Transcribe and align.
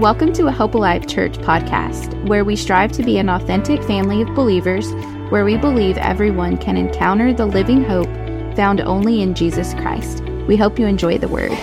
Welcome 0.00 0.32
to 0.32 0.46
a 0.46 0.50
Hope 0.50 0.74
Alive 0.74 1.06
Church 1.06 1.34
podcast, 1.34 2.26
where 2.26 2.46
we 2.46 2.56
strive 2.56 2.92
to 2.92 3.02
be 3.02 3.18
an 3.18 3.28
authentic 3.28 3.82
family 3.84 4.22
of 4.22 4.34
believers, 4.34 4.90
where 5.30 5.44
we 5.44 5.58
believe 5.58 5.98
everyone 5.98 6.56
can 6.56 6.78
encounter 6.78 7.34
the 7.34 7.44
living 7.44 7.84
hope 7.84 8.08
found 8.56 8.80
only 8.80 9.20
in 9.20 9.34
Jesus 9.34 9.74
Christ. 9.74 10.24
We 10.48 10.56
hope 10.56 10.78
you 10.78 10.86
enjoy 10.86 11.18
the 11.18 11.28
word. 11.28 11.56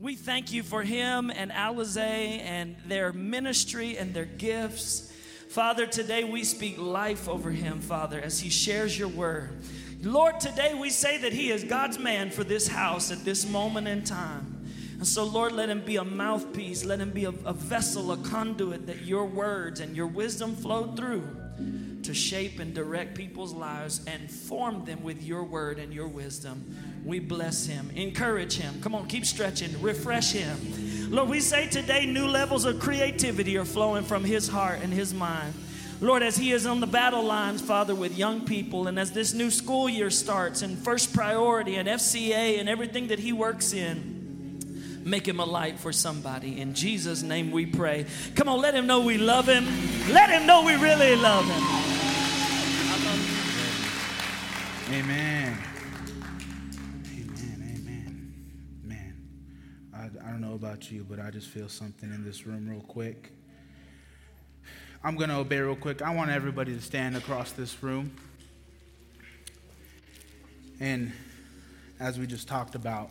We 0.00 0.16
thank 0.16 0.52
you 0.52 0.64
for 0.64 0.82
him 0.82 1.30
and 1.30 1.52
Alize 1.52 1.96
and 1.96 2.74
their 2.84 3.12
ministry 3.12 3.96
and 3.96 4.12
their 4.12 4.26
gifts. 4.26 5.12
Father, 5.48 5.86
today 5.86 6.24
we 6.24 6.42
speak 6.42 6.78
life 6.78 7.28
over 7.28 7.52
him, 7.52 7.80
Father, 7.80 8.20
as 8.20 8.40
he 8.40 8.50
shares 8.50 8.98
your 8.98 9.08
word. 9.08 9.50
Lord, 10.02 10.40
today 10.40 10.74
we 10.74 10.90
say 10.90 11.16
that 11.18 11.32
he 11.32 11.52
is 11.52 11.62
God's 11.62 12.00
man 12.00 12.30
for 12.30 12.42
this 12.42 12.66
house 12.66 13.12
at 13.12 13.24
this 13.24 13.48
moment 13.48 13.86
in 13.86 14.02
time. 14.02 14.55
And 14.98 15.06
so, 15.06 15.24
Lord, 15.24 15.52
let 15.52 15.68
him 15.68 15.82
be 15.82 15.96
a 15.96 16.04
mouthpiece, 16.04 16.84
let 16.84 17.00
him 17.00 17.10
be 17.10 17.24
a, 17.24 17.34
a 17.44 17.52
vessel, 17.52 18.12
a 18.12 18.16
conduit 18.16 18.86
that 18.86 19.02
your 19.02 19.26
words 19.26 19.80
and 19.80 19.94
your 19.94 20.06
wisdom 20.06 20.56
flow 20.56 20.94
through 20.94 21.28
to 22.02 22.14
shape 22.14 22.60
and 22.60 22.72
direct 22.72 23.14
people's 23.14 23.52
lives 23.52 24.00
and 24.06 24.30
form 24.30 24.84
them 24.84 25.02
with 25.02 25.22
your 25.22 25.42
word 25.42 25.78
and 25.78 25.92
your 25.92 26.06
wisdom. 26.06 26.76
We 27.04 27.18
bless 27.18 27.66
him, 27.66 27.90
encourage 27.94 28.54
him. 28.54 28.80
Come 28.80 28.94
on, 28.94 29.06
keep 29.06 29.26
stretching, 29.26 29.80
refresh 29.82 30.32
him. 30.32 31.10
Lord, 31.10 31.28
we 31.28 31.40
say 31.40 31.68
today 31.68 32.06
new 32.06 32.26
levels 32.26 32.64
of 32.64 32.80
creativity 32.80 33.58
are 33.58 33.64
flowing 33.64 34.04
from 34.04 34.24
his 34.24 34.48
heart 34.48 34.80
and 34.82 34.92
his 34.92 35.12
mind. 35.12 35.52
Lord, 36.00 36.22
as 36.22 36.36
he 36.36 36.52
is 36.52 36.66
on 36.66 36.80
the 36.80 36.86
battle 36.86 37.22
lines, 37.22 37.60
Father, 37.60 37.94
with 37.94 38.16
young 38.16 38.44
people, 38.44 38.86
and 38.86 38.98
as 38.98 39.12
this 39.12 39.32
new 39.32 39.50
school 39.50 39.88
year 39.88 40.10
starts, 40.10 40.62
and 40.62 40.78
first 40.78 41.12
priority 41.12 41.76
and 41.76 41.88
FCA 41.88 42.60
and 42.60 42.68
everything 42.68 43.08
that 43.08 43.18
he 43.18 43.32
works 43.32 43.72
in, 43.72 44.15
make 45.06 45.26
him 45.26 45.38
a 45.38 45.44
light 45.44 45.78
for 45.78 45.92
somebody. 45.92 46.60
In 46.60 46.74
Jesus' 46.74 47.22
name 47.22 47.52
we 47.52 47.64
pray. 47.64 48.06
Come 48.34 48.48
on, 48.48 48.60
let 48.60 48.74
him 48.74 48.86
know 48.86 49.00
we 49.00 49.16
love 49.16 49.48
him. 49.48 49.64
Let 50.12 50.30
him 50.30 50.46
know 50.46 50.64
we 50.64 50.74
really 50.74 51.14
love 51.14 51.44
him. 51.46 51.62
Amen. 54.92 55.58
Amen. 57.12 57.76
Amen. 57.76 58.32
Man, 58.82 59.16
I, 59.94 60.28
I 60.28 60.30
don't 60.30 60.40
know 60.40 60.54
about 60.54 60.90
you, 60.90 61.06
but 61.08 61.20
I 61.20 61.30
just 61.30 61.48
feel 61.48 61.68
something 61.68 62.12
in 62.12 62.24
this 62.24 62.44
room 62.46 62.68
real 62.68 62.80
quick. 62.80 63.32
I'm 65.04 65.14
going 65.14 65.30
to 65.30 65.36
obey 65.36 65.60
real 65.60 65.76
quick. 65.76 66.02
I 66.02 66.12
want 66.12 66.30
everybody 66.30 66.74
to 66.74 66.82
stand 66.82 67.16
across 67.16 67.52
this 67.52 67.80
room. 67.80 68.10
And 70.80 71.12
as 72.00 72.18
we 72.18 72.26
just 72.26 72.48
talked 72.48 72.74
about, 72.74 73.10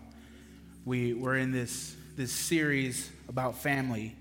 we, 0.85 1.13
we're 1.13 1.37
in 1.37 1.51
this, 1.51 1.95
this 2.15 2.31
series 2.31 3.09
about 3.27 3.57
family. 3.57 4.15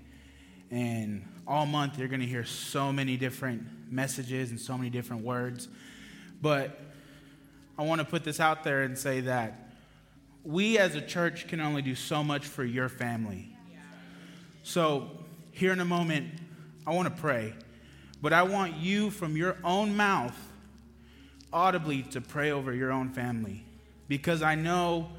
And 0.71 1.23
all 1.47 1.67
month, 1.67 1.99
you're 1.99 2.07
going 2.07 2.21
to 2.21 2.25
hear 2.27 2.43
so 2.43 2.91
many 2.91 3.17
different 3.17 3.63
messages 3.91 4.49
and 4.49 4.59
so 4.59 4.75
many 4.75 4.89
different 4.89 5.23
words. 5.23 5.67
But 6.41 6.81
I 7.77 7.83
want 7.83 8.01
to 8.01 8.05
put 8.05 8.23
this 8.23 8.39
out 8.39 8.63
there 8.63 8.81
and 8.81 8.97
say 8.97 9.21
that 9.21 9.73
we 10.43 10.79
as 10.79 10.95
a 10.95 11.01
church 11.01 11.47
can 11.47 11.59
only 11.59 11.83
do 11.83 11.93
so 11.93 12.23
much 12.23 12.45
for 12.45 12.63
your 12.63 12.89
family. 12.89 13.55
So, 14.63 15.11
here 15.51 15.71
in 15.71 15.79
a 15.79 15.85
moment, 15.85 16.33
I 16.85 16.93
want 16.93 17.15
to 17.15 17.21
pray. 17.21 17.53
But 18.21 18.33
I 18.33 18.41
want 18.41 18.75
you 18.77 19.11
from 19.11 19.37
your 19.37 19.57
own 19.63 19.95
mouth 19.95 20.35
audibly 21.53 22.01
to 22.03 22.21
pray 22.21 22.51
over 22.51 22.73
your 22.73 22.91
own 22.91 23.09
family. 23.09 23.63
Because 24.07 24.41
I 24.41 24.55
know 24.55 25.09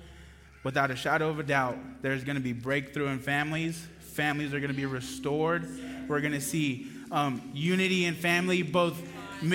without 0.67 0.91
a 0.91 0.97
shadow 0.97 1.29
of 1.29 1.39
a 1.39 1.45
doubt, 1.45 1.79
there's 2.03 2.25
going 2.25 2.35
to 2.35 2.43
be 2.43 2.53
breakthrough 2.53 3.07
in 3.07 3.21
families. 3.21 3.87
Families 4.01 4.53
are 4.53 4.59
going 4.59 4.73
to 4.73 4.77
be 4.77 4.85
restored. 4.85 5.65
We're 6.09 6.21
going 6.21 6.33
to 6.33 6.41
see 6.41 6.89
um, 7.13 7.41
unity 7.55 8.05
in 8.05 8.17
family, 8.17 8.63
both 8.63 9.01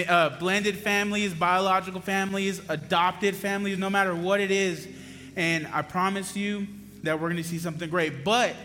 uh, 0.07 0.29
blended 0.39 0.77
families, 0.77 1.33
biological 1.33 2.00
families, 2.00 2.61
adopted 2.69 3.35
families, 3.35 3.77
no 3.77 3.89
matter 3.89 4.16
what 4.16 4.39
it 4.39 4.51
is. 4.51 4.88
And 5.35 5.67
I 5.73 5.81
promise 5.81 6.38
you 6.38 6.66
that 7.03 7.19
we're 7.19 7.27
going 7.27 7.44
to 7.44 7.50
see 7.50 7.59
something 7.59 7.89
great. 7.89 8.23
But 8.23 8.55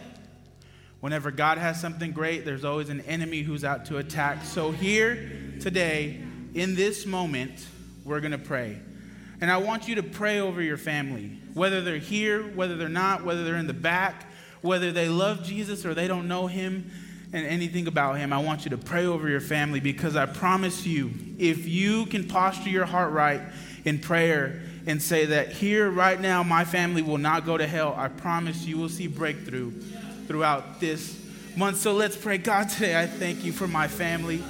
whenever 1.01 1.33
God 1.33 1.59
has 1.59 1.81
something 1.81 2.13
great, 2.13 2.45
there's 2.45 2.65
always 2.65 2.91
an 2.91 3.01
enemy 3.01 3.43
who's 3.43 3.65
out 3.65 3.87
to 3.87 3.97
attack. 3.97 4.45
So, 4.45 4.71
here 4.71 5.57
today, 5.61 6.21
in 6.55 6.77
this 6.77 7.07
moment, 7.07 7.67
we're 8.05 8.21
going 8.21 8.31
to 8.31 8.39
pray. 8.39 8.79
And 9.41 9.51
I 9.51 9.59
want 9.59 9.87
you 9.87 9.97
to 9.97 10.03
pray 10.03 10.41
over 10.41 10.63
your 10.63 10.79
family, 10.79 11.39
whether 11.55 11.83
they're 11.83 11.99
here, 11.99 12.43
whether 12.43 12.77
they're 12.77 12.89
not, 12.89 13.25
whether 13.25 13.45
they're 13.45 13.57
in 13.57 13.67
the 13.67 13.75
back, 13.75 14.25
whether 14.63 14.93
they 14.93 15.09
love 15.09 15.43
Jesus 15.43 15.85
or 15.85 15.95
they 15.95 16.09
don't 16.09 16.27
know 16.27 16.47
him 16.47 16.91
and 17.33 17.47
anything 17.47 17.87
about 17.87 18.17
him. 18.17 18.33
I 18.33 18.39
want 18.39 18.65
you 18.65 18.71
to 18.71 18.79
pray 18.79 19.05
over 19.05 19.29
your 19.29 19.41
family 19.41 19.81
because 19.81 20.17
I 20.17 20.27
promise 20.27 20.87
you, 20.87 21.13
if 21.39 21.67
you 21.67 22.07
can 22.07 22.27
posture 22.27 22.71
your 22.71 22.87
heart 22.87 23.13
right 23.13 23.43
in 23.85 23.99
prayer 23.99 24.63
and 24.87 25.03
say 25.03 25.27
that 25.27 25.49
here, 25.49 25.91
right 25.91 26.21
now, 26.21 26.43
my 26.43 26.65
family 26.65 27.03
will 27.03 27.19
not 27.19 27.45
go 27.45 27.59
to 27.59 27.67
hell, 27.67 27.95
I 27.97 28.09
promise 28.09 28.65
you 28.65 28.79
will 28.79 28.89
see 28.89 29.07
breakthrough 29.07 29.73
throughout 30.27 30.81
this 30.81 31.21
month. 31.57 31.79
So 31.79 31.93
let's 31.93 32.17
pray. 32.17 32.39
God, 32.39 32.69
today 32.71 32.99
I 32.99 33.07
thank 33.07 33.45
you 33.45 33.53
for 33.53 33.69
my 33.69 33.89
family. 33.89 34.43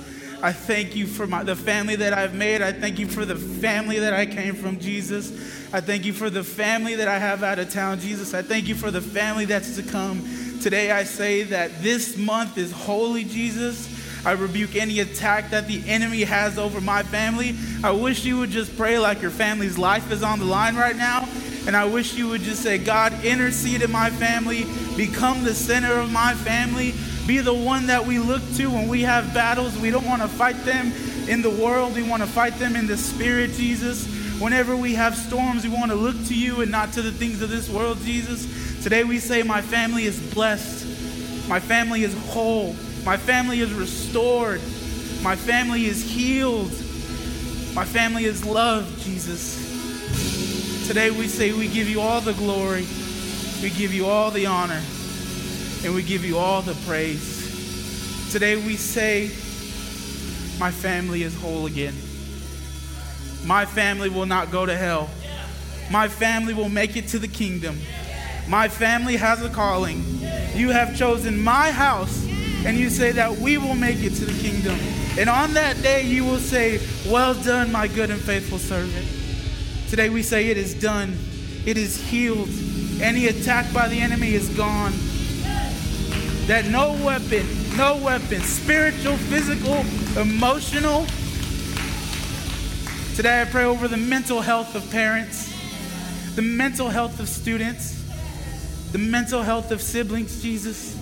I 0.47 0.53
thank 0.53 0.95
you 0.95 1.09
for 1.09 1.27
my, 1.27 1.43
the 1.43 1.57
family 1.57 1.97
that 1.97 2.13
I've 2.13 2.33
made. 2.33 2.63
I 2.63 2.71
thank 2.71 3.01
you 3.01 3.09
for 3.09 3.25
the 3.25 3.35
family 3.35 3.99
that 3.99 4.13
I 4.13 4.27
came 4.27 4.55
from, 4.55 4.79
Jesus. 4.79 5.33
I 5.75 5.81
thank 5.81 6.05
you 6.05 6.13
for 6.13 6.31
the 6.31 6.45
family 6.45 6.95
that 6.95 7.09
I 7.09 7.19
have 7.19 7.43
out 7.43 7.59
of 7.59 7.69
town, 7.69 7.99
Jesus. 7.99 8.33
I 8.33 8.43
thank 8.43 8.69
you 8.69 8.77
for 8.77 8.93
the 8.93 9.01
family 9.01 9.45
that's 9.45 9.75
to 9.75 9.83
come. 9.83 10.23
Today 10.63 10.93
I 10.93 11.03
say 11.03 11.43
that 11.43 11.83
this 11.83 12.17
month 12.17 12.59
is 12.59 12.71
holy, 12.71 13.25
Jesus. 13.25 13.93
I 14.25 14.35
rebuke 14.35 14.77
any 14.77 15.01
attack 15.01 15.51
that 15.51 15.67
the 15.67 15.83
enemy 15.89 16.23
has 16.23 16.61
over 16.61 16.81
my 16.81 17.03
family. 17.03 17.57
I 17.83 17.91
wish 17.91 18.25
you 18.25 18.39
would 18.39 18.51
just 18.51 18.77
pray 18.77 19.01
like 19.01 19.21
your 19.21 19.33
family's 19.33 19.77
life 19.77 20.13
is 20.13 20.23
on 20.23 20.39
the 20.39 20.45
line 20.45 20.77
right 20.77 20.95
now. 20.95 21.29
And 21.67 21.77
I 21.77 21.87
wish 21.87 22.15
you 22.15 22.29
would 22.29 22.43
just 22.43 22.63
say, 22.63 22.79
God, 22.79 23.13
intercede 23.25 23.83
in 23.83 23.91
my 23.91 24.11
family, 24.11 24.65
become 24.97 25.43
the 25.43 25.55
center 25.55 25.95
of 25.95 26.13
my 26.13 26.35
family. 26.35 26.95
Be 27.27 27.39
the 27.39 27.53
one 27.53 27.89
that 27.89 28.07
we 28.07 28.21
look 28.21 28.43
to 28.55 28.71
when 28.71 28.87
we 28.87 29.03
have 29.03 29.35
battles. 29.35 29.77
We 29.77 29.91
don't 29.91 30.07
want 30.07 30.23
to 30.23 30.29
fight 30.29 30.57
them 30.65 30.93
in 31.29 31.43
the 31.43 31.51
world, 31.51 31.97
we 31.97 32.05
want 32.05 32.23
to 32.23 32.29
fight 32.29 32.57
them 32.61 32.77
in 32.77 32.87
the 32.87 32.97
spirit, 32.97 33.51
Jesus. 33.53 34.07
Whenever 34.41 34.77
we 34.77 34.95
have 34.95 35.17
storms, 35.17 35.65
we 35.65 35.71
want 35.71 35.91
to 35.91 35.97
look 35.97 36.15
to 36.27 36.35
you 36.35 36.61
and 36.61 36.71
not 36.71 36.93
to 36.93 37.03
the 37.03 37.11
things 37.11 37.43
of 37.43 37.51
this 37.51 37.69
world, 37.69 37.99
Jesus. 38.03 38.85
Today 38.85 39.03
we 39.03 39.19
say, 39.19 39.43
My 39.43 39.61
family 39.61 40.05
is 40.05 40.21
blessed. 40.33 40.87
My 41.49 41.59
family 41.59 42.05
is 42.05 42.17
whole. 42.29 42.77
My 43.05 43.17
family 43.17 43.59
is 43.59 43.73
restored. 43.73 44.61
My 45.23 45.35
family 45.35 45.87
is 45.87 46.05
healed. 46.05 46.71
My 47.75 47.85
family 47.85 48.25
is 48.25 48.45
loved, 48.45 49.03
Jesus. 49.03 49.65
Today 50.87 51.11
we 51.11 51.27
say 51.27 51.53
we 51.53 51.67
give 51.67 51.89
you 51.89 52.01
all 52.01 52.21
the 52.21 52.35
glory. 52.35 52.87
We 53.63 53.71
give 53.71 53.93
you 53.93 54.07
all 54.07 54.31
the 54.31 54.47
honor 54.47 54.81
and 55.85 55.95
we 55.95 56.03
give 56.03 56.25
you 56.25 56.39
all 56.39 56.63
the 56.63 56.75
praise. 56.87 58.31
Today 58.33 58.57
we 58.57 58.77
say, 58.77 59.31
My 60.59 60.71
family 60.71 61.23
is 61.23 61.35
whole 61.41 61.67
again. 61.67 61.95
My 63.45 63.65
family 63.65 64.09
will 64.09 64.27
not 64.27 64.51
go 64.51 64.67
to 64.67 64.77
hell. 64.77 65.09
My 65.91 66.09
family 66.09 66.55
will 66.55 66.69
make 66.69 66.97
it 66.97 67.09
to 67.09 67.19
the 67.19 67.29
kingdom. 67.29 67.79
My 68.49 68.69
family 68.69 69.17
has 69.17 69.43
a 69.43 69.49
calling. 69.49 70.05
You 70.55 70.71
have 70.71 70.97
chosen 70.97 71.39
my 71.41 71.71
house, 71.71 72.27
and 72.65 72.77
you 72.77 72.91
say 72.91 73.13
that 73.13 73.37
we 73.37 73.59
will 73.59 73.75
make 73.75 74.03
it 74.03 74.15
to 74.15 74.25
the 74.25 74.43
kingdom. 74.43 74.79
And 75.19 75.31
on 75.31 75.55
that 75.55 75.81
day, 75.83 76.03
you 76.03 76.25
will 76.25 76.39
say, 76.39 76.81
Well 77.09 77.35
done, 77.35 77.71
my 77.71 77.87
good 77.87 78.11
and 78.11 78.21
faithful 78.21 78.59
servant. 78.59 79.07
Today 79.89 80.09
we 80.09 80.23
say, 80.23 80.49
It 80.49 80.57
is 80.57 80.75
done. 80.75 81.17
It 81.65 81.79
is 81.79 81.97
healed. 82.09 82.49
Any 83.01 83.27
attack 83.27 83.73
by 83.73 83.89
the 83.89 84.01
enemy 84.01 84.35
is 84.35 84.49
gone 84.51 84.93
that 86.47 86.67
no 86.67 86.93
weapon, 87.05 87.45
no 87.77 87.97
weapon, 87.97 88.41
spiritual, 88.41 89.17
physical, 89.17 89.85
emotional. 90.21 91.05
Today 93.17 93.43
I 93.43 93.47
pray 93.47 93.65
over 93.65 93.89
the 93.89 93.97
mental 93.97 94.41
health 94.41 94.77
of 94.77 94.89
parents, 94.93 95.53
the 96.37 96.43
mental 96.43 96.89
health 96.89 97.19
of 97.19 97.29
students, 97.29 98.01
the 98.93 98.99
mental 98.99 99.43
health 99.43 99.73
of 99.73 99.83
siblings, 99.83 100.41
Jesus. 100.41 100.95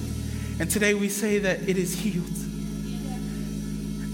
And 0.59 0.71
today 0.71 0.95
we 0.95 1.11
say 1.11 1.39
that 1.41 1.69
it 1.69 1.77
is 1.77 1.95
healed. 1.95 2.25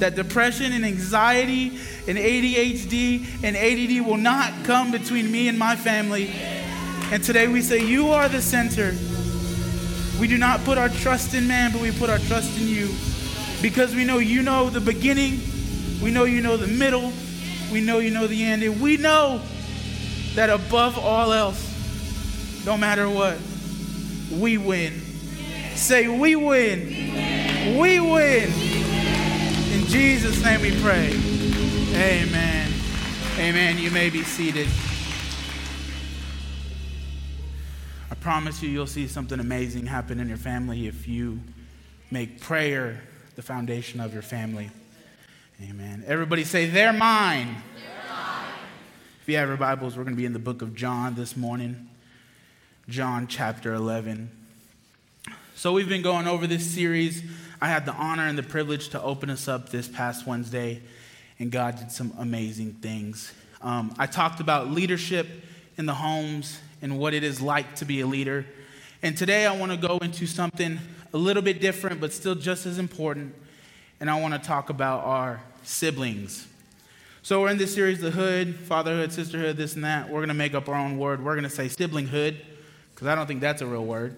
That 0.00 0.16
depression 0.16 0.72
and 0.72 0.84
anxiety 0.84 1.78
and 2.08 2.18
ADHD 2.18 3.44
and 3.44 3.56
ADD 3.56 4.04
will 4.04 4.16
not 4.16 4.64
come 4.64 4.90
between 4.90 5.30
me 5.30 5.46
and 5.46 5.56
my 5.56 5.76
family. 5.76 6.28
And 7.12 7.22
today 7.22 7.46
we 7.46 7.62
say, 7.62 7.86
You 7.86 8.08
are 8.08 8.28
the 8.28 8.42
center. 8.42 8.94
We 10.20 10.28
do 10.28 10.36
not 10.36 10.60
put 10.64 10.76
our 10.76 10.90
trust 10.90 11.32
in 11.32 11.48
man, 11.48 11.72
but 11.72 11.80
we 11.80 11.92
put 11.92 12.10
our 12.10 12.18
trust 12.18 12.60
in 12.60 12.68
you. 12.68 12.94
Because 13.62 13.94
we 13.94 14.04
know 14.04 14.18
you 14.18 14.42
know 14.42 14.68
the 14.68 14.80
beginning, 14.80 15.40
we 16.02 16.10
know 16.10 16.24
you 16.24 16.42
know 16.42 16.58
the 16.58 16.66
middle, 16.66 17.10
we 17.72 17.80
know 17.80 18.00
you 18.00 18.10
know 18.10 18.26
the 18.26 18.44
end, 18.44 18.62
and 18.62 18.82
we 18.82 18.98
know 18.98 19.40
that 20.34 20.50
above 20.50 20.98
all 20.98 21.32
else, 21.32 21.66
no 22.66 22.76
matter 22.76 23.08
what, 23.08 23.38
we 24.30 24.58
win. 24.58 25.00
Say, 25.74 26.06
we 26.06 26.36
win. 26.36 27.78
We 27.78 27.98
win. 27.98 28.52
In 29.72 29.86
Jesus' 29.86 30.44
name 30.44 30.60
we 30.60 30.78
pray. 30.82 31.14
Amen. 31.94 32.70
Amen. 33.38 33.78
You 33.78 33.90
may 33.90 34.10
be 34.10 34.22
seated. 34.22 34.68
Promise 38.20 38.62
you, 38.62 38.68
you'll 38.68 38.86
see 38.86 39.08
something 39.08 39.40
amazing 39.40 39.86
happen 39.86 40.20
in 40.20 40.28
your 40.28 40.36
family 40.36 40.86
if 40.86 41.08
you 41.08 41.40
make 42.10 42.40
prayer 42.40 43.00
the 43.34 43.40
foundation 43.40 43.98
of 43.98 44.12
your 44.12 44.22
family. 44.22 44.70
Amen. 45.62 46.04
Everybody 46.06 46.44
say, 46.44 46.66
They're 46.66 46.92
mine. 46.92 47.46
They're 47.46 48.14
mine. 48.14 48.52
If 49.22 49.28
you 49.28 49.36
have 49.36 49.48
your 49.48 49.56
Bibles, 49.56 49.96
we're 49.96 50.04
going 50.04 50.14
to 50.14 50.20
be 50.20 50.26
in 50.26 50.34
the 50.34 50.38
book 50.38 50.60
of 50.60 50.74
John 50.74 51.14
this 51.14 51.34
morning. 51.34 51.88
John 52.90 53.26
chapter 53.26 53.72
11. 53.72 54.30
So, 55.54 55.72
we've 55.72 55.88
been 55.88 56.02
going 56.02 56.26
over 56.26 56.46
this 56.46 56.70
series. 56.70 57.22
I 57.58 57.68
had 57.68 57.86
the 57.86 57.92
honor 57.92 58.26
and 58.26 58.36
the 58.36 58.42
privilege 58.42 58.90
to 58.90 59.02
open 59.02 59.30
us 59.30 59.48
up 59.48 59.70
this 59.70 59.88
past 59.88 60.26
Wednesday, 60.26 60.82
and 61.38 61.50
God 61.50 61.76
did 61.76 61.90
some 61.90 62.12
amazing 62.18 62.72
things. 62.82 63.32
Um, 63.62 63.94
I 63.98 64.06
talked 64.06 64.40
about 64.40 64.70
leadership 64.70 65.26
in 65.78 65.86
the 65.86 65.94
homes 65.94 66.58
and 66.82 66.98
what 66.98 67.14
it 67.14 67.22
is 67.24 67.40
like 67.40 67.76
to 67.76 67.84
be 67.84 68.00
a 68.00 68.06
leader. 68.06 68.46
And 69.02 69.16
today 69.16 69.46
I 69.46 69.56
want 69.56 69.72
to 69.72 69.78
go 69.78 69.98
into 69.98 70.26
something 70.26 70.78
a 71.12 71.16
little 71.16 71.42
bit 71.42 71.60
different, 71.60 72.00
but 72.00 72.12
still 72.12 72.34
just 72.34 72.66
as 72.66 72.78
important. 72.78 73.34
And 74.00 74.10
I 74.10 74.20
want 74.20 74.34
to 74.34 74.40
talk 74.40 74.70
about 74.70 75.04
our 75.04 75.42
siblings. 75.62 76.46
So 77.22 77.42
we're 77.42 77.50
in 77.50 77.58
this 77.58 77.74
series, 77.74 78.00
the 78.00 78.10
hood, 78.10 78.54
fatherhood, 78.56 79.12
sisterhood, 79.12 79.56
this 79.56 79.74
and 79.74 79.84
that. 79.84 80.08
We're 80.08 80.20
going 80.20 80.28
to 80.28 80.34
make 80.34 80.54
up 80.54 80.68
our 80.68 80.74
own 80.74 80.98
word. 80.98 81.22
We're 81.22 81.34
going 81.34 81.44
to 81.44 81.50
say 81.50 81.66
siblinghood, 81.66 82.36
because 82.94 83.08
I 83.08 83.14
don't 83.14 83.26
think 83.26 83.40
that's 83.40 83.60
a 83.60 83.66
real 83.66 83.84
word. 83.84 84.16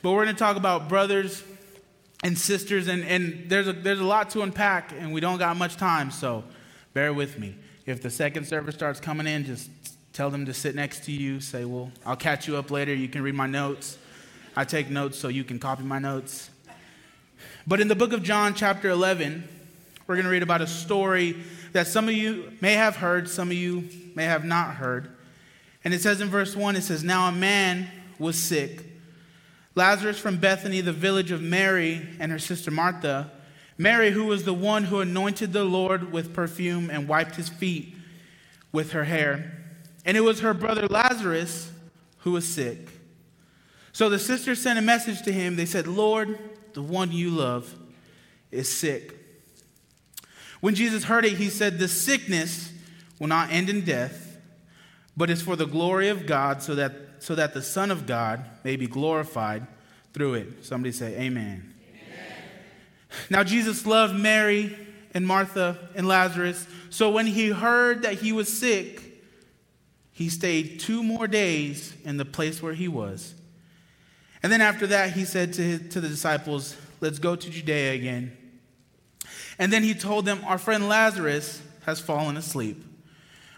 But 0.00 0.12
we're 0.12 0.24
going 0.24 0.34
to 0.34 0.38
talk 0.38 0.56
about 0.56 0.88
brothers 0.88 1.44
and 2.24 2.38
sisters, 2.38 2.88
and, 2.88 3.04
and 3.04 3.44
there's, 3.48 3.68
a, 3.68 3.72
there's 3.72 4.00
a 4.00 4.04
lot 4.04 4.30
to 4.30 4.42
unpack, 4.42 4.92
and 4.92 5.12
we 5.12 5.20
don't 5.20 5.38
got 5.38 5.56
much 5.56 5.76
time, 5.76 6.10
so 6.10 6.44
bear 6.94 7.12
with 7.12 7.38
me. 7.38 7.56
If 7.84 8.00
the 8.00 8.10
second 8.10 8.46
service 8.46 8.74
starts 8.74 9.00
coming 9.00 9.26
in, 9.26 9.44
just 9.44 9.68
tell 10.12 10.30
them 10.30 10.46
to 10.46 10.54
sit 10.54 10.74
next 10.74 11.04
to 11.04 11.12
you. 11.12 11.40
Say, 11.40 11.64
well, 11.64 11.90
I'll 12.04 12.16
catch 12.16 12.46
you 12.46 12.56
up 12.56 12.70
later. 12.70 12.94
You 12.94 13.08
can 13.08 13.22
read 13.22 13.34
my 13.34 13.46
notes. 13.46 13.98
I 14.54 14.64
take 14.64 14.90
notes 14.90 15.18
so 15.18 15.28
you 15.28 15.44
can 15.44 15.58
copy 15.58 15.82
my 15.82 15.98
notes. 15.98 16.50
But 17.66 17.80
in 17.80 17.88
the 17.88 17.94
book 17.94 18.12
of 18.12 18.22
John, 18.22 18.54
chapter 18.54 18.90
11, 18.90 19.48
we're 20.06 20.16
going 20.16 20.24
to 20.24 20.30
read 20.30 20.42
about 20.42 20.60
a 20.60 20.66
story 20.66 21.36
that 21.72 21.86
some 21.86 22.08
of 22.08 22.14
you 22.14 22.52
may 22.60 22.74
have 22.74 22.96
heard, 22.96 23.28
some 23.28 23.48
of 23.48 23.56
you 23.56 23.88
may 24.14 24.24
have 24.24 24.44
not 24.44 24.74
heard. 24.74 25.08
And 25.84 25.94
it 25.94 26.00
says 26.00 26.20
in 26.20 26.28
verse 26.28 26.54
1 26.54 26.76
it 26.76 26.82
says, 26.82 27.02
Now 27.02 27.28
a 27.28 27.32
man 27.32 27.88
was 28.18 28.38
sick, 28.38 28.84
Lazarus 29.74 30.18
from 30.18 30.36
Bethany, 30.36 30.80
the 30.80 30.92
village 30.92 31.30
of 31.30 31.40
Mary 31.40 32.06
and 32.20 32.30
her 32.30 32.38
sister 32.38 32.70
Martha. 32.70 33.30
Mary, 33.78 34.10
who 34.10 34.24
was 34.24 34.44
the 34.44 34.52
one 34.52 34.84
who 34.84 35.00
anointed 35.00 35.52
the 35.52 35.64
Lord 35.64 36.12
with 36.12 36.34
perfume 36.34 36.90
and 36.90 37.08
wiped 37.08 37.36
his 37.36 37.48
feet 37.48 37.94
with 38.70 38.92
her 38.92 39.04
hair. 39.04 39.61
And 40.04 40.16
it 40.16 40.20
was 40.20 40.40
her 40.40 40.54
brother 40.54 40.86
Lazarus 40.88 41.70
who 42.18 42.32
was 42.32 42.46
sick. 42.46 42.88
So 43.92 44.08
the 44.08 44.18
sisters 44.18 44.60
sent 44.60 44.78
a 44.78 44.82
message 44.82 45.22
to 45.22 45.32
him. 45.32 45.56
They 45.56 45.66
said, 45.66 45.86
Lord, 45.86 46.38
the 46.72 46.82
one 46.82 47.12
you 47.12 47.30
love 47.30 47.74
is 48.50 48.72
sick. 48.72 49.14
When 50.60 50.74
Jesus 50.74 51.04
heard 51.04 51.24
it, 51.24 51.34
he 51.34 51.50
said, 51.50 51.78
The 51.78 51.88
sickness 51.88 52.72
will 53.18 53.26
not 53.26 53.50
end 53.50 53.68
in 53.68 53.84
death, 53.84 54.38
but 55.16 55.28
is 55.28 55.42
for 55.42 55.56
the 55.56 55.66
glory 55.66 56.08
of 56.08 56.26
God, 56.26 56.62
so 56.62 56.74
that, 56.76 56.92
so 57.18 57.34
that 57.34 57.52
the 57.52 57.62
Son 57.62 57.90
of 57.90 58.06
God 58.06 58.44
may 58.64 58.76
be 58.76 58.86
glorified 58.86 59.66
through 60.14 60.34
it. 60.34 60.64
Somebody 60.64 60.92
say, 60.92 61.14
Amen. 61.20 61.74
Amen. 61.90 62.26
Now, 63.28 63.42
Jesus 63.42 63.84
loved 63.84 64.14
Mary 64.14 64.76
and 65.14 65.26
Martha 65.26 65.76
and 65.94 66.06
Lazarus. 66.08 66.66
So 66.90 67.10
when 67.10 67.26
he 67.26 67.50
heard 67.50 68.02
that 68.02 68.14
he 68.14 68.32
was 68.32 68.48
sick, 68.48 69.01
he 70.12 70.28
stayed 70.28 70.78
two 70.78 71.02
more 71.02 71.26
days 71.26 71.94
in 72.04 72.18
the 72.18 72.24
place 72.24 72.62
where 72.62 72.74
he 72.74 72.88
was. 72.88 73.34
And 74.42 74.52
then 74.52 74.60
after 74.60 74.86
that, 74.88 75.12
he 75.12 75.24
said 75.24 75.52
to, 75.54 75.62
his, 75.62 75.88
to 75.94 76.00
the 76.00 76.08
disciples, 76.08 76.76
Let's 77.00 77.18
go 77.18 77.34
to 77.34 77.50
Judea 77.50 77.94
again. 77.94 78.36
And 79.58 79.72
then 79.72 79.82
he 79.82 79.94
told 79.94 80.24
them, 80.24 80.40
Our 80.44 80.58
friend 80.58 80.88
Lazarus 80.88 81.62
has 81.84 82.00
fallen 82.00 82.36
asleep, 82.36 82.84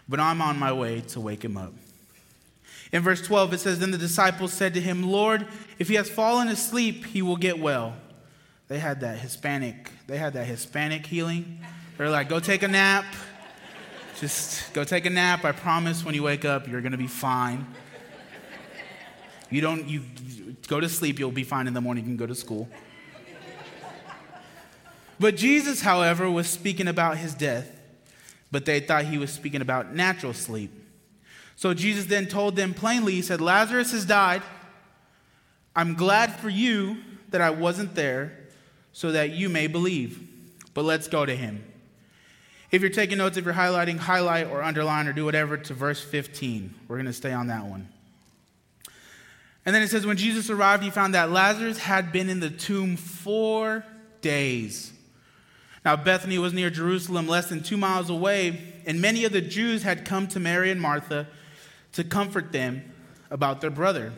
but 0.07 0.19
I'm 0.19 0.41
on 0.41 0.57
my 0.57 0.73
way 0.73 1.01
to 1.01 1.19
wake 1.19 1.43
him 1.43 1.57
up. 1.57 1.73
In 2.91 3.01
verse 3.03 3.21
12, 3.21 3.53
it 3.53 3.59
says, 3.59 3.79
Then 3.79 3.91
the 3.91 3.97
disciples 3.97 4.53
said 4.53 4.73
to 4.75 4.81
him, 4.81 5.03
Lord, 5.03 5.47
if 5.79 5.87
he 5.87 5.95
has 5.95 6.09
fallen 6.09 6.47
asleep, 6.47 7.05
he 7.05 7.21
will 7.21 7.37
get 7.37 7.59
well. 7.59 7.95
They 8.67 8.79
had 8.79 9.01
that 9.01 9.19
Hispanic, 9.19 9.91
they 10.07 10.17
had 10.17 10.33
that 10.33 10.45
Hispanic 10.45 11.05
healing. 11.05 11.59
They're 11.97 12.09
like, 12.09 12.29
go 12.29 12.39
take 12.39 12.63
a 12.63 12.67
nap. 12.67 13.05
Just 14.19 14.73
go 14.73 14.85
take 14.85 15.05
a 15.05 15.09
nap. 15.09 15.43
I 15.43 15.51
promise 15.51 16.05
when 16.05 16.15
you 16.15 16.23
wake 16.23 16.45
up, 16.45 16.67
you're 16.67 16.81
going 16.81 16.93
to 16.93 16.97
be 16.97 17.07
fine. 17.07 17.67
You 19.49 19.61
don't, 19.61 19.87
you 19.87 20.03
go 20.67 20.79
to 20.79 20.87
sleep, 20.87 21.19
you'll 21.19 21.31
be 21.31 21.43
fine 21.43 21.67
in 21.67 21.73
the 21.73 21.81
morning, 21.81 22.05
you 22.05 22.09
can 22.09 22.17
go 22.17 22.25
to 22.25 22.35
school. 22.35 22.69
But 25.19 25.35
Jesus, 25.35 25.81
however, 25.81 26.29
was 26.29 26.49
speaking 26.49 26.87
about 26.87 27.17
his 27.17 27.33
death, 27.33 27.69
but 28.51 28.65
they 28.65 28.79
thought 28.79 29.05
he 29.05 29.17
was 29.17 29.31
speaking 29.31 29.61
about 29.61 29.93
natural 29.93 30.33
sleep. 30.33 30.71
So 31.55 31.73
Jesus 31.73 32.05
then 32.05 32.27
told 32.27 32.55
them 32.55 32.73
plainly, 32.73 33.13
He 33.13 33.21
said, 33.21 33.39
Lazarus 33.39 33.91
has 33.91 34.05
died. 34.05 34.41
I'm 35.75 35.93
glad 35.93 36.35
for 36.35 36.49
you 36.49 36.97
that 37.29 37.41
I 37.41 37.49
wasn't 37.49 37.95
there 37.95 38.37
so 38.91 39.11
that 39.11 39.31
you 39.31 39.49
may 39.49 39.67
believe. 39.67 40.21
But 40.73 40.83
let's 40.83 41.07
go 41.07 41.25
to 41.25 41.35
him. 41.35 41.63
If 42.71 42.81
you're 42.81 42.91
taking 42.91 43.17
notes, 43.17 43.37
if 43.37 43.45
you're 43.45 43.53
highlighting, 43.53 43.97
highlight 43.97 44.47
or 44.47 44.61
underline 44.61 45.07
or 45.07 45.13
do 45.13 45.25
whatever 45.25 45.57
to 45.57 45.73
verse 45.73 46.03
15. 46.03 46.73
We're 46.87 46.97
going 46.97 47.05
to 47.05 47.13
stay 47.13 47.31
on 47.31 47.47
that 47.47 47.65
one. 47.65 47.87
And 49.65 49.73
then 49.73 49.81
it 49.81 49.89
says, 49.89 50.05
When 50.05 50.17
Jesus 50.17 50.49
arrived, 50.49 50.83
he 50.83 50.89
found 50.89 51.15
that 51.15 51.31
Lazarus 51.31 51.77
had 51.77 52.11
been 52.11 52.29
in 52.29 52.39
the 52.39 52.49
tomb 52.49 52.97
four 52.97 53.83
days. 54.21 54.93
Now, 55.83 55.95
Bethany 55.95 56.39
was 56.39 56.53
near 56.53 56.69
Jerusalem, 56.69 57.27
less 57.27 57.49
than 57.49 57.61
two 57.61 57.77
miles 57.77 58.09
away, 58.09 58.59
and 58.85 58.99
many 58.99 59.23
of 59.25 59.31
the 59.31 59.41
Jews 59.41 59.83
had 59.83 60.03
come 60.03 60.27
to 60.29 60.39
Mary 60.39 60.71
and 60.71 60.81
Martha 60.81 61.27
to 61.93 62.03
comfort 62.03 62.51
them 62.51 62.91
about 63.29 63.61
their 63.61 63.69
brother. 63.69 64.11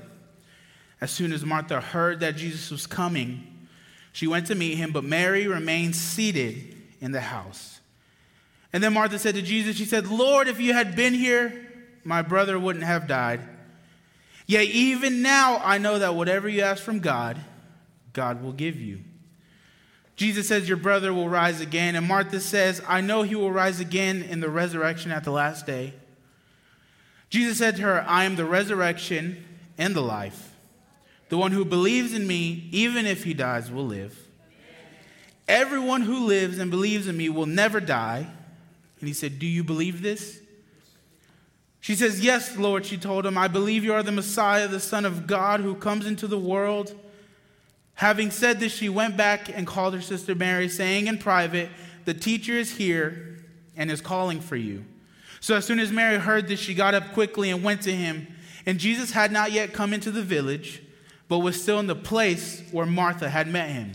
As 1.00 1.12
soon 1.12 1.32
as 1.32 1.46
Martha 1.46 1.80
heard 1.82 2.22
that 2.22 2.38
Jesus 2.38 2.72
was 2.72 2.88
coming, 2.88 3.68
she 4.14 4.28
went 4.28 4.48
to 4.48 4.56
meet 4.56 4.76
him, 4.76 4.92
but 4.92 5.04
Mary 5.04 5.45
remained 5.48 5.95
seated 5.95 6.76
in 7.02 7.12
the 7.12 7.21
house. 7.21 7.77
And 8.74 8.83
then 8.83 8.94
Martha 8.94 9.18
said 9.18 9.36
to 9.36 9.42
Jesus, 9.42 9.76
She 9.76 9.86
said, 9.86 10.07
Lord, 10.07 10.47
if 10.47 10.59
you 10.59 10.74
had 10.74 10.95
been 10.95 11.14
here, 11.14 11.68
my 12.04 12.21
brother 12.21 12.59
wouldn't 12.59 12.86
have 12.86 13.07
died. 13.07 13.42
Yet 14.45 14.66
even 14.66 15.21
now 15.21 15.62
I 15.64 15.78
know 15.78 16.00
that 16.00 16.16
whatever 16.16 16.47
you 16.47 16.62
ask 16.62 16.81
from 16.81 17.00
God, 17.00 17.38
God 18.14 18.42
will 18.42 18.54
give 18.54 18.80
you. 18.80 19.02
Jesus 20.16 20.47
says, 20.47 20.68
Your 20.68 20.78
brother 20.78 21.14
will 21.14 21.30
rise 21.30 21.62
again. 21.62 21.95
And 21.95 22.07
Martha 22.07 22.40
says, 22.40 22.81
I 22.88 23.02
know 23.02 23.21
he 23.21 23.36
will 23.36 23.52
rise 23.52 23.80
again 23.80 24.24
in 24.24 24.40
the 24.40 24.50
resurrection 24.50 25.12
at 25.12 25.24
the 25.24 25.31
last 25.31 25.66
day. 25.66 25.94
Jesus 27.30 27.57
said 27.57 27.76
to 27.76 27.81
her, 27.83 28.06
I 28.07 28.24
am 28.24 28.36
the 28.36 28.45
resurrection 28.45 29.45
and 29.78 29.95
the 29.95 30.02
life. 30.02 30.56
The 31.30 31.38
one 31.38 31.52
who 31.52 31.66
believes 31.66 32.14
in 32.14 32.26
me, 32.26 32.69
even 32.71 33.06
if 33.06 33.26
he 33.26 33.33
dies, 33.33 33.69
will 33.69 33.86
live. 33.86 34.18
Everyone 35.47 36.02
who 36.02 36.26
lives 36.26 36.57
and 36.57 36.71
believes 36.71 37.07
in 37.07 37.18
me 37.18 37.30
will 37.30 37.45
never 37.45 37.80
die. 37.80 38.28
And 38.99 39.07
he 39.07 39.13
said, 39.13 39.39
Do 39.39 39.45
you 39.45 39.63
believe 39.63 40.01
this? 40.01 40.39
She 41.80 41.95
says, 41.95 42.23
Yes, 42.23 42.57
Lord, 42.57 42.85
she 42.85 42.97
told 42.97 43.25
him, 43.25 43.37
I 43.37 43.47
believe 43.47 43.83
you 43.83 43.94
are 43.94 44.04
the 44.04 44.11
Messiah, 44.11 44.68
the 44.68 44.80
Son 44.80 45.06
of 45.06 45.27
God 45.27 45.59
who 45.59 45.75
comes 45.75 46.06
into 46.06 46.27
the 46.27 46.37
world. 46.37 46.95
Having 47.95 48.31
said 48.31 48.59
this, 48.59 48.73
she 48.73 48.89
went 48.89 49.18
back 49.18 49.49
and 49.49 49.66
called 49.66 49.94
her 49.94 50.01
sister 50.01 50.35
Mary, 50.35 50.69
saying 50.69 51.07
in 51.07 51.18
private, 51.18 51.69
The 52.06 52.13
teacher 52.13 52.54
is 52.54 52.77
here 52.77 53.37
and 53.75 53.89
is 53.89 54.01
calling 54.01 54.42
for 54.42 54.56
you. 54.56 54.85
So 55.39 55.56
as 55.56 55.66
soon 55.66 55.80
as 55.80 55.92
Mary 55.92 56.18
heard 56.18 56.47
this, 56.47 56.59
she 56.59 56.73
got 56.73 56.94
up 56.94 57.13
quickly 57.13 57.49
and 57.49 57.63
went 57.63 57.83
to 57.83 57.92
him. 57.92 58.27
And 58.66 58.80
Jesus 58.80 59.11
had 59.11 59.31
not 59.31 59.51
yet 59.51 59.73
come 59.73 59.94
into 59.94 60.11
the 60.11 60.21
village, 60.21 60.81
but 61.27 61.39
was 61.39 61.61
still 61.61 61.80
in 61.80 61.87
the 61.87 61.95
place 61.95 62.63
where 62.71 62.85
Martha 62.85 63.30
had 63.30 63.47
met 63.47 63.69
him. 63.69 63.94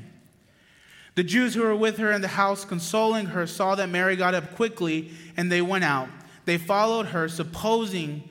The 1.14 1.24
Jews 1.24 1.54
who 1.54 1.62
were 1.62 1.76
with 1.76 1.98
her 1.98 2.10
in 2.10 2.22
the 2.22 2.28
house, 2.28 2.64
consoling 2.64 3.26
her, 3.26 3.46
saw 3.46 3.74
that 3.74 3.88
Mary 3.88 4.16
got 4.16 4.34
up 4.34 4.54
quickly, 4.54 5.10
and 5.36 5.52
they 5.52 5.60
went 5.60 5.84
out. 5.84 6.08
They 6.44 6.58
followed 6.58 7.06
her, 7.06 7.28
supposing 7.28 8.28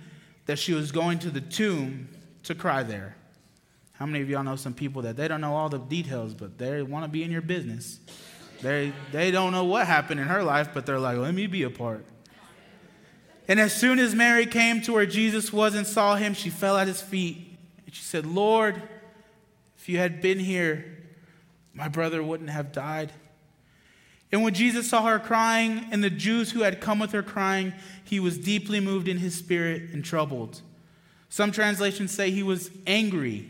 that 0.48 0.58
she 0.58 0.74
was 0.74 0.92
going 0.92 1.20
to 1.20 1.30
the 1.30 1.42
tomb 1.42 2.10
to 2.44 2.56
cry 2.56 2.84
there. 2.84 3.16
How 3.94 4.08
many 4.08 4.22
of 4.22 4.30
y'all 4.30 4.44
know 4.44 4.56
some 4.56 4.74
people 4.74 5.04
that 5.04 5.16
they 5.16 5.28
don't 5.28 5.42
know 5.42 5.56
all 5.56 5.70
the 5.70 5.78
details, 5.78 6.34
but 6.34 6.58
they 6.58 6.82
want 6.82 7.06
to 7.06 7.10
be 7.10 7.24
in 7.24 7.30
your 7.30 7.42
business? 7.42 8.00
They, 8.62 8.94
they 9.12 9.30
don't 9.30 9.52
know 9.52 9.64
what 9.64 9.86
happened 9.86 10.20
in 10.20 10.28
her 10.28 10.44
life, 10.44 10.70
but 10.74 10.86
they're 10.88 11.00
like, 11.00 11.18
let 11.18 11.36
me 11.36 11.46
be 11.46 11.64
a 11.64 11.70
part. 11.70 12.06
And 13.48 13.60
as 13.60 13.74
soon 13.74 14.00
as 14.00 14.16
Mary 14.16 14.46
came 14.48 14.82
to 14.82 14.94
where 14.94 15.06
Jesus 15.06 15.54
was 15.54 15.76
and 15.76 15.86
saw 15.86 16.16
him, 16.16 16.34
she 16.34 16.50
fell 16.50 16.78
at 16.78 16.88
his 16.88 17.02
feet. 17.02 17.58
And 17.86 17.94
she 17.94 18.04
said, 18.04 18.26
Lord, 18.26 18.82
If 19.82 19.90
you 19.90 19.98
had 19.98 20.22
been 20.22 20.38
here, 20.38 21.01
my 21.74 21.88
brother 21.88 22.22
wouldn't 22.22 22.50
have 22.50 22.72
died. 22.72 23.12
And 24.32 24.44
when 24.44 24.54
Jesus 24.54 24.90
saw 24.90 25.06
her 25.06 25.20
crying, 25.20 25.86
and 25.92 26.04
the 26.04 26.10
Jews 26.10 26.52
who 26.52 26.62
had 26.62 26.80
come 26.80 27.00
with 27.00 27.12
her 27.12 27.24
crying, 27.24 27.74
he 28.04 28.20
was 28.20 28.38
deeply 28.38 28.80
moved 28.80 29.08
in 29.08 29.18
his 29.18 29.36
spirit 29.36 29.90
and 29.92 30.04
troubled. 30.04 30.62
Some 31.30 31.52
translations 31.52 32.12
say 32.12 32.32
he 32.32 32.44
was 32.44 32.72
angry 32.88 33.50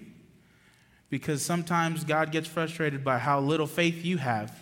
because 1.09 1.43
sometimes 1.43 2.03
God 2.03 2.31
gets 2.31 2.47
frustrated 2.47 3.03
by 3.03 3.19
how 3.19 3.39
little 3.39 3.67
faith 3.67 4.03
you 4.03 4.17
have. 4.17 4.57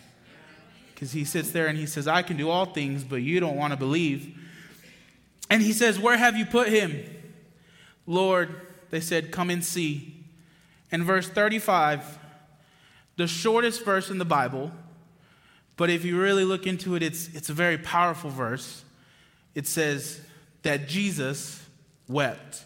Because 0.93 1.13
he 1.13 1.23
sits 1.23 1.51
there 1.51 1.67
and 1.67 1.77
he 1.77 1.85
says, 1.85 2.07
I 2.07 2.21
can 2.23 2.35
do 2.35 2.49
all 2.49 2.65
things, 2.65 3.05
but 3.05 3.17
you 3.17 3.39
don't 3.39 3.55
want 3.55 3.71
to 3.71 3.77
believe. 3.77 4.37
And 5.49 5.61
he 5.61 5.71
says, 5.71 5.97
Where 5.97 6.17
have 6.17 6.35
you 6.35 6.45
put 6.45 6.67
him? 6.67 7.03
Lord, 8.05 8.67
they 8.89 8.99
said, 8.99 9.31
Come 9.31 9.49
and 9.49 9.63
see. 9.63 10.25
In 10.91 11.03
verse 11.03 11.29
35, 11.29 12.19
the 13.19 13.27
shortest 13.27 13.83
verse 13.83 14.09
in 14.09 14.17
the 14.17 14.23
Bible, 14.23 14.71
but 15.75 15.89
if 15.89 16.05
you 16.05 16.17
really 16.17 16.45
look 16.45 16.65
into 16.65 16.95
it, 16.95 17.03
it's, 17.03 17.27
it's 17.35 17.49
a 17.49 17.53
very 17.53 17.77
powerful 17.77 18.29
verse. 18.29 18.85
It 19.53 19.67
says 19.67 20.21
that 20.61 20.87
Jesus 20.87 21.61
wept. 22.07 22.63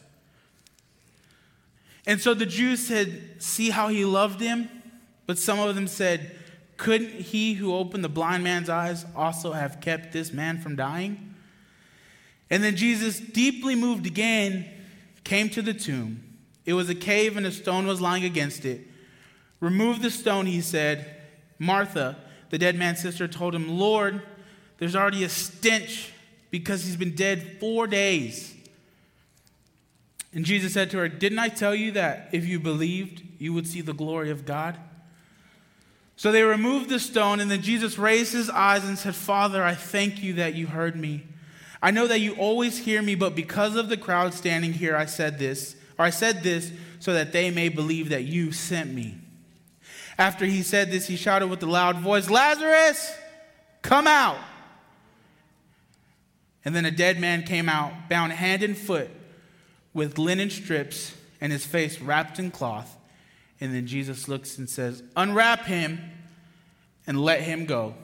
And 2.05 2.21
so 2.21 2.35
the 2.35 2.45
Jews 2.45 2.85
said, 2.85 3.41
See 3.41 3.71
how 3.71 3.87
he 3.87 4.05
loved 4.05 4.41
him? 4.41 4.69
But 5.25 5.39
some 5.39 5.57
of 5.57 5.73
them 5.73 5.87
said, 5.87 6.35
Couldn't 6.77 7.09
he 7.09 7.55
who 7.55 7.73
opened 7.73 8.03
the 8.03 8.09
blind 8.09 8.43
man's 8.43 8.69
eyes 8.69 9.07
also 9.15 9.53
have 9.53 9.81
kept 9.81 10.13
this 10.13 10.31
man 10.31 10.59
from 10.59 10.75
dying? 10.75 11.33
And 12.51 12.63
then 12.63 12.75
Jesus, 12.75 13.19
deeply 13.19 13.73
moved 13.73 14.05
again, 14.05 14.69
came 15.23 15.49
to 15.49 15.63
the 15.63 15.73
tomb. 15.73 16.23
It 16.63 16.73
was 16.73 16.89
a 16.89 16.95
cave 16.95 17.37
and 17.37 17.45
a 17.47 17.51
stone 17.51 17.87
was 17.87 17.99
lying 17.99 18.23
against 18.23 18.65
it. 18.65 18.92
Remove 19.63 20.01
the 20.01 20.11
stone, 20.11 20.45
he 20.45 20.59
said. 20.59 21.21
Martha, 21.57 22.17
the 22.49 22.57
dead 22.57 22.75
man's 22.75 22.99
sister, 22.99 23.29
told 23.29 23.55
him, 23.55 23.79
Lord, 23.79 24.21
there's 24.77 24.93
already 24.93 25.23
a 25.23 25.29
stench 25.29 26.11
because 26.51 26.83
he's 26.83 26.97
been 26.97 27.15
dead 27.15 27.59
four 27.61 27.87
days. 27.87 28.53
And 30.33 30.43
Jesus 30.43 30.73
said 30.73 30.91
to 30.91 30.97
her, 30.97 31.07
Didn't 31.07 31.39
I 31.39 31.47
tell 31.47 31.73
you 31.73 31.93
that 31.93 32.27
if 32.33 32.45
you 32.45 32.59
believed, 32.59 33.23
you 33.39 33.53
would 33.53 33.65
see 33.65 33.79
the 33.79 33.93
glory 33.93 34.31
of 34.31 34.45
God? 34.45 34.77
So 36.17 36.33
they 36.33 36.43
removed 36.43 36.89
the 36.89 36.99
stone, 36.99 37.39
and 37.39 37.49
then 37.49 37.61
Jesus 37.61 37.97
raised 37.97 38.33
his 38.33 38.49
eyes 38.49 38.83
and 38.83 38.97
said, 38.97 39.15
Father, 39.15 39.63
I 39.63 39.75
thank 39.75 40.21
you 40.21 40.33
that 40.33 40.55
you 40.55 40.67
heard 40.67 40.97
me. 40.97 41.23
I 41.81 41.91
know 41.91 42.07
that 42.07 42.19
you 42.19 42.35
always 42.35 42.79
hear 42.79 43.01
me, 43.01 43.15
but 43.15 43.33
because 43.33 43.77
of 43.77 43.87
the 43.87 43.95
crowd 43.95 44.33
standing 44.33 44.73
here, 44.73 44.97
I 44.97 45.05
said 45.05 45.39
this, 45.39 45.77
or 45.97 46.03
I 46.03 46.09
said 46.09 46.43
this 46.43 46.73
so 46.99 47.13
that 47.13 47.31
they 47.31 47.49
may 47.49 47.69
believe 47.69 48.09
that 48.09 48.25
you 48.25 48.51
sent 48.51 48.93
me. 48.93 49.19
After 50.17 50.45
he 50.45 50.61
said 50.61 50.91
this, 50.91 51.07
he 51.07 51.15
shouted 51.15 51.47
with 51.47 51.63
a 51.63 51.67
loud 51.67 51.99
voice, 51.99 52.29
Lazarus, 52.29 53.15
come 53.81 54.07
out. 54.07 54.37
And 56.65 56.75
then 56.75 56.85
a 56.85 56.91
dead 56.91 57.19
man 57.19 57.43
came 57.43 57.67
out, 57.67 58.09
bound 58.09 58.31
hand 58.31 58.63
and 58.63 58.77
foot 58.77 59.09
with 59.93 60.17
linen 60.17 60.49
strips 60.49 61.13
and 61.41 61.51
his 61.51 61.65
face 61.65 61.99
wrapped 61.99 62.39
in 62.39 62.51
cloth. 62.51 62.95
And 63.59 63.73
then 63.73 63.85
Jesus 63.85 64.27
looks 64.27 64.57
and 64.57 64.69
says, 64.69 65.03
Unwrap 65.15 65.65
him 65.65 65.99
and 67.05 67.19
let 67.19 67.41
him 67.41 67.65
go. 67.65 67.95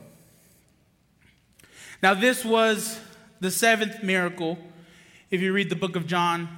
Now, 2.02 2.14
this 2.14 2.46
was 2.46 3.00
the 3.40 3.52
seventh 3.52 4.04
miracle. 4.04 4.58
If 5.32 5.42
you 5.42 5.54
read 5.54 5.70
the 5.70 5.76
book 5.76 5.96
of 5.96 6.08
John, 6.08 6.50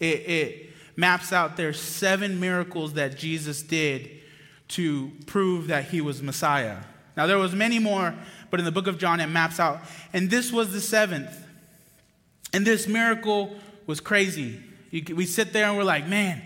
it, 0.00 0.28
it 0.28 0.70
maps 0.96 1.32
out 1.32 1.56
there 1.56 1.72
seven 1.72 2.40
miracles 2.40 2.94
that 2.94 3.16
Jesus 3.16 3.62
did 3.62 4.10
to 4.68 5.10
prove 5.26 5.68
that 5.68 5.86
he 5.86 6.00
was 6.00 6.22
Messiah. 6.22 6.78
Now, 7.16 7.26
there 7.26 7.38
was 7.38 7.54
many 7.54 7.78
more, 7.78 8.14
but 8.50 8.60
in 8.60 8.66
the 8.66 8.72
book 8.72 8.86
of 8.86 8.98
John, 8.98 9.20
it 9.20 9.26
maps 9.26 9.58
out. 9.58 9.80
And 10.12 10.30
this 10.30 10.52
was 10.52 10.72
the 10.72 10.80
seventh. 10.80 11.36
And 12.52 12.66
this 12.66 12.86
miracle 12.86 13.56
was 13.86 14.00
crazy. 14.00 14.60
You, 14.90 15.16
we 15.16 15.26
sit 15.26 15.52
there 15.52 15.66
and 15.66 15.76
we're 15.76 15.84
like, 15.84 16.06
man, 16.06 16.42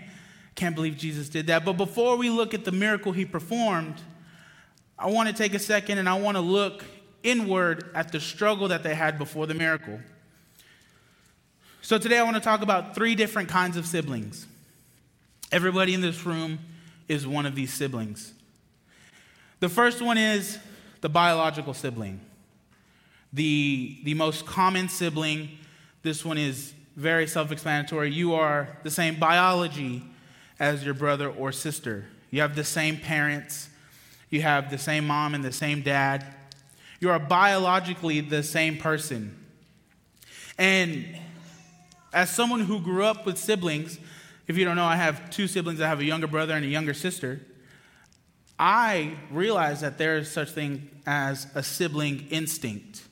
can't 0.55 0.75
believe 0.75 0.97
Jesus 0.97 1.29
did 1.29 1.47
that. 1.47 1.65
But 1.65 1.73
before 1.73 2.17
we 2.17 2.29
look 2.29 2.53
at 2.53 2.65
the 2.65 2.71
miracle 2.71 3.11
he 3.11 3.25
performed, 3.25 3.95
I 4.97 5.09
want 5.09 5.29
to 5.29 5.35
take 5.35 5.53
a 5.53 5.59
second 5.59 5.97
and 5.97 6.07
I 6.07 6.19
want 6.19 6.37
to 6.37 6.41
look 6.41 6.83
inward 7.23 7.89
at 7.95 8.11
the 8.11 8.19
struggle 8.19 8.67
that 8.69 8.83
they 8.83 8.95
had 8.95 9.17
before 9.17 9.47
the 9.47 9.53
miracle. 9.53 9.99
So 11.81 11.97
today 11.97 12.17
I 12.17 12.23
want 12.23 12.35
to 12.35 12.41
talk 12.41 12.61
about 12.61 12.95
three 12.95 13.15
different 13.15 13.49
kinds 13.49 13.77
of 13.77 13.85
siblings. 13.85 14.47
Everybody 15.51 15.93
in 15.93 16.01
this 16.01 16.25
room 16.25 16.59
is 17.07 17.27
one 17.27 17.45
of 17.45 17.55
these 17.55 17.73
siblings. 17.73 18.33
The 19.59 19.69
first 19.69 20.01
one 20.01 20.17
is 20.17 20.59
the 21.01 21.09
biological 21.09 21.73
sibling, 21.73 22.19
the, 23.31 23.99
the 24.03 24.13
most 24.13 24.45
common 24.45 24.89
sibling. 24.89 25.57
This 26.01 26.25
one 26.25 26.37
is 26.37 26.73
very 26.95 27.27
self 27.27 27.51
explanatory. 27.51 28.11
You 28.11 28.33
are 28.33 28.77
the 28.83 28.91
same 28.91 29.15
biology 29.15 30.03
as 30.59 30.83
your 30.83 30.93
brother 30.93 31.29
or 31.29 31.51
sister. 31.51 32.05
You 32.31 32.41
have 32.41 32.55
the 32.55 32.63
same 32.63 32.97
parents. 32.97 33.69
You 34.29 34.41
have 34.41 34.71
the 34.71 34.77
same 34.77 35.05
mom 35.05 35.35
and 35.35 35.43
the 35.43 35.51
same 35.51 35.81
dad. 35.81 36.25
You 36.99 37.09
are 37.09 37.19
biologically 37.19 38.21
the 38.21 38.43
same 38.43 38.77
person. 38.77 39.37
And 40.57 41.05
as 42.11 42.29
someone 42.29 42.61
who 42.61 42.79
grew 42.79 43.03
up 43.03 43.25
with 43.25 43.37
siblings, 43.37 43.99
if 44.47 44.57
you 44.57 44.65
don't 44.65 44.75
know, 44.75 44.85
I 44.85 44.95
have 44.95 45.29
two 45.29 45.47
siblings. 45.47 45.81
I 45.81 45.87
have 45.87 45.99
a 45.99 46.05
younger 46.05 46.27
brother 46.27 46.53
and 46.53 46.65
a 46.65 46.67
younger 46.67 46.93
sister. 46.93 47.41
I 48.59 49.15
realize 49.31 49.81
that 49.81 49.97
there 49.97 50.17
is 50.17 50.29
such 50.31 50.51
thing 50.51 50.89
as 51.05 51.47
a 51.55 51.63
sibling 51.63 52.27
instinct. 52.29 53.03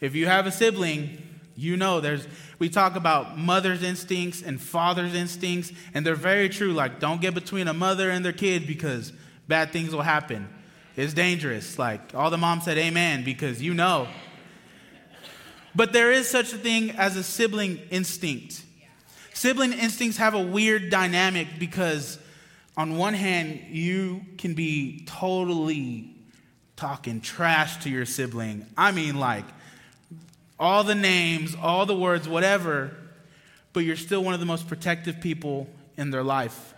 If 0.00 0.14
you 0.14 0.26
have 0.26 0.46
a 0.46 0.52
sibling, 0.52 1.22
you 1.56 1.76
know, 1.76 2.00
there's, 2.00 2.26
we 2.58 2.68
talk 2.68 2.96
about 2.96 3.38
mother's 3.38 3.82
instincts 3.82 4.42
and 4.42 4.60
father's 4.60 5.14
instincts, 5.14 5.72
and 5.92 6.04
they're 6.04 6.14
very 6.14 6.48
true. 6.48 6.72
Like, 6.72 6.98
don't 6.98 7.20
get 7.20 7.34
between 7.34 7.68
a 7.68 7.74
mother 7.74 8.10
and 8.10 8.24
their 8.24 8.32
kid 8.32 8.66
because 8.66 9.12
bad 9.46 9.70
things 9.70 9.94
will 9.94 10.02
happen. 10.02 10.48
It's 10.96 11.14
dangerous. 11.14 11.78
Like, 11.78 12.14
all 12.14 12.30
the 12.30 12.38
moms 12.38 12.64
said 12.64 12.78
amen 12.78 13.24
because 13.24 13.62
you 13.62 13.74
know. 13.74 14.08
But 15.74 15.92
there 15.92 16.12
is 16.12 16.28
such 16.28 16.52
a 16.52 16.56
thing 16.56 16.92
as 16.92 17.16
a 17.16 17.22
sibling 17.22 17.78
instinct. 17.90 18.63
Sibling 19.34 19.72
instincts 19.72 20.16
have 20.18 20.34
a 20.34 20.40
weird 20.40 20.90
dynamic 20.90 21.48
because, 21.58 22.18
on 22.76 22.96
one 22.96 23.14
hand, 23.14 23.62
you 23.68 24.22
can 24.38 24.54
be 24.54 25.04
totally 25.06 26.14
talking 26.76 27.20
trash 27.20 27.82
to 27.82 27.90
your 27.90 28.06
sibling. 28.06 28.64
I 28.78 28.92
mean, 28.92 29.18
like, 29.18 29.44
all 30.58 30.84
the 30.84 30.94
names, 30.94 31.56
all 31.60 31.84
the 31.84 31.96
words, 31.96 32.28
whatever, 32.28 32.96
but 33.72 33.80
you're 33.80 33.96
still 33.96 34.22
one 34.22 34.34
of 34.34 34.40
the 34.40 34.46
most 34.46 34.68
protective 34.68 35.20
people 35.20 35.68
in 35.96 36.10
their 36.10 36.22
life. 36.22 36.72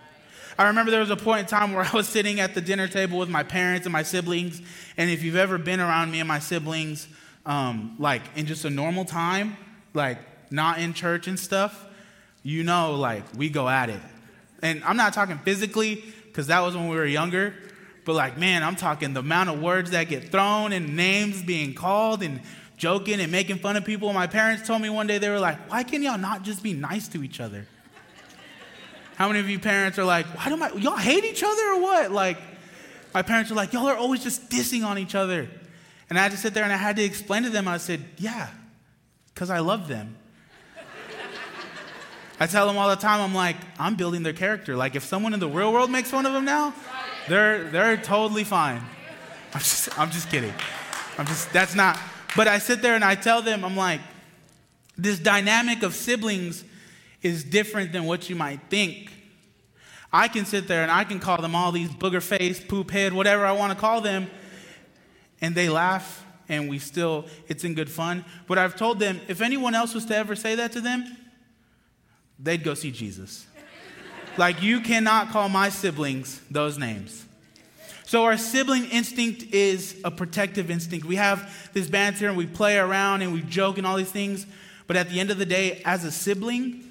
I 0.59 0.69
remember 0.69 0.91
there 0.91 1.01
was 1.01 1.11
a 1.11 1.17
point 1.17 1.41
in 1.41 1.47
time 1.47 1.75
where 1.75 1.85
I 1.93 1.95
was 1.95 2.09
sitting 2.09 2.41
at 2.41 2.55
the 2.55 2.63
dinner 2.63 2.89
table 2.89 3.19
with 3.19 3.29
my 3.29 3.43
parents 3.43 3.85
and 3.85 3.93
my 3.93 4.03
siblings, 4.03 4.63
and 4.97 5.11
if 5.11 5.23
you've 5.23 5.37
ever 5.37 5.59
been 5.59 5.79
around 5.79 6.11
me 6.11 6.21
and 6.21 6.29
my 6.29 6.39
siblings, 6.39 7.07
um, 7.45 7.97
like 7.99 8.23
in 8.35 8.47
just 8.47 8.65
a 8.65 8.71
normal 8.71 9.05
time, 9.05 9.59
like 9.93 10.19
not 10.51 10.79
in 10.79 10.95
church 10.95 11.29
and 11.29 11.39
stuff, 11.39 11.86
you 12.47 12.63
know, 12.63 12.95
like 12.95 13.25
we 13.37 13.49
go 13.49 13.69
at 13.69 13.91
it. 13.91 14.01
And 14.63 14.85
I'm 14.85 14.97
not 14.97 15.13
talking 15.13 15.37
physically, 15.39 16.05
because 16.27 16.47
that 16.47 16.61
was 16.61 16.77
when 16.77 16.87
we 16.87 16.95
were 16.95 17.05
younger, 17.05 17.53
but 18.05 18.15
like, 18.15 18.39
man, 18.39 18.63
I'm 18.63 18.77
talking 18.77 19.15
the 19.15 19.21
amount 19.21 19.51
of 19.51 19.61
words 19.61 19.91
that 19.91 20.05
get 20.05 20.31
thrown 20.31 20.73
and 20.73 20.95
names 20.95 21.43
being 21.43 21.75
called 21.75 22.23
and 22.23 22.41
joking 22.77 23.19
and 23.21 23.33
making 23.33 23.59
fun 23.59 23.77
of 23.77 23.85
people. 23.85 24.13
My 24.13 24.29
parents 24.29 24.65
told 24.65 24.81
me 24.81 24.89
one 24.91 25.09
day, 25.09 25.19
they 25.19 25.29
were 25.29 25.41
like, 25.41 25.69
why 25.69 25.83
can 25.83 26.05
y'all 26.05 26.19
not 26.19 26.45
just 26.45 26.63
be 26.63 26.73
nice 26.73 27.09
to 27.09 27.25
each 27.25 27.41
other? 27.41 27.67
How 29.17 29.27
many 29.27 29.41
of 29.41 29.51
you 29.51 29.59
parents 29.59 29.99
are 29.99 30.05
like, 30.05 30.27
why 30.27 30.49
do 30.49 30.57
my, 30.57 30.71
y'all 30.75 30.97
hate 30.97 31.25
each 31.25 31.43
other 31.43 31.63
or 31.73 31.81
what? 31.81 32.13
Like, 32.13 32.39
my 33.13 33.23
parents 33.23 33.51
are 33.51 33.57
like, 33.57 33.73
y'all 33.73 33.89
are 33.89 33.97
always 33.97 34.23
just 34.23 34.51
dissing 34.51 34.87
on 34.87 34.99
each 34.99 35.17
other. 35.17 35.49
And 36.09 36.17
I 36.17 36.23
had 36.23 36.31
to 36.31 36.39
sit 36.39 36.55
there 36.55 36.63
and 36.63 36.73
I 36.73 36.77
had 36.77 36.95
to 36.95 37.03
explain 37.03 37.43
to 37.43 37.51
them, 37.51 37.67
I 37.67 37.79
said, 37.79 38.05
yeah, 38.19 38.51
because 39.35 39.51
I 39.51 39.59
love 39.59 39.89
them. 39.89 40.17
I 42.39 42.47
tell 42.47 42.67
them 42.67 42.77
all 42.77 42.89
the 42.89 42.97
time, 42.97 43.21
I'm 43.21 43.35
like, 43.35 43.57
I'm 43.79 43.95
building 43.95 44.23
their 44.23 44.33
character. 44.33 44.77
Like, 44.77 44.95
if 44.95 45.05
someone 45.05 45.33
in 45.33 45.41
the 45.41 45.49
real 45.49 45.73
world 45.73 45.91
makes 45.91 46.11
fun 46.11 46.27
of 46.27 46.33
them 46.33 46.45
now, 46.45 46.75
they're, 47.29 47.65
they're 47.65 47.97
totally 47.97 48.45
fine. 48.45 48.83
I'm 49.55 49.61
just, 49.61 49.99
I'm 49.99 50.11
just 50.11 50.31
kidding. 50.31 50.53
I'm 51.17 51.27
just, 51.27 51.51
that's 51.53 51.75
not, 51.75 51.99
but 52.37 52.47
I 52.47 52.59
sit 52.59 52.83
there 52.83 52.95
and 52.95 53.03
I 53.05 53.15
tell 53.15 53.41
them, 53.41 53.65
I'm 53.65 53.77
like, 53.77 54.01
this 54.99 55.19
dynamic 55.19 55.83
of 55.83 55.95
siblings 55.95 56.65
is 57.23 57.43
different 57.43 57.93
than 57.93 58.05
what 58.05 58.29
you 58.29 58.37
might 58.37 58.61
think. 58.69 59.13
I 60.13 60.29
can 60.29 60.45
sit 60.45 60.69
there 60.69 60.83
and 60.83 60.91
I 60.91 61.05
can 61.05 61.19
call 61.19 61.41
them 61.41 61.55
all 61.55 61.73
these 61.73 61.91
booger 61.91 62.23
face, 62.23 62.63
poop 62.63 62.91
head, 62.91 63.13
whatever 63.13 63.47
I 63.47 63.53
want 63.53 63.73
to 63.73 63.79
call 63.79 64.01
them, 64.01 64.29
and 65.41 65.55
they 65.55 65.69
laugh 65.69 66.25
and 66.49 66.69
we 66.69 66.79
still, 66.79 67.27
it's 67.49 67.65
in 67.65 67.75
good 67.75 67.91
fun. 67.91 68.25
But 68.47 68.59
I've 68.59 68.77
told 68.77 69.01
them, 69.01 69.21
if 69.27 69.41
anyone 69.41 69.75
else 69.75 69.95
was 69.95 70.05
to 70.07 70.17
ever 70.17 70.37
say 70.37 70.55
that 70.55 70.73
to 70.73 70.81
them, 70.81 71.17
they'd 72.39 72.63
go 72.63 72.75
see 72.75 72.91
Jesus. 72.91 73.47
Like, 74.37 74.63
you 74.63 74.81
cannot 74.81 75.31
call 75.31 75.49
my 75.49 75.71
siblings 75.71 76.41
those 76.51 76.77
names. 76.79 77.25
So, 78.05 78.25
our 78.25 78.37
sibling 78.37 78.85
instinct 78.91 79.55
is 79.55 80.01
a 80.05 80.11
protective 80.11 80.71
instinct. 80.71 81.07
We 81.07 81.17
have 81.17 81.71
this 81.73 81.89
banter 81.89 82.29
and 82.29 82.37
we 82.37 82.47
play 82.47 82.79
around 82.79 83.23
and 83.23 83.33
we 83.33 83.43
joke 83.43 83.79
and 83.79 83.87
all 83.87 83.97
these 83.97 84.13
things. 84.13 84.47
But 84.87 84.97
at 84.97 85.09
the 85.09 85.19
end 85.19 85.31
of 85.31 85.39
the 85.39 85.47
day, 85.47 85.83
as 85.85 86.05
a 86.05 86.13
sibling, 86.13 86.85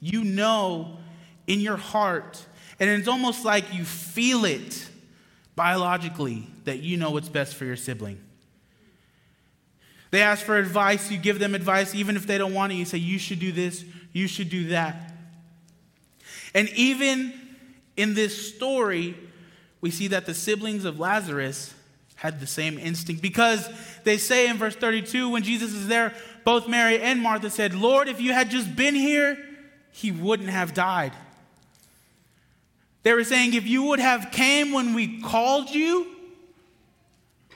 you 0.00 0.24
know 0.24 0.98
in 1.46 1.60
your 1.60 1.76
heart, 1.76 2.44
and 2.78 2.88
it's 2.88 3.08
almost 3.08 3.44
like 3.44 3.74
you 3.74 3.84
feel 3.84 4.44
it 4.44 4.88
biologically 5.56 6.46
that 6.64 6.78
you 6.78 6.96
know 6.96 7.10
what's 7.10 7.28
best 7.28 7.56
for 7.56 7.64
your 7.64 7.76
sibling. 7.76 8.20
They 10.12 10.22
ask 10.22 10.44
for 10.44 10.56
advice, 10.56 11.10
you 11.10 11.18
give 11.18 11.38
them 11.38 11.54
advice, 11.54 11.94
even 11.94 12.16
if 12.16 12.26
they 12.26 12.38
don't 12.38 12.54
want 12.54 12.72
it, 12.72 12.76
you 12.76 12.84
say, 12.84 12.98
You 12.98 13.18
should 13.18 13.40
do 13.40 13.52
this, 13.52 13.84
you 14.12 14.26
should 14.26 14.50
do 14.50 14.68
that. 14.68 15.12
And 16.54 16.68
even 16.70 17.32
in 17.96 18.14
this 18.14 18.54
story, 18.54 19.16
we 19.80 19.90
see 19.90 20.08
that 20.08 20.26
the 20.26 20.34
siblings 20.34 20.84
of 20.84 20.98
Lazarus 20.98 21.74
had 22.16 22.40
the 22.40 22.46
same 22.46 22.78
instinct 22.78 23.22
because 23.22 23.68
they 24.04 24.18
say 24.18 24.48
in 24.48 24.58
verse 24.58 24.76
32 24.76 25.30
when 25.30 25.42
Jesus 25.42 25.72
is 25.72 25.88
there, 25.88 26.14
both 26.44 26.68
Mary 26.68 27.00
and 27.00 27.20
Martha 27.20 27.48
said, 27.48 27.74
Lord, 27.74 28.08
if 28.08 28.20
you 28.20 28.32
had 28.32 28.50
just 28.50 28.76
been 28.76 28.94
here, 28.94 29.38
he 29.90 30.12
wouldn't 30.12 30.50
have 30.50 30.74
died. 30.74 31.12
They 33.02 33.14
were 33.14 33.24
saying, 33.24 33.54
if 33.54 33.66
you 33.66 33.84
would 33.84 34.00
have 34.00 34.30
came 34.30 34.72
when 34.72 34.94
we 34.94 35.22
called 35.22 35.70
you, 35.70 36.06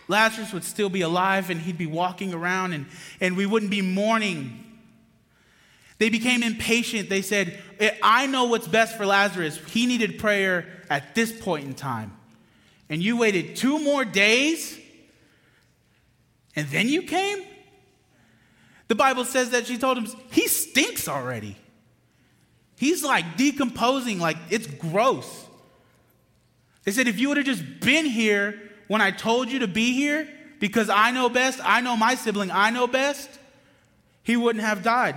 Lazarus 0.09 0.53
would 0.53 0.65
still 0.65 0.89
be 0.89 1.03
alive 1.03 1.51
and 1.51 1.61
he'd 1.61 1.79
be 1.79 1.87
walking 1.87 2.33
around 2.33 2.73
and, 2.73 2.87
and 3.21 3.37
we 3.37 3.47
wouldn't 3.47 3.71
be 3.71 3.83
mourning 3.83 4.63
they 5.99 6.11
became 6.11 6.43
impatient. 6.43 7.09
They 7.09 7.23
said, 7.23 7.59
eh, 7.79 7.97
I 8.03 8.27
know 8.27 8.45
what's 8.45 8.69
best 8.69 8.97
for 8.97 9.07
Lazarus. 9.07 9.59
He 9.69 9.87
needed 9.87 10.19
prayer 10.19 10.67
at 10.91 11.15
this 11.15 11.33
point 11.33 11.67
in 11.67 11.75
time. 11.75 12.17
And 12.89 13.03
you 13.03 13.17
waited 13.17 13.57
two 13.57 13.79
more 13.79 14.05
days 14.05 14.79
and 16.57 16.69
then 16.69 16.89
you 16.89 17.03
came? 17.03 17.43
The 18.89 18.95
Bible 18.95 19.25
says 19.25 19.51
that 19.51 19.67
she 19.67 19.79
told 19.79 19.99
him, 19.99 20.07
he 20.31 20.47
stinks 20.47 21.09
already. 21.09 21.57
He's 22.77 23.03
like 23.03 23.37
decomposing, 23.37 24.19
like 24.19 24.37
it's 24.51 24.67
gross. 24.67 25.47
They 26.85 26.93
said, 26.93 27.09
if 27.09 27.19
you 27.19 27.29
would 27.29 27.39
have 27.39 27.47
just 27.47 27.65
been 27.81 28.05
here 28.05 28.61
when 28.89 29.01
I 29.01 29.11
told 29.11 29.51
you 29.51 29.61
to 29.61 29.69
be 29.69 29.95
here, 29.95 30.29
because 30.61 30.89
I 30.89 31.11
know 31.11 31.29
best, 31.29 31.61
I 31.63 31.81
know 31.81 31.97
my 31.97 32.15
sibling, 32.15 32.51
I 32.51 32.71
know 32.71 32.87
best, 32.87 33.29
he 34.23 34.37
wouldn't 34.37 34.65
have 34.65 34.83
died. 34.83 35.17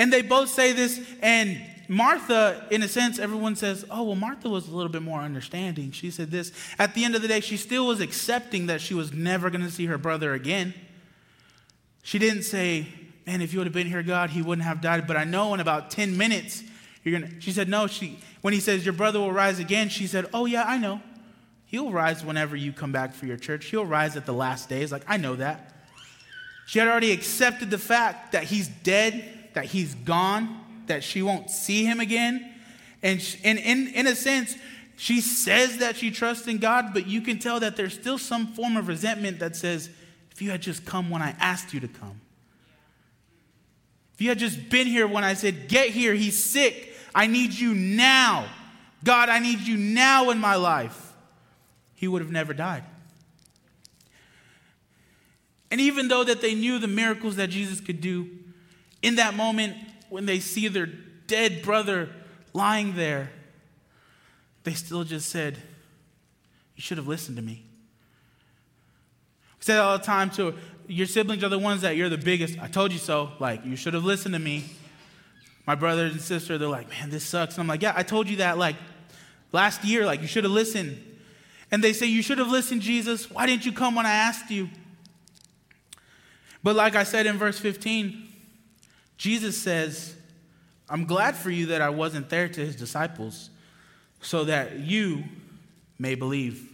And 0.00 0.10
they 0.10 0.22
both 0.22 0.48
say 0.48 0.72
this, 0.72 0.98
and 1.20 1.60
Martha, 1.86 2.66
in 2.70 2.82
a 2.82 2.88
sense, 2.88 3.18
everyone 3.18 3.54
says, 3.54 3.84
oh, 3.90 4.04
well, 4.04 4.14
Martha 4.14 4.48
was 4.48 4.66
a 4.66 4.74
little 4.74 4.90
bit 4.90 5.02
more 5.02 5.20
understanding. 5.20 5.92
She 5.92 6.10
said 6.10 6.30
this. 6.30 6.52
At 6.78 6.94
the 6.94 7.04
end 7.04 7.16
of 7.16 7.20
the 7.20 7.28
day, 7.28 7.40
she 7.40 7.58
still 7.58 7.86
was 7.86 8.00
accepting 8.00 8.68
that 8.68 8.80
she 8.80 8.94
was 8.94 9.12
never 9.12 9.50
going 9.50 9.62
to 9.62 9.70
see 9.70 9.84
her 9.84 9.98
brother 9.98 10.32
again. 10.32 10.72
She 12.02 12.18
didn't 12.18 12.44
say, 12.44 12.86
man, 13.26 13.42
if 13.42 13.52
you 13.52 13.58
would 13.58 13.66
have 13.66 13.74
been 13.74 13.88
here, 13.88 14.02
God, 14.02 14.30
he 14.30 14.40
wouldn't 14.40 14.66
have 14.66 14.80
died. 14.80 15.06
But 15.06 15.18
I 15.18 15.24
know 15.24 15.52
in 15.52 15.60
about 15.60 15.90
10 15.90 16.16
minutes, 16.16 16.64
you're 17.04 17.18
going 17.18 17.32
to. 17.32 17.40
She 17.42 17.52
said, 17.52 17.68
no. 17.68 17.86
She, 17.86 18.18
when 18.40 18.54
he 18.54 18.60
says, 18.60 18.86
your 18.86 18.94
brother 18.94 19.18
will 19.18 19.32
rise 19.32 19.58
again, 19.58 19.90
she 19.90 20.06
said, 20.06 20.24
oh, 20.32 20.46
yeah, 20.46 20.64
I 20.66 20.78
know. 20.78 21.02
He'll 21.66 21.92
rise 21.92 22.24
whenever 22.24 22.56
you 22.56 22.72
come 22.72 22.90
back 22.90 23.12
for 23.12 23.26
your 23.26 23.36
church. 23.36 23.66
He'll 23.66 23.84
rise 23.84 24.16
at 24.16 24.24
the 24.24 24.32
last 24.32 24.70
days. 24.70 24.90
Like, 24.90 25.04
I 25.06 25.18
know 25.18 25.36
that. 25.36 25.74
She 26.64 26.78
had 26.78 26.88
already 26.88 27.12
accepted 27.12 27.70
the 27.70 27.76
fact 27.76 28.32
that 28.32 28.44
he's 28.44 28.66
dead 28.66 29.39
that 29.54 29.66
he's 29.66 29.94
gone, 29.94 30.60
that 30.86 31.04
she 31.04 31.22
won't 31.22 31.50
see 31.50 31.84
him 31.84 32.00
again. 32.00 32.52
And, 33.02 33.20
she, 33.20 33.38
and 33.44 33.58
in, 33.58 33.88
in 33.88 34.06
a 34.06 34.14
sense, 34.14 34.56
she 34.96 35.20
says 35.20 35.78
that 35.78 35.96
she 35.96 36.10
trusts 36.10 36.46
in 36.46 36.58
God, 36.58 36.92
but 36.92 37.06
you 37.06 37.22
can 37.22 37.38
tell 37.38 37.60
that 37.60 37.76
there's 37.76 37.94
still 37.94 38.18
some 38.18 38.48
form 38.48 38.76
of 38.76 38.88
resentment 38.88 39.38
that 39.38 39.56
says, 39.56 39.88
if 40.30 40.42
you 40.42 40.50
had 40.50 40.60
just 40.60 40.84
come 40.84 41.08
when 41.10 41.22
I 41.22 41.34
asked 41.40 41.72
you 41.72 41.80
to 41.80 41.88
come, 41.88 42.20
if 44.14 44.20
you 44.20 44.28
had 44.28 44.38
just 44.38 44.68
been 44.68 44.86
here 44.86 45.06
when 45.06 45.24
I 45.24 45.32
said, 45.32 45.68
get 45.68 45.88
here, 45.88 46.12
he's 46.12 46.42
sick, 46.42 46.92
I 47.14 47.26
need 47.26 47.54
you 47.54 47.74
now. 47.74 48.46
God, 49.02 49.30
I 49.30 49.38
need 49.38 49.60
you 49.60 49.78
now 49.78 50.28
in 50.28 50.38
my 50.38 50.56
life. 50.56 51.14
He 51.94 52.06
would 52.06 52.20
have 52.20 52.30
never 52.30 52.52
died. 52.52 52.84
And 55.70 55.80
even 55.80 56.08
though 56.08 56.24
that 56.24 56.40
they 56.42 56.54
knew 56.54 56.78
the 56.78 56.88
miracles 56.88 57.36
that 57.36 57.48
Jesus 57.48 57.80
could 57.80 58.00
do, 58.00 58.28
in 59.02 59.16
that 59.16 59.34
moment, 59.34 59.76
when 60.08 60.26
they 60.26 60.40
see 60.40 60.68
their 60.68 60.86
dead 61.26 61.62
brother 61.62 62.10
lying 62.52 62.94
there, 62.94 63.30
they 64.64 64.72
still 64.72 65.04
just 65.04 65.28
said, 65.28 65.56
You 66.76 66.82
should 66.82 66.98
have 66.98 67.08
listened 67.08 67.36
to 67.36 67.42
me. 67.42 67.64
We 69.58 69.64
say 69.64 69.74
that 69.74 69.80
all 69.80 69.98
the 69.98 70.04
time 70.04 70.30
to 70.30 70.54
your 70.86 71.06
siblings 71.06 71.44
are 71.44 71.48
the 71.48 71.58
ones 71.58 71.82
that 71.82 71.96
you're 71.96 72.08
the 72.08 72.18
biggest. 72.18 72.58
I 72.58 72.66
told 72.66 72.92
you 72.92 72.98
so. 72.98 73.30
Like, 73.38 73.64
you 73.64 73.76
should 73.76 73.94
have 73.94 74.04
listened 74.04 74.34
to 74.34 74.40
me. 74.40 74.64
My 75.66 75.74
brothers 75.74 76.12
and 76.12 76.20
sister, 76.20 76.58
they're 76.58 76.68
like, 76.68 76.90
Man, 76.90 77.10
this 77.10 77.24
sucks. 77.24 77.54
And 77.54 77.62
I'm 77.62 77.68
like, 77.68 77.82
Yeah, 77.82 77.92
I 77.94 78.02
told 78.02 78.28
you 78.28 78.38
that 78.38 78.58
like 78.58 78.76
last 79.52 79.84
year. 79.84 80.04
Like, 80.04 80.20
you 80.20 80.26
should 80.26 80.44
have 80.44 80.52
listened. 80.52 81.02
And 81.70 81.84
they 81.84 81.92
say, 81.92 82.06
You 82.06 82.22
should 82.22 82.38
have 82.38 82.50
listened, 82.50 82.82
Jesus. 82.82 83.30
Why 83.30 83.46
didn't 83.46 83.64
you 83.64 83.72
come 83.72 83.94
when 83.94 84.06
I 84.06 84.12
asked 84.12 84.50
you? 84.50 84.68
But 86.62 86.76
like 86.76 86.94
I 86.94 87.04
said 87.04 87.26
in 87.26 87.38
verse 87.38 87.58
15, 87.58 88.29
Jesus 89.20 89.60
says, 89.60 90.14
I'm 90.88 91.04
glad 91.04 91.36
for 91.36 91.50
you 91.50 91.66
that 91.66 91.82
I 91.82 91.90
wasn't 91.90 92.30
there 92.30 92.48
to 92.48 92.60
his 92.62 92.74
disciples 92.74 93.50
so 94.22 94.44
that 94.44 94.78
you 94.78 95.24
may 95.98 96.14
believe. 96.14 96.66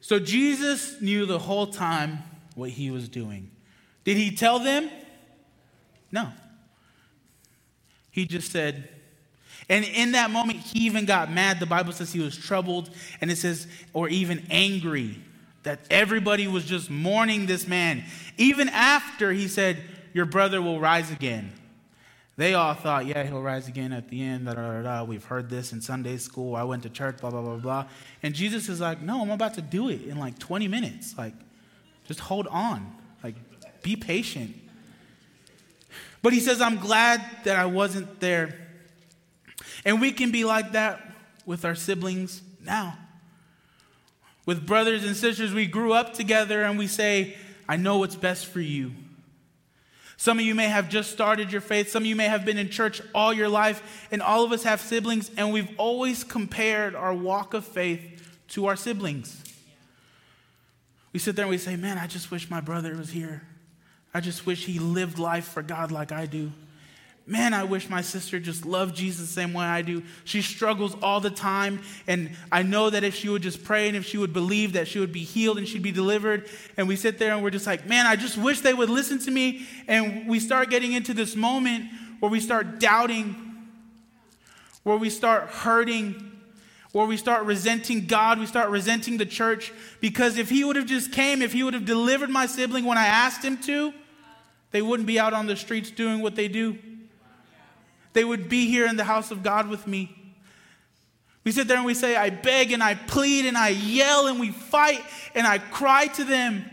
So 0.00 0.20
Jesus 0.20 1.00
knew 1.00 1.26
the 1.26 1.40
whole 1.40 1.66
time 1.66 2.20
what 2.54 2.70
he 2.70 2.92
was 2.92 3.08
doing. 3.08 3.50
Did 4.04 4.18
he 4.18 4.30
tell 4.30 4.60
them? 4.60 4.88
No. 6.12 6.28
He 8.12 8.24
just 8.24 8.52
said, 8.52 8.88
and 9.68 9.84
in 9.84 10.12
that 10.12 10.30
moment, 10.30 10.60
he 10.60 10.86
even 10.86 11.06
got 11.06 11.32
mad. 11.32 11.58
The 11.58 11.66
Bible 11.66 11.92
says 11.92 12.12
he 12.12 12.20
was 12.20 12.36
troubled, 12.36 12.90
and 13.20 13.32
it 13.32 13.36
says, 13.36 13.66
or 13.92 14.08
even 14.08 14.46
angry, 14.48 15.18
that 15.64 15.80
everybody 15.90 16.46
was 16.46 16.64
just 16.64 16.88
mourning 16.88 17.46
this 17.46 17.66
man. 17.66 18.04
Even 18.38 18.68
after 18.68 19.32
he 19.32 19.48
said, 19.48 19.82
your 20.12 20.26
brother 20.26 20.60
will 20.60 20.80
rise 20.80 21.10
again. 21.10 21.52
They 22.36 22.54
all 22.54 22.72
thought, 22.72 23.04
yeah, 23.04 23.22
he'll 23.24 23.42
rise 23.42 23.68
again 23.68 23.92
at 23.92 24.08
the 24.08 24.22
end. 24.22 24.46
Da, 24.46 24.54
da, 24.54 24.82
da, 24.82 25.04
We've 25.04 25.24
heard 25.24 25.50
this 25.50 25.72
in 25.72 25.82
Sunday 25.82 26.16
school. 26.16 26.56
I 26.56 26.62
went 26.62 26.82
to 26.84 26.88
church, 26.88 27.18
blah, 27.18 27.30
blah, 27.30 27.42
blah, 27.42 27.56
blah. 27.56 27.86
And 28.22 28.34
Jesus 28.34 28.68
is 28.68 28.80
like, 28.80 29.02
no, 29.02 29.20
I'm 29.20 29.30
about 29.30 29.54
to 29.54 29.62
do 29.62 29.90
it 29.90 30.02
in 30.04 30.18
like 30.18 30.38
20 30.38 30.66
minutes. 30.66 31.18
Like, 31.18 31.34
just 32.06 32.20
hold 32.20 32.46
on. 32.46 32.96
Like, 33.22 33.34
be 33.82 33.94
patient. 33.94 34.56
But 36.22 36.32
he 36.32 36.40
says, 36.40 36.60
I'm 36.60 36.78
glad 36.78 37.22
that 37.44 37.56
I 37.56 37.66
wasn't 37.66 38.20
there. 38.20 38.56
And 39.84 40.00
we 40.00 40.12
can 40.12 40.30
be 40.30 40.44
like 40.44 40.72
that 40.72 41.00
with 41.44 41.64
our 41.64 41.74
siblings 41.74 42.42
now. 42.64 42.96
With 44.46 44.66
brothers 44.66 45.04
and 45.04 45.14
sisters, 45.14 45.52
we 45.52 45.66
grew 45.66 45.92
up 45.92 46.14
together 46.14 46.62
and 46.62 46.78
we 46.78 46.86
say, 46.86 47.36
I 47.68 47.76
know 47.76 47.98
what's 47.98 48.16
best 48.16 48.46
for 48.46 48.60
you. 48.60 48.92
Some 50.20 50.38
of 50.38 50.44
you 50.44 50.54
may 50.54 50.68
have 50.68 50.90
just 50.90 51.12
started 51.12 51.50
your 51.50 51.62
faith. 51.62 51.90
Some 51.90 52.02
of 52.02 52.06
you 52.06 52.14
may 52.14 52.26
have 52.26 52.44
been 52.44 52.58
in 52.58 52.68
church 52.68 53.00
all 53.14 53.32
your 53.32 53.48
life. 53.48 54.06
And 54.10 54.20
all 54.20 54.44
of 54.44 54.52
us 54.52 54.64
have 54.64 54.78
siblings, 54.78 55.30
and 55.34 55.50
we've 55.50 55.70
always 55.78 56.24
compared 56.24 56.94
our 56.94 57.14
walk 57.14 57.54
of 57.54 57.64
faith 57.64 58.30
to 58.48 58.66
our 58.66 58.76
siblings. 58.76 59.42
We 61.14 61.20
sit 61.20 61.36
there 61.36 61.46
and 61.46 61.50
we 61.50 61.56
say, 61.56 61.74
Man, 61.74 61.96
I 61.96 62.06
just 62.06 62.30
wish 62.30 62.50
my 62.50 62.60
brother 62.60 62.94
was 62.96 63.08
here. 63.08 63.40
I 64.12 64.20
just 64.20 64.44
wish 64.44 64.66
he 64.66 64.78
lived 64.78 65.18
life 65.18 65.48
for 65.48 65.62
God 65.62 65.90
like 65.90 66.12
I 66.12 66.26
do. 66.26 66.52
Man, 67.26 67.54
I 67.54 67.62
wish 67.62 67.88
my 67.88 68.00
sister 68.00 68.40
just 68.40 68.66
loved 68.66 68.96
Jesus 68.96 69.20
the 69.20 69.32
same 69.32 69.52
way 69.52 69.64
I 69.64 69.82
do. 69.82 70.02
She 70.24 70.42
struggles 70.42 70.96
all 71.00 71.20
the 71.20 71.30
time. 71.30 71.80
And 72.08 72.30
I 72.50 72.62
know 72.62 72.90
that 72.90 73.04
if 73.04 73.14
she 73.14 73.28
would 73.28 73.42
just 73.42 73.62
pray 73.62 73.86
and 73.86 73.96
if 73.96 74.04
she 74.04 74.18
would 74.18 74.32
believe 74.32 74.72
that 74.72 74.88
she 74.88 74.98
would 74.98 75.12
be 75.12 75.22
healed 75.22 75.58
and 75.58 75.68
she'd 75.68 75.82
be 75.82 75.92
delivered. 75.92 76.48
And 76.76 76.88
we 76.88 76.96
sit 76.96 77.18
there 77.18 77.32
and 77.32 77.42
we're 77.42 77.50
just 77.50 77.66
like, 77.66 77.86
man, 77.86 78.06
I 78.06 78.16
just 78.16 78.36
wish 78.36 78.60
they 78.62 78.74
would 78.74 78.90
listen 78.90 79.18
to 79.20 79.30
me. 79.30 79.66
And 79.86 80.28
we 80.28 80.40
start 80.40 80.70
getting 80.70 80.92
into 80.92 81.14
this 81.14 81.36
moment 81.36 81.84
where 82.18 82.30
we 82.30 82.40
start 82.40 82.80
doubting, 82.80 83.36
where 84.82 84.96
we 84.96 85.08
start 85.08 85.50
hurting, 85.50 86.32
where 86.92 87.06
we 87.06 87.16
start 87.16 87.44
resenting 87.44 88.06
God, 88.06 88.40
we 88.40 88.46
start 88.46 88.70
resenting 88.70 89.18
the 89.18 89.26
church. 89.26 89.72
Because 90.00 90.36
if 90.36 90.50
he 90.50 90.64
would 90.64 90.74
have 90.74 90.86
just 90.86 91.12
came, 91.12 91.42
if 91.42 91.52
he 91.52 91.62
would 91.62 91.74
have 91.74 91.84
delivered 91.84 92.30
my 92.30 92.46
sibling 92.46 92.84
when 92.84 92.98
I 92.98 93.06
asked 93.06 93.44
him 93.44 93.56
to, 93.58 93.92
they 94.72 94.82
wouldn't 94.82 95.06
be 95.06 95.20
out 95.20 95.32
on 95.32 95.46
the 95.46 95.56
streets 95.56 95.90
doing 95.90 96.20
what 96.20 96.34
they 96.34 96.48
do. 96.48 96.78
They 98.12 98.24
would 98.24 98.48
be 98.48 98.66
here 98.66 98.86
in 98.86 98.96
the 98.96 99.04
house 99.04 99.30
of 99.30 99.42
God 99.42 99.68
with 99.68 99.86
me. 99.86 100.16
We 101.44 101.52
sit 101.52 101.68
there 101.68 101.76
and 101.76 101.86
we 101.86 101.94
say, 101.94 102.16
I 102.16 102.30
beg 102.30 102.72
and 102.72 102.82
I 102.82 102.94
plead 102.94 103.46
and 103.46 103.56
I 103.56 103.68
yell 103.68 104.26
and 104.26 104.38
we 104.38 104.50
fight 104.50 105.02
and 105.34 105.46
I 105.46 105.58
cry 105.58 106.06
to 106.08 106.24
them. 106.24 106.64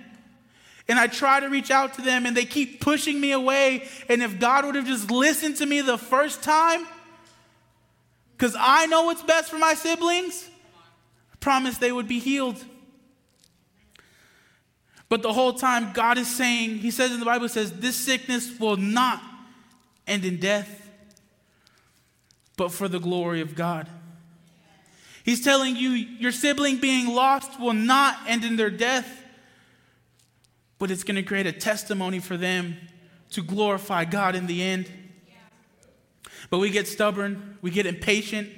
And 0.90 0.98
I 0.98 1.08
try 1.08 1.40
to 1.40 1.48
reach 1.48 1.70
out 1.70 1.96
to 1.96 2.02
them 2.02 2.26
and 2.26 2.36
they 2.36 2.46
keep 2.46 2.80
pushing 2.80 3.20
me 3.20 3.32
away. 3.32 3.88
And 4.10 4.22
if 4.24 4.40
God 4.40 4.66
would 4.66 4.76
have 4.76 4.86
just 4.86 5.12
listened 5.12 5.58
to 5.58 5.66
me 5.66 5.82
the 5.82 5.98
first 5.98 6.44
time, 6.44 6.86
because 8.38 8.56
I 8.58 8.86
know 8.86 9.04
what's 9.04 9.24
best 9.24 9.50
for 9.50 9.58
my 9.58 9.74
siblings, 9.74 10.50
I 11.34 11.36
promise 11.40 11.78
they 11.78 11.92
would 11.92 12.08
be 12.08 12.20
healed. 12.20 12.64
But 15.10 15.22
the 15.22 15.34
whole 15.34 15.54
time, 15.54 15.94
God 15.94 16.18
is 16.18 16.28
saying, 16.28 16.80
He 16.80 16.92
says 16.92 17.12
in 17.12 17.20
the 17.20 17.26
Bible, 17.26 17.48
says, 17.50 17.72
this 17.74 17.96
sickness 17.96 18.60
will 18.60 18.76
not 18.76 19.22
end 20.06 20.26
in 20.26 20.40
death, 20.40 20.87
but 22.58 22.72
for 22.72 22.88
the 22.90 23.00
glory 23.00 23.40
of 23.40 23.56
God. 23.56 23.88
He's 25.24 25.44
telling 25.44 25.76
you, 25.76 25.90
your 25.90 26.32
sibling 26.32 26.78
being 26.78 27.14
lost 27.14 27.60
will 27.60 27.74
not 27.74 28.18
end 28.28 28.44
in 28.44 28.56
their 28.56 28.70
death, 28.70 29.24
but 30.80 30.92
it's 30.92 31.04
going 31.04 31.16
to 31.16 31.24
create 31.24 31.48
a 31.48 31.52
testimony 31.52 32.20
for 32.20 32.38
them 32.38 32.78
to 33.32 33.42
glorify 33.42 34.06
God 34.06 34.36
in 34.36 34.48
the 34.48 34.62
end. 34.62 34.90
But 36.50 36.60
we 36.60 36.70
get 36.70 36.88
stubborn, 36.88 37.58
we 37.62 37.72
get 37.72 37.86
impatient. 37.86 38.50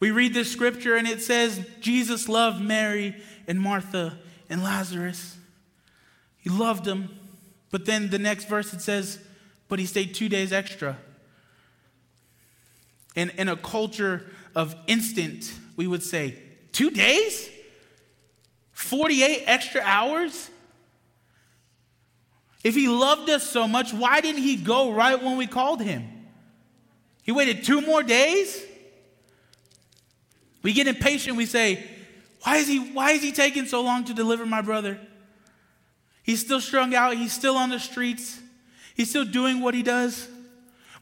We 0.00 0.10
read 0.10 0.34
this 0.34 0.50
scripture 0.50 0.96
and 0.96 1.06
it 1.06 1.22
says 1.22 1.64
Jesus 1.80 2.28
loved 2.28 2.60
Mary 2.60 3.16
and 3.46 3.60
Martha 3.60 4.18
and 4.48 4.62
Lazarus. 4.62 5.36
He 6.38 6.50
loved 6.50 6.84
them. 6.84 7.18
But 7.70 7.86
then 7.86 8.10
the 8.10 8.18
next 8.18 8.48
verse 8.48 8.72
it 8.72 8.80
says, 8.80 9.18
but 9.68 9.78
he 9.78 9.86
stayed 9.86 10.14
two 10.14 10.28
days 10.28 10.52
extra. 10.52 10.98
And 13.14 13.30
in 13.36 13.48
a 13.48 13.56
culture 13.56 14.24
of 14.54 14.74
instant, 14.86 15.52
we 15.76 15.86
would 15.86 16.02
say, 16.02 16.36
two 16.72 16.90
days? 16.90 17.48
48 18.72 19.44
extra 19.46 19.80
hours? 19.82 20.50
If 22.64 22.74
he 22.74 22.88
loved 22.88 23.28
us 23.28 23.42
so 23.48 23.66
much, 23.66 23.92
why 23.92 24.20
didn't 24.20 24.42
he 24.42 24.56
go 24.56 24.92
right 24.92 25.20
when 25.20 25.36
we 25.36 25.46
called 25.46 25.82
him? 25.82 26.08
He 27.22 27.32
waited 27.32 27.64
two 27.64 27.80
more 27.80 28.02
days? 28.02 28.64
We 30.62 30.72
get 30.72 30.86
impatient. 30.86 31.36
We 31.36 31.46
say, 31.46 31.84
why 32.42 32.56
is 32.56 32.68
he, 32.68 32.78
why 32.92 33.12
is 33.12 33.22
he 33.22 33.32
taking 33.32 33.66
so 33.66 33.82
long 33.82 34.04
to 34.04 34.14
deliver 34.14 34.46
my 34.46 34.62
brother? 34.62 34.98
He's 36.22 36.40
still 36.40 36.60
strung 36.60 36.94
out. 36.94 37.16
He's 37.16 37.32
still 37.32 37.56
on 37.56 37.70
the 37.70 37.80
streets. 37.80 38.40
He's 38.94 39.10
still 39.10 39.24
doing 39.24 39.60
what 39.60 39.74
he 39.74 39.82
does. 39.82 40.28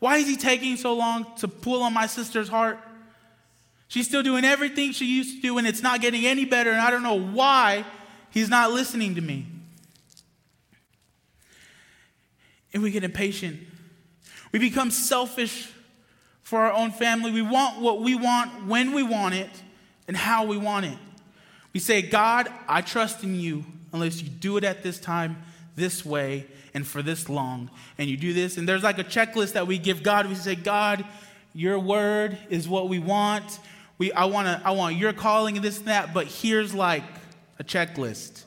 Why 0.01 0.17
is 0.17 0.27
he 0.27 0.37
taking 0.37 0.77
so 0.77 0.95
long 0.95 1.27
to 1.37 1.47
pull 1.47 1.83
on 1.83 1.95
my 1.95 2.07
sister's 2.07 2.49
heart? 2.49 2.79
She's 3.87 4.09
still 4.09 4.23
doing 4.23 4.45
everything 4.45 4.93
she 4.93 5.05
used 5.07 5.37
to 5.37 5.43
do, 5.43 5.59
and 5.59 5.67
it's 5.67 5.83
not 5.83 6.01
getting 6.01 6.27
any 6.27 6.45
better, 6.45 6.71
and 6.71 6.81
I 6.81 6.91
don't 6.91 7.03
know 7.03 7.21
why 7.21 7.85
he's 8.31 8.49
not 8.49 8.73
listening 8.73 9.15
to 9.17 9.21
me. 9.21 9.47
And 12.73 12.83
we 12.83 12.91
get 12.91 13.05
impatient. 13.05 13.61
We 14.53 14.59
become 14.59 14.91
selfish 14.91 15.71
for 16.43 16.61
our 16.61 16.73
own 16.73 16.93
family. 16.93 17.31
We 17.31 17.43
want 17.43 17.81
what 17.81 18.01
we 18.01 18.15
want 18.15 18.67
when 18.67 18.93
we 18.93 19.03
want 19.03 19.35
it 19.35 19.51
and 20.09 20.17
how 20.17 20.47
we 20.47 20.57
want 20.57 20.87
it. 20.87 20.99
We 21.73 21.81
say, 21.81 22.03
God, 22.03 22.49
I 22.67 22.81
trust 22.81 23.23
in 23.23 23.35
you 23.35 23.65
unless 23.93 24.23
you 24.23 24.29
do 24.29 24.57
it 24.57 24.65
at 24.65 24.83
this 24.83 24.99
time, 24.99 25.43
this 25.77 26.05
way, 26.05 26.47
and 26.75 26.87
for 26.87 27.03
this 27.03 27.29
long. 27.29 27.71
And 27.99 28.09
you 28.09 28.17
do 28.17 28.33
this. 28.33 28.57
And 28.57 28.69
there's 28.69 28.83
like 28.83 28.99
a 28.99 29.05
checklist 29.05 29.53
that 29.53 29.67
we 29.67 29.79
give 29.79 30.03
God. 30.03 30.27
We 30.27 30.35
say, 30.35 30.55
God, 30.55 31.05
your 31.55 31.79
word 31.79 32.39
is 32.49 32.69
what 32.69 32.89
we 32.89 32.99
want. 32.99 33.59
We, 33.99 34.13
I, 34.13 34.27
wanna, 34.27 34.61
I 34.65 34.73
want 34.73 34.97
your 34.97 35.13
calling 35.13 35.57
and 35.57 35.65
this 35.65 35.79
and 35.79 35.89
that, 35.89 36.15
but 36.15 36.27
here's 36.27 36.75
like 36.75 37.05
a 37.59 37.65
checklist. 37.65 38.45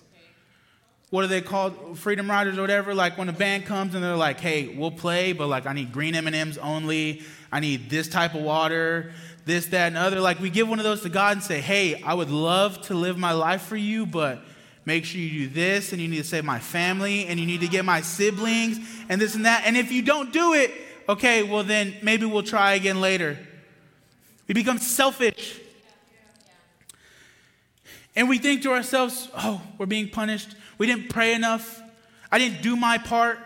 What 1.10 1.24
are 1.24 1.28
they 1.28 1.42
called? 1.42 2.00
Freedom 2.00 2.28
Riders 2.28 2.58
or 2.58 2.62
whatever. 2.62 2.96
Like 2.96 3.20
when 3.20 3.30
a 3.30 3.34
band 3.34 3.66
comes 3.66 3.94
and 3.94 4.04
they're 4.04 4.16
like, 4.16 4.40
"Hey, 4.40 4.76
we'll 4.76 4.90
play, 4.90 5.32
but 5.32 5.48
like 5.48 5.68
I 5.68 5.74
need 5.74 5.92
green 5.92 6.16
M 6.16 6.26
and 6.26 6.36
M's 6.36 6.58
only. 6.58 7.22
I 7.52 7.60
need 7.60 7.88
this 7.88 8.08
type 8.08 8.34
of 8.34 8.42
water 8.42 9.12
this, 9.46 9.68
that, 9.68 9.88
and 9.88 9.98
other. 9.98 10.20
Like 10.20 10.40
we 10.40 10.50
give 10.50 10.68
one 10.70 10.80
of 10.80 10.86
those 10.86 11.02
to 11.02 11.10
God 11.10 11.34
and 11.34 11.44
say, 11.44 11.60
hey, 11.60 12.02
I 12.02 12.14
would 12.14 12.30
love 12.30 12.82
to 12.84 12.94
live 12.94 13.18
my 13.18 13.34
life 13.34 13.64
for 13.64 13.76
you, 13.76 14.06
but 14.06 14.44
make 14.86 15.06
sure 15.06 15.22
you 15.22 15.48
do 15.48 15.54
this, 15.54 15.92
and 15.92 16.02
you 16.02 16.08
need 16.08 16.18
to 16.18 16.24
save 16.24 16.44
my 16.44 16.60
family, 16.60 17.26
and 17.26 17.40
you 17.40 17.46
need 17.46 17.62
to 17.62 17.68
get 17.68 17.86
my 17.86 18.02
siblings, 18.02 18.80
and 19.10 19.20
this 19.22 19.36
and 19.36 19.46
that. 19.46 19.64
And 19.66 19.78
if 19.78 19.92
you 19.92 20.02
don't 20.02 20.32
do 20.34 20.54
it, 20.54 20.72
okay, 21.08 21.44
well 21.44 21.64
then 21.64 21.96
maybe 22.02 22.26
we'll 22.26 22.44
try 22.44 22.74
again 22.74 23.02
later. 23.02 23.38
We 24.48 24.54
become 24.54 24.78
selfish. 24.78 25.60
And 28.16 28.30
we 28.30 28.38
think 28.38 28.62
to 28.64 28.72
ourselves, 28.72 29.30
oh, 29.36 29.62
we're 29.78 29.88
being 29.88 30.10
punished. 30.10 30.56
We 30.78 30.86
didn't 30.86 31.10
pray 31.10 31.34
enough. 31.34 31.82
I 32.32 32.38
didn't 32.38 32.62
do 32.62 32.76
my 32.76 32.98
part. 32.98 33.40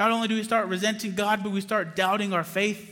Not 0.00 0.10
only 0.10 0.26
do 0.26 0.34
we 0.34 0.42
start 0.42 0.68
resenting 0.68 1.14
God, 1.14 1.42
but 1.44 1.52
we 1.52 1.60
start 1.60 1.94
doubting 1.94 2.32
our 2.32 2.42
faith. 2.42 2.90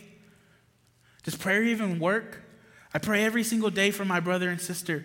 Does 1.25 1.35
prayer 1.35 1.65
even 1.65 1.99
work? 1.99 2.43
I 2.95 2.99
pray 2.99 3.25
every 3.25 3.43
single 3.43 3.71
day 3.71 3.91
for 3.91 4.05
my 4.05 4.21
brother 4.21 4.49
and 4.49 4.61
sister. 4.61 5.05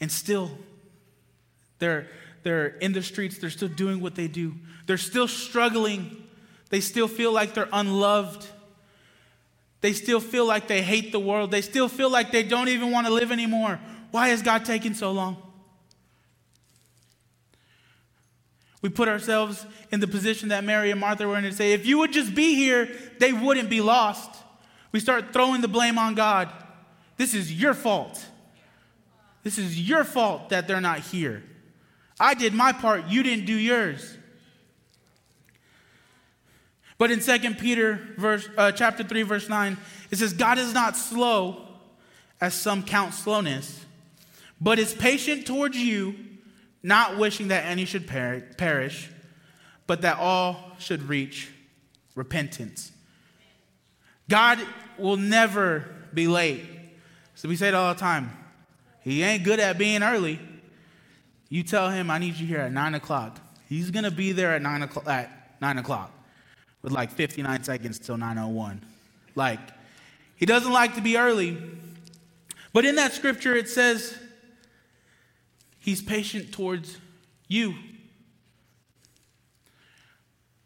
And 0.00 0.12
still, 0.12 0.50
they're, 1.78 2.08
they're 2.42 2.66
in 2.66 2.92
the 2.92 3.02
streets, 3.02 3.38
they're 3.38 3.50
still 3.50 3.68
doing 3.68 4.00
what 4.00 4.14
they 4.14 4.28
do. 4.28 4.54
They're 4.86 4.96
still 4.96 5.28
struggling. 5.28 6.24
They 6.70 6.80
still 6.80 7.08
feel 7.08 7.32
like 7.32 7.54
they're 7.54 7.68
unloved. 7.72 8.46
They 9.80 9.92
still 9.92 10.20
feel 10.20 10.46
like 10.46 10.66
they 10.66 10.82
hate 10.82 11.12
the 11.12 11.20
world. 11.20 11.50
They 11.50 11.60
still 11.60 11.88
feel 11.88 12.10
like 12.10 12.32
they 12.32 12.42
don't 12.42 12.68
even 12.68 12.90
want 12.90 13.06
to 13.06 13.12
live 13.12 13.30
anymore. 13.30 13.78
Why 14.10 14.28
is 14.28 14.42
God 14.42 14.64
taking 14.64 14.94
so 14.94 15.12
long? 15.12 15.36
We 18.80 18.88
put 18.88 19.08
ourselves 19.08 19.66
in 19.90 20.00
the 20.00 20.06
position 20.06 20.50
that 20.50 20.64
Mary 20.64 20.90
and 20.90 21.00
Martha 21.00 21.26
were 21.26 21.36
in 21.36 21.44
and 21.44 21.54
say, 21.54 21.72
if 21.72 21.84
you 21.84 21.98
would 21.98 22.12
just 22.12 22.34
be 22.34 22.54
here, 22.54 22.88
they 23.18 23.32
wouldn't 23.32 23.68
be 23.68 23.80
lost. 23.80 24.30
We 24.92 25.00
start 25.00 25.32
throwing 25.32 25.60
the 25.60 25.68
blame 25.68 25.98
on 25.98 26.14
God. 26.14 26.48
This 27.16 27.34
is 27.34 27.52
your 27.52 27.74
fault. 27.74 28.24
This 29.42 29.58
is 29.58 29.88
your 29.88 30.04
fault 30.04 30.50
that 30.50 30.68
they're 30.68 30.80
not 30.80 31.00
here. 31.00 31.42
I 32.20 32.34
did 32.34 32.54
my 32.54 32.72
part, 32.72 33.06
you 33.08 33.22
didn't 33.22 33.46
do 33.46 33.54
yours. 33.54 34.16
But 36.98 37.12
in 37.12 37.20
2 37.20 37.54
Peter 37.54 38.00
verse, 38.16 38.48
uh, 38.56 38.72
chapter 38.72 39.04
3, 39.04 39.22
verse 39.22 39.48
9, 39.48 39.76
it 40.10 40.18
says, 40.18 40.32
God 40.32 40.58
is 40.58 40.74
not 40.74 40.96
slow, 40.96 41.68
as 42.40 42.54
some 42.54 42.82
count 42.82 43.14
slowness, 43.14 43.84
but 44.60 44.78
is 44.78 44.94
patient 44.94 45.46
towards 45.46 45.76
you, 45.76 46.14
not 46.82 47.18
wishing 47.18 47.48
that 47.48 47.64
any 47.66 47.84
should 47.84 48.06
perish, 48.06 49.10
but 49.86 50.02
that 50.02 50.18
all 50.18 50.72
should 50.78 51.08
reach 51.08 51.50
repentance. 52.14 52.92
God 54.28 54.60
will 54.98 55.16
never 55.16 55.84
be 56.12 56.28
late. 56.28 56.64
So 57.34 57.48
we 57.48 57.56
say 57.56 57.68
it 57.68 57.74
all 57.74 57.94
the 57.94 58.00
time. 58.00 58.30
He 59.00 59.22
ain't 59.22 59.44
good 59.44 59.60
at 59.60 59.78
being 59.78 60.02
early. 60.02 60.38
You 61.48 61.62
tell 61.62 61.90
him, 61.90 62.10
I 62.10 62.18
need 62.18 62.36
you 62.36 62.46
here 62.46 62.60
at 62.60 62.72
9 62.72 62.94
o'clock. 62.94 63.38
He's 63.68 63.90
going 63.90 64.04
to 64.04 64.10
be 64.10 64.32
there 64.32 64.54
at 64.54 64.62
9 64.62 64.82
o'clock, 64.82 65.08
at 65.08 65.56
9 65.60 65.78
o'clock 65.78 66.12
with 66.82 66.92
like 66.92 67.10
59 67.10 67.64
seconds 67.64 67.98
till 67.98 68.16
9.01. 68.16 68.80
Like, 69.34 69.60
he 70.36 70.46
doesn't 70.46 70.72
like 70.72 70.94
to 70.94 71.00
be 71.00 71.16
early. 71.16 71.56
But 72.72 72.84
in 72.84 72.96
that 72.96 73.12
scripture, 73.12 73.54
it 73.54 73.68
says 73.68 74.16
he's 75.78 76.02
patient 76.02 76.52
towards 76.52 76.98
you. 77.48 77.74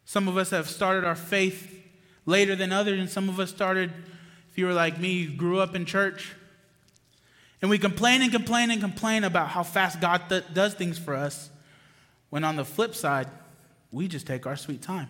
Some 0.05 0.29
of 0.29 0.37
us 0.37 0.51
have 0.51 0.69
started 0.69 1.05
our 1.05 1.15
faith 1.15 1.73
later 2.27 2.55
than 2.55 2.73
others, 2.73 3.01
and 3.01 3.09
some 3.09 3.29
of 3.29 3.41
us 3.41 3.51
started, 3.51 3.91
if 4.51 4.59
you 4.59 4.67
were 4.67 4.75
like 4.75 4.99
me, 4.99 5.13
you 5.13 5.33
grew 5.33 5.61
up 5.61 5.75
in 5.75 5.87
church. 5.87 6.35
And 7.63 7.71
we 7.71 7.79
complain 7.79 8.21
and 8.21 8.31
complain 8.31 8.71
and 8.71 8.81
complain 8.81 9.25
about 9.25 9.49
how 9.49 9.63
fast 9.63 10.01
God 10.01 10.23
th- 10.29 10.45
does 10.53 10.75
things 10.75 10.99
for 10.99 11.15
us, 11.15 11.49
when 12.29 12.45
on 12.45 12.57
the 12.57 12.65
flip 12.65 12.95
side, 12.95 13.29
we 13.91 14.09
just 14.09 14.27
take 14.27 14.47
our 14.47 14.57
sweet 14.57 14.83
time. 14.83 15.09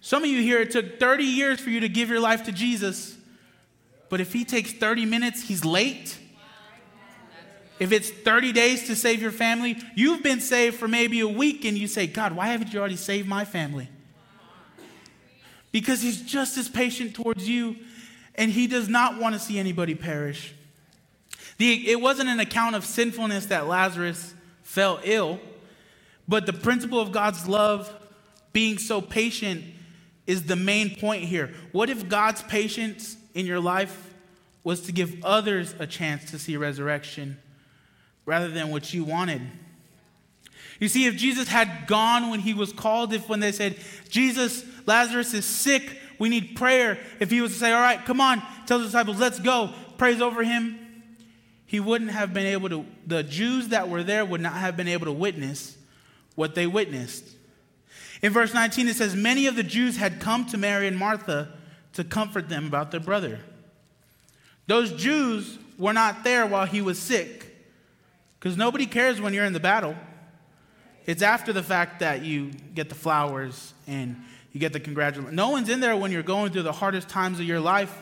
Some 0.00 0.24
of 0.24 0.30
you 0.30 0.42
here, 0.42 0.60
it 0.60 0.70
took 0.70 0.98
30 0.98 1.24
years 1.24 1.60
for 1.60 1.70
you 1.70 1.80
to 1.80 1.88
give 1.88 2.08
your 2.08 2.20
life 2.20 2.44
to 2.44 2.52
Jesus, 2.52 3.16
but 4.08 4.20
if 4.20 4.32
He 4.32 4.44
takes 4.44 4.72
30 4.72 5.06
minutes, 5.06 5.42
He's 5.42 5.64
late. 5.64 6.18
If 7.78 7.92
it's 7.92 8.10
30 8.10 8.52
days 8.52 8.86
to 8.86 8.96
save 8.96 9.20
your 9.20 9.32
family, 9.32 9.76
you've 9.94 10.22
been 10.22 10.40
saved 10.40 10.76
for 10.76 10.88
maybe 10.88 11.20
a 11.20 11.28
week 11.28 11.64
and 11.64 11.76
you 11.76 11.86
say, 11.86 12.06
God, 12.06 12.32
why 12.32 12.48
haven't 12.48 12.72
you 12.72 12.78
already 12.78 12.96
saved 12.96 13.28
my 13.28 13.44
family? 13.44 13.88
because 15.74 16.00
he's 16.00 16.22
just 16.22 16.56
as 16.56 16.68
patient 16.68 17.16
towards 17.16 17.48
you 17.48 17.74
and 18.36 18.52
he 18.52 18.68
does 18.68 18.88
not 18.88 19.18
want 19.18 19.34
to 19.34 19.40
see 19.40 19.58
anybody 19.58 19.96
perish. 19.96 20.54
The, 21.58 21.90
it 21.90 22.00
wasn't 22.00 22.28
an 22.28 22.40
account 22.40 22.74
of 22.74 22.84
sinfulness 22.84 23.46
that 23.46 23.66
Lazarus 23.66 24.34
fell 24.62 25.00
ill, 25.04 25.40
but 26.26 26.46
the 26.46 26.52
principle 26.52 27.00
of 27.00 27.12
God's 27.12 27.46
love 27.46 27.92
being 28.52 28.78
so 28.78 29.00
patient 29.00 29.64
is 30.26 30.44
the 30.44 30.56
main 30.56 30.96
point 30.96 31.24
here. 31.24 31.52
What 31.72 31.90
if 31.90 32.08
God's 32.08 32.42
patience 32.42 33.16
in 33.34 33.46
your 33.46 33.60
life 33.60 34.12
was 34.62 34.80
to 34.82 34.92
give 34.92 35.22
others 35.22 35.74
a 35.78 35.86
chance 35.86 36.30
to 36.30 36.38
see 36.38 36.56
resurrection 36.56 37.38
rather 38.24 38.48
than 38.48 38.70
what 38.70 38.94
you 38.94 39.04
wanted? 39.04 39.42
You 40.80 40.88
see, 40.88 41.06
if 41.06 41.16
Jesus 41.16 41.48
had 41.48 41.86
gone 41.86 42.30
when 42.30 42.40
he 42.40 42.54
was 42.54 42.72
called, 42.72 43.12
if 43.12 43.28
when 43.28 43.40
they 43.40 43.52
said, 43.52 43.76
Jesus, 44.08 44.64
Lazarus 44.86 45.34
is 45.34 45.44
sick, 45.44 45.98
we 46.18 46.28
need 46.28 46.56
prayer, 46.56 46.98
if 47.20 47.30
he 47.30 47.40
was 47.40 47.52
to 47.52 47.58
say, 47.58 47.72
All 47.72 47.80
right, 47.80 48.04
come 48.04 48.20
on, 48.20 48.42
tell 48.66 48.78
the 48.78 48.84
disciples, 48.84 49.18
let's 49.20 49.38
go, 49.38 49.72
praise 49.98 50.20
over 50.20 50.42
him, 50.42 50.83
he 51.74 51.80
wouldn't 51.80 52.12
have 52.12 52.32
been 52.32 52.46
able 52.46 52.68
to, 52.68 52.86
the 53.04 53.24
Jews 53.24 53.70
that 53.70 53.88
were 53.88 54.04
there 54.04 54.24
would 54.24 54.40
not 54.40 54.52
have 54.52 54.76
been 54.76 54.86
able 54.86 55.06
to 55.06 55.12
witness 55.12 55.76
what 56.36 56.54
they 56.54 56.68
witnessed. 56.68 57.24
In 58.22 58.32
verse 58.32 58.54
19, 58.54 58.86
it 58.86 58.94
says, 58.94 59.16
Many 59.16 59.48
of 59.48 59.56
the 59.56 59.64
Jews 59.64 59.96
had 59.96 60.20
come 60.20 60.46
to 60.46 60.56
Mary 60.56 60.86
and 60.86 60.96
Martha 60.96 61.48
to 61.94 62.04
comfort 62.04 62.48
them 62.48 62.68
about 62.68 62.92
their 62.92 63.00
brother. 63.00 63.40
Those 64.68 64.92
Jews 64.92 65.58
were 65.76 65.92
not 65.92 66.22
there 66.22 66.46
while 66.46 66.64
he 66.64 66.80
was 66.80 66.96
sick, 66.96 67.52
because 68.38 68.56
nobody 68.56 68.86
cares 68.86 69.20
when 69.20 69.34
you're 69.34 69.44
in 69.44 69.52
the 69.52 69.58
battle. 69.58 69.96
It's 71.06 71.22
after 71.22 71.52
the 71.52 71.64
fact 71.64 71.98
that 71.98 72.22
you 72.22 72.52
get 72.72 72.88
the 72.88 72.94
flowers 72.94 73.74
and 73.88 74.22
you 74.52 74.60
get 74.60 74.72
the 74.72 74.78
congratulations. 74.78 75.34
No 75.34 75.50
one's 75.50 75.68
in 75.68 75.80
there 75.80 75.96
when 75.96 76.12
you're 76.12 76.22
going 76.22 76.52
through 76.52 76.62
the 76.62 76.72
hardest 76.72 77.08
times 77.08 77.40
of 77.40 77.46
your 77.46 77.58
life, 77.58 77.92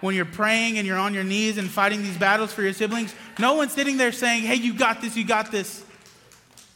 when 0.00 0.14
you're 0.14 0.24
praying 0.24 0.78
and 0.78 0.86
you're 0.86 0.98
on 0.98 1.14
your 1.14 1.24
knees 1.24 1.58
and 1.58 1.70
fighting 1.70 2.02
these 2.02 2.16
battles 2.16 2.52
for 2.52 2.62
your 2.62 2.72
siblings. 2.72 3.14
No 3.38 3.54
one's 3.54 3.72
sitting 3.72 3.96
there 3.96 4.12
saying, 4.12 4.42
hey, 4.42 4.56
you 4.56 4.74
got 4.74 5.00
this, 5.00 5.16
you 5.16 5.24
got 5.24 5.50
this. 5.50 5.84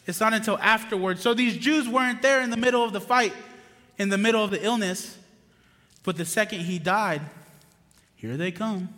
It's 0.06 0.20
not 0.20 0.32
until 0.32 0.58
afterwards. 0.58 1.20
So 1.20 1.34
these 1.34 1.56
Jews 1.56 1.88
weren't 1.88 2.22
there 2.22 2.40
in 2.42 2.50
the 2.50 2.56
middle 2.56 2.82
of 2.82 2.92
the 2.92 3.00
fight, 3.00 3.32
in 3.98 4.08
the 4.08 4.18
middle 4.18 4.42
of 4.42 4.50
the 4.50 4.64
illness. 4.64 5.16
But 6.02 6.16
the 6.16 6.24
second 6.24 6.60
he 6.60 6.78
died, 6.78 7.20
here 8.16 8.36
they 8.36 8.50
come, 8.50 8.88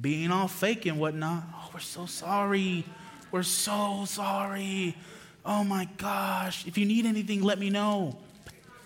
being 0.00 0.30
all 0.30 0.48
fake 0.48 0.86
and 0.86 0.98
whatnot. 0.98 1.42
Oh, 1.54 1.70
we're 1.74 1.80
so 1.80 2.06
sorry. 2.06 2.84
We're 3.30 3.42
so 3.42 4.04
sorry. 4.06 4.96
Oh 5.44 5.64
my 5.64 5.88
gosh. 5.96 6.66
If 6.66 6.78
you 6.78 6.86
need 6.86 7.06
anything, 7.06 7.42
let 7.42 7.58
me 7.58 7.70
know. 7.70 8.16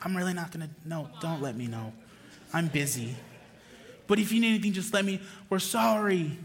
I'm 0.02 0.16
really 0.16 0.32
not 0.34 0.50
going 0.50 0.68
to. 0.68 0.88
No, 0.88 1.10
don't 1.20 1.42
let 1.42 1.56
me 1.56 1.66
know. 1.66 1.92
I'm 2.52 2.68
busy. 2.68 3.14
But 4.06 4.18
if 4.18 4.32
you 4.32 4.40
need 4.40 4.50
anything, 4.50 4.72
just 4.72 4.92
let 4.94 5.04
me. 5.04 5.20
We're 5.50 5.58
sorry. 5.58 6.38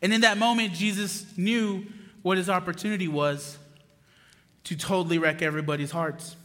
And 0.00 0.12
in 0.12 0.22
that 0.22 0.38
moment, 0.38 0.72
Jesus 0.72 1.26
knew 1.36 1.86
what 2.22 2.38
his 2.38 2.48
opportunity 2.48 3.08
was 3.08 3.58
to 4.64 4.76
totally 4.76 5.18
wreck 5.18 5.42
everybody's 5.42 5.90
hearts. 5.90 6.36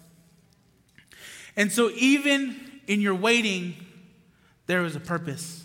And 1.56 1.72
so, 1.72 1.90
even 1.96 2.60
in 2.88 3.02
your 3.02 3.16
waiting, 3.16 3.76
there 4.68 4.82
was 4.82 4.96
a 4.96 5.00
purpose. 5.00 5.64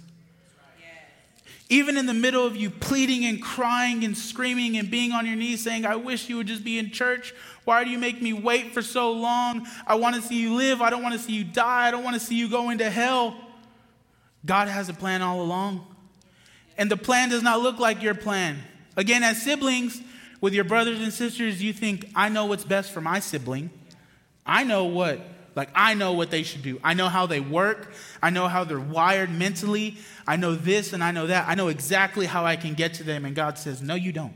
Even 1.68 1.96
in 1.96 2.04
the 2.04 2.12
middle 2.12 2.46
of 2.46 2.54
you 2.54 2.68
pleading 2.68 3.24
and 3.24 3.42
crying 3.42 4.04
and 4.04 4.16
screaming 4.16 4.76
and 4.76 4.90
being 4.90 5.12
on 5.12 5.24
your 5.24 5.36
knees 5.36 5.64
saying, 5.64 5.86
I 5.86 5.96
wish 5.96 6.28
you 6.28 6.36
would 6.36 6.46
just 6.46 6.62
be 6.62 6.78
in 6.78 6.90
church. 6.90 7.32
Why 7.64 7.82
do 7.82 7.88
you 7.88 7.98
make 7.98 8.20
me 8.20 8.34
wait 8.34 8.74
for 8.74 8.82
so 8.82 9.10
long? 9.10 9.66
I 9.86 9.94
want 9.94 10.14
to 10.14 10.20
see 10.20 10.38
you 10.38 10.54
live. 10.54 10.82
I 10.82 10.90
don't 10.90 11.02
want 11.02 11.14
to 11.14 11.18
see 11.18 11.32
you 11.32 11.44
die. 11.44 11.88
I 11.88 11.90
don't 11.90 12.04
want 12.04 12.12
to 12.12 12.20
see 12.20 12.34
you 12.34 12.50
go 12.50 12.68
into 12.68 12.90
hell. 12.90 13.34
God 14.44 14.68
has 14.68 14.88
a 14.88 14.94
plan 14.94 15.22
all 15.22 15.42
along. 15.42 15.86
And 16.76 16.90
the 16.90 16.96
plan 16.96 17.28
does 17.28 17.42
not 17.42 17.60
look 17.60 17.78
like 17.78 18.02
your 18.02 18.14
plan. 18.14 18.58
Again, 18.96 19.22
as 19.22 19.42
siblings, 19.42 20.00
with 20.42 20.54
your 20.54 20.64
brothers 20.64 21.00
and 21.00 21.12
sisters, 21.12 21.62
you 21.62 21.72
think, 21.72 22.10
I 22.16 22.28
know 22.28 22.46
what's 22.46 22.64
best 22.64 22.92
for 22.92 23.00
my 23.00 23.20
sibling. 23.20 23.70
I 24.44 24.64
know 24.64 24.84
what, 24.84 25.20
like, 25.54 25.70
I 25.72 25.94
know 25.94 26.14
what 26.14 26.32
they 26.32 26.42
should 26.42 26.62
do. 26.62 26.80
I 26.82 26.94
know 26.94 27.08
how 27.08 27.26
they 27.26 27.38
work. 27.38 27.92
I 28.20 28.30
know 28.30 28.48
how 28.48 28.64
they're 28.64 28.80
wired 28.80 29.30
mentally. 29.30 29.96
I 30.26 30.34
know 30.34 30.56
this 30.56 30.92
and 30.92 31.02
I 31.02 31.12
know 31.12 31.28
that. 31.28 31.48
I 31.48 31.54
know 31.54 31.68
exactly 31.68 32.26
how 32.26 32.44
I 32.44 32.56
can 32.56 32.74
get 32.74 32.94
to 32.94 33.04
them. 33.04 33.24
And 33.24 33.36
God 33.36 33.56
says, 33.56 33.80
No, 33.80 33.94
you 33.94 34.10
don't. 34.10 34.34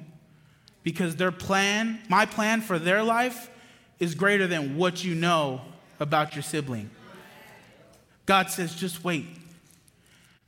Because 0.84 1.16
their 1.16 1.32
plan, 1.32 1.98
my 2.08 2.24
plan 2.24 2.60
for 2.60 2.78
their 2.78 3.02
life, 3.02 3.50
is 3.98 4.14
greater 4.14 4.46
than 4.46 4.76
what 4.76 5.02
you 5.02 5.16
know 5.16 5.60
about 5.98 6.36
your 6.36 6.44
sibling. 6.44 6.88
God 8.26 8.48
says, 8.48 8.76
Just 8.76 9.02
wait. 9.02 9.26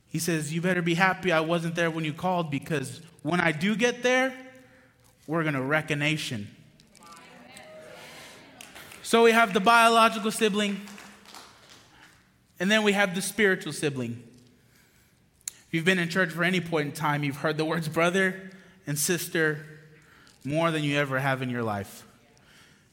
He 0.09 0.19
says, 0.19 0.53
You 0.53 0.61
better 0.61 0.81
be 0.81 0.95
happy 0.95 1.31
I 1.31 1.39
wasn't 1.39 1.75
there 1.75 1.89
when 1.89 2.03
you 2.03 2.13
called 2.13 2.51
because 2.51 3.01
when 3.21 3.39
I 3.39 3.51
do 3.51 3.75
get 3.75 4.03
there, 4.03 4.33
we're 5.27 5.43
going 5.43 5.55
to 5.55 5.61
wreck 5.61 5.91
a 5.91 5.95
nation. 5.95 6.47
So 9.03 9.23
we 9.23 9.31
have 9.31 9.53
the 9.53 9.59
biological 9.59 10.29
sibling, 10.29 10.81
and 12.59 12.69
then 12.69 12.83
we 12.83 12.91
have 12.91 13.15
the 13.15 13.21
spiritual 13.21 13.73
sibling. 13.73 14.21
If 15.47 15.67
you've 15.71 15.85
been 15.85 15.97
in 15.97 16.09
church 16.09 16.29
for 16.29 16.43
any 16.43 16.61
point 16.61 16.87
in 16.87 16.91
time, 16.91 17.23
you've 17.23 17.37
heard 17.37 17.57
the 17.57 17.65
words 17.65 17.87
brother 17.87 18.51
and 18.85 18.97
sister 18.97 19.65
more 20.43 20.69
than 20.71 20.83
you 20.83 20.97
ever 20.97 21.19
have 21.19 21.41
in 21.41 21.49
your 21.49 21.63
life. 21.63 22.05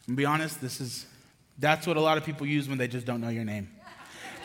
And 0.07 0.17
be 0.17 0.25
honest, 0.25 0.61
this 0.61 0.81
is 0.81 1.07
that's 1.59 1.87
what 1.87 1.97
a 1.97 2.01
lot 2.01 2.19
of 2.19 2.25
people 2.25 2.47
use 2.47 2.69
when 2.69 2.79
they 2.79 2.89
just 2.89 3.07
don't 3.07 3.21
know 3.21 3.29
your 3.29 3.45
name. 3.45 3.69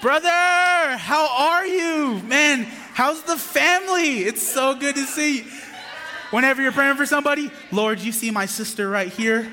Brother, 0.01 0.97
how 0.97 1.29
are 1.29 1.65
you? 1.67 2.19
Man, 2.23 2.63
how's 2.63 3.21
the 3.21 3.37
family? 3.37 4.23
It's 4.23 4.41
so 4.41 4.73
good 4.73 4.95
to 4.95 5.05
see. 5.05 5.45
Whenever 6.31 6.59
you're 6.63 6.71
praying 6.71 6.95
for 6.95 7.05
somebody, 7.05 7.51
Lord, 7.71 7.99
you 7.99 8.11
see 8.11 8.31
my 8.31 8.47
sister 8.47 8.89
right 8.89 9.13
here. 9.13 9.47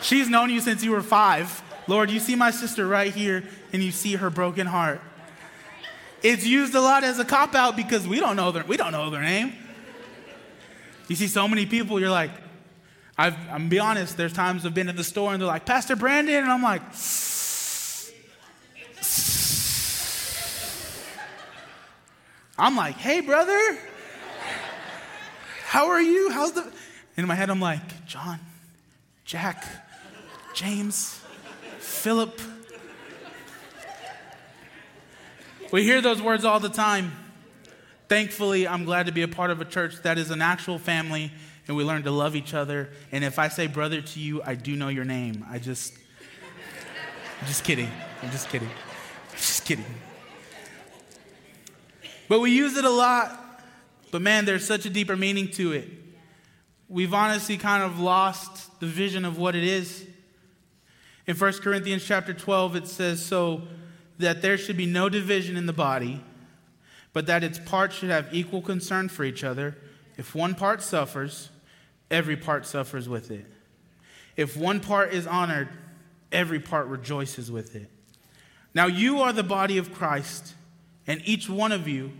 She's 0.00 0.30
known 0.30 0.48
you 0.48 0.60
since 0.60 0.82
you 0.82 0.92
were 0.92 1.02
five. 1.02 1.62
Lord, 1.86 2.10
you 2.10 2.20
see 2.20 2.36
my 2.36 2.50
sister 2.50 2.86
right 2.86 3.12
here, 3.12 3.44
and 3.70 3.82
you 3.82 3.90
see 3.90 4.14
her 4.14 4.30
broken 4.30 4.66
heart. 4.66 5.02
It's 6.22 6.46
used 6.46 6.74
a 6.74 6.80
lot 6.80 7.04
as 7.04 7.18
a 7.18 7.24
cop 7.24 7.54
out 7.54 7.76
because 7.76 8.08
we 8.08 8.20
don't 8.20 8.36
know 8.36 8.50
their, 8.50 8.64
we 8.64 8.78
don't 8.78 8.92
know 8.92 9.10
their 9.10 9.22
name. 9.22 9.52
You 11.08 11.16
see 11.16 11.26
so 11.26 11.46
many 11.46 11.66
people, 11.66 12.00
you're 12.00 12.10
like, 12.10 12.30
I've, 13.18 13.36
I'm 13.50 13.68
be 13.68 13.78
honest, 13.78 14.16
there's 14.16 14.32
times 14.32 14.64
I've 14.64 14.74
been 14.74 14.88
in 14.88 14.96
the 14.96 15.04
store 15.04 15.32
and 15.32 15.42
they're 15.42 15.46
like, 15.46 15.66
Pastor 15.66 15.96
Branden, 15.96 16.40
and 16.40 16.50
I'm 16.50 16.62
like, 16.62 16.82
I'm 22.58 22.76
like, 22.76 22.96
hey, 22.96 23.20
brother. 23.20 23.78
How 25.64 25.88
are 25.88 26.00
you? 26.00 26.30
How's 26.30 26.52
the. 26.52 26.72
In 27.16 27.26
my 27.26 27.34
head, 27.34 27.50
I'm 27.50 27.60
like, 27.60 28.06
John, 28.06 28.38
Jack, 29.24 29.64
James, 30.54 31.20
Philip. 31.78 32.40
We 35.70 35.82
hear 35.82 36.00
those 36.00 36.22
words 36.22 36.44
all 36.44 36.60
the 36.60 36.68
time. 36.68 37.12
Thankfully, 38.08 38.66
I'm 38.66 38.84
glad 38.84 39.06
to 39.06 39.12
be 39.12 39.22
a 39.22 39.28
part 39.28 39.50
of 39.50 39.60
a 39.60 39.64
church 39.66 39.96
that 40.02 40.16
is 40.16 40.30
an 40.30 40.40
actual 40.40 40.78
family 40.78 41.30
and 41.68 41.76
we 41.76 41.84
learn 41.84 42.02
to 42.04 42.10
love 42.10 42.34
each 42.34 42.54
other. 42.54 42.88
And 43.12 43.22
if 43.22 43.38
I 43.38 43.48
say 43.48 43.66
brother 43.66 44.00
to 44.00 44.20
you, 44.20 44.42
I 44.42 44.54
do 44.54 44.74
know 44.74 44.88
your 44.88 45.04
name. 45.04 45.44
I 45.50 45.58
just, 45.58 45.92
I'm 47.40 47.46
just 47.46 47.62
kidding. 47.62 47.90
I'm 48.22 48.30
just 48.30 48.48
kidding. 48.48 48.68
I'm 48.68 49.36
just 49.36 49.66
kidding. 49.66 49.84
But 52.28 52.40
we 52.40 52.50
use 52.50 52.76
it 52.76 52.84
a 52.84 52.90
lot 52.90 53.48
but 54.10 54.22
man, 54.22 54.44
there's 54.44 54.66
such 54.66 54.86
a 54.86 54.90
deeper 54.90 55.16
meaning 55.16 55.48
to 55.52 55.72
it. 55.72 55.88
We've 56.88 57.12
honestly 57.12 57.58
kind 57.58 57.82
of 57.82 58.00
lost 58.00 58.80
the 58.80 58.86
vision 58.86 59.24
of 59.24 59.38
what 59.38 59.54
it 59.54 59.64
is. 59.64 60.06
In 61.26 61.36
1 61.36 61.52
Corinthians 61.54 62.04
chapter 62.04 62.32
12, 62.32 62.76
it 62.76 62.86
says, 62.86 63.22
So 63.22 63.62
that 64.18 64.40
there 64.40 64.56
should 64.56 64.76
be 64.76 64.86
no 64.86 65.08
division 65.08 65.56
in 65.56 65.66
the 65.66 65.72
body, 65.72 66.24
but 67.12 67.26
that 67.26 67.44
its 67.44 67.58
parts 67.58 67.96
should 67.96 68.08
have 68.08 68.32
equal 68.32 68.62
concern 68.62 69.10
for 69.10 69.24
each 69.24 69.44
other. 69.44 69.76
If 70.16 70.34
one 70.34 70.54
part 70.54 70.82
suffers, 70.82 71.50
every 72.10 72.36
part 72.36 72.64
suffers 72.64 73.08
with 73.08 73.30
it. 73.30 73.44
If 74.36 74.56
one 74.56 74.80
part 74.80 75.12
is 75.12 75.26
honored, 75.26 75.68
every 76.32 76.60
part 76.60 76.86
rejoices 76.86 77.50
with 77.50 77.76
it. 77.76 77.90
Now 78.72 78.86
you 78.86 79.20
are 79.20 79.32
the 79.32 79.42
body 79.42 79.76
of 79.76 79.92
Christ, 79.92 80.54
and 81.08 81.22
each 81.24 81.48
one 81.48 81.72
of 81.72 81.88
you 81.88 82.12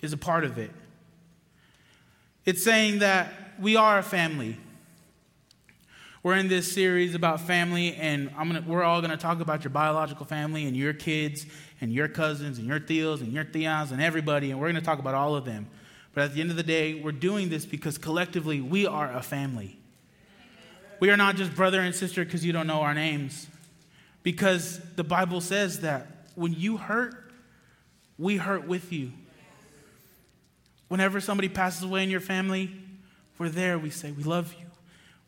is 0.00 0.12
a 0.12 0.16
part 0.16 0.42
of 0.42 0.58
it. 0.58 0.72
It's 2.44 2.64
saying 2.64 2.98
that 2.98 3.32
we 3.60 3.76
are 3.76 3.98
a 3.98 4.02
family. 4.02 4.58
We're 6.24 6.36
in 6.36 6.48
this 6.48 6.72
series 6.72 7.14
about 7.14 7.40
family, 7.40 7.94
and 7.94 8.34
gonna, 8.34 8.64
we're 8.66 8.82
all 8.82 9.00
going 9.00 9.10
to 9.10 9.16
talk 9.16 9.40
about 9.40 9.62
your 9.62 9.70
biological 9.70 10.24
family 10.24 10.66
and 10.66 10.76
your 10.76 10.92
kids 10.92 11.46
and 11.80 11.92
your 11.92 12.08
cousins 12.08 12.58
and 12.58 12.66
your 12.66 12.80
tios 12.80 13.20
and 13.20 13.32
your 13.32 13.44
tias 13.44 13.92
and 13.92 14.00
everybody, 14.00 14.50
and 14.50 14.58
we're 14.58 14.70
going 14.70 14.80
to 14.80 14.86
talk 14.86 14.98
about 14.98 15.14
all 15.14 15.36
of 15.36 15.44
them. 15.44 15.68
But 16.14 16.24
at 16.24 16.34
the 16.34 16.40
end 16.40 16.50
of 16.50 16.56
the 16.56 16.62
day, 16.62 16.94
we're 16.94 17.12
doing 17.12 17.48
this 17.48 17.66
because 17.66 17.98
collectively 17.98 18.60
we 18.60 18.86
are 18.86 19.12
a 19.12 19.22
family. 19.22 19.78
We 21.00 21.10
are 21.10 21.16
not 21.16 21.36
just 21.36 21.54
brother 21.54 21.80
and 21.80 21.94
sister 21.94 22.24
because 22.24 22.44
you 22.44 22.52
don't 22.52 22.66
know 22.66 22.82
our 22.82 22.94
names. 22.94 23.48
Because 24.22 24.78
the 24.94 25.02
Bible 25.02 25.40
says 25.40 25.80
that 25.80 26.06
when 26.36 26.52
you 26.52 26.76
hurt, 26.76 27.21
we 28.18 28.36
hurt 28.36 28.66
with 28.66 28.92
you. 28.92 29.12
Whenever 30.88 31.20
somebody 31.20 31.48
passes 31.48 31.82
away 31.82 32.02
in 32.02 32.10
your 32.10 32.20
family, 32.20 32.70
we're 33.38 33.48
there. 33.48 33.78
We 33.78 33.90
say, 33.90 34.12
We 34.12 34.24
love 34.24 34.54
you. 34.54 34.66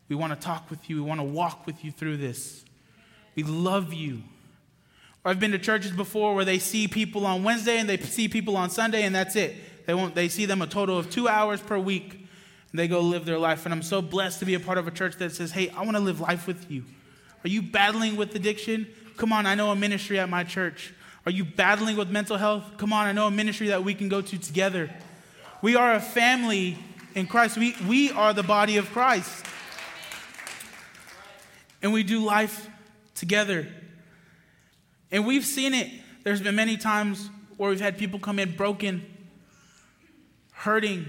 We 0.07 0.15
want 0.15 0.39
to 0.39 0.39
talk 0.39 0.69
with 0.69 0.89
you. 0.89 0.97
We 0.97 1.01
want 1.01 1.19
to 1.19 1.25
walk 1.25 1.65
with 1.65 1.83
you 1.83 1.91
through 1.91 2.17
this. 2.17 2.63
We 3.35 3.43
love 3.43 3.93
you. 3.93 4.21
Or 5.23 5.31
I've 5.31 5.39
been 5.39 5.51
to 5.51 5.59
churches 5.59 5.91
before 5.91 6.35
where 6.35 6.45
they 6.45 6.59
see 6.59 6.87
people 6.87 7.25
on 7.25 7.43
Wednesday 7.43 7.79
and 7.79 7.89
they 7.89 7.97
see 7.97 8.27
people 8.27 8.55
on 8.55 8.69
Sunday, 8.69 9.03
and 9.03 9.15
that's 9.15 9.35
it. 9.35 9.55
They, 9.87 9.93
won't, 9.93 10.15
they 10.15 10.29
see 10.29 10.45
them 10.45 10.61
a 10.61 10.67
total 10.67 10.97
of 10.97 11.09
two 11.09 11.27
hours 11.27 11.61
per 11.61 11.77
week. 11.79 12.27
And 12.71 12.79
they 12.79 12.87
go 12.87 13.01
live 13.01 13.25
their 13.25 13.39
life. 13.39 13.65
And 13.65 13.73
I'm 13.73 13.81
so 13.81 14.01
blessed 14.01 14.39
to 14.39 14.45
be 14.45 14.53
a 14.53 14.59
part 14.59 14.77
of 14.77 14.87
a 14.87 14.91
church 14.91 15.15
that 15.17 15.31
says, 15.31 15.51
hey, 15.51 15.69
I 15.69 15.83
want 15.83 15.97
to 15.97 16.03
live 16.03 16.19
life 16.19 16.45
with 16.45 16.69
you. 16.69 16.83
Are 17.43 17.47
you 17.47 17.61
battling 17.61 18.15
with 18.15 18.35
addiction? 18.35 18.87
Come 19.17 19.31
on, 19.31 19.45
I 19.45 19.55
know 19.55 19.71
a 19.71 19.75
ministry 19.75 20.19
at 20.19 20.29
my 20.29 20.43
church. 20.43 20.93
Are 21.25 21.31
you 21.31 21.43
battling 21.43 21.97
with 21.97 22.09
mental 22.09 22.37
health? 22.37 22.63
Come 22.77 22.93
on, 22.93 23.07
I 23.07 23.11
know 23.11 23.27
a 23.27 23.31
ministry 23.31 23.67
that 23.69 23.83
we 23.83 23.95
can 23.95 24.09
go 24.09 24.21
to 24.21 24.37
together. 24.37 24.91
We 25.61 25.75
are 25.75 25.93
a 25.93 25.99
family 25.99 26.77
in 27.15 27.25
Christ. 27.25 27.57
We, 27.57 27.75
we 27.87 28.11
are 28.11 28.31
the 28.31 28.43
body 28.43 28.77
of 28.77 28.91
Christ. 28.91 29.43
And 31.81 31.91
we 31.91 32.03
do 32.03 32.23
life 32.23 32.69
together. 33.15 33.67
And 35.11 35.25
we've 35.25 35.45
seen 35.45 35.73
it. 35.73 35.91
There's 36.23 36.41
been 36.41 36.55
many 36.55 36.77
times 36.77 37.29
where 37.57 37.69
we've 37.69 37.81
had 37.81 37.97
people 37.97 38.19
come 38.19 38.37
in 38.37 38.55
broken, 38.55 39.03
hurting. 40.51 41.07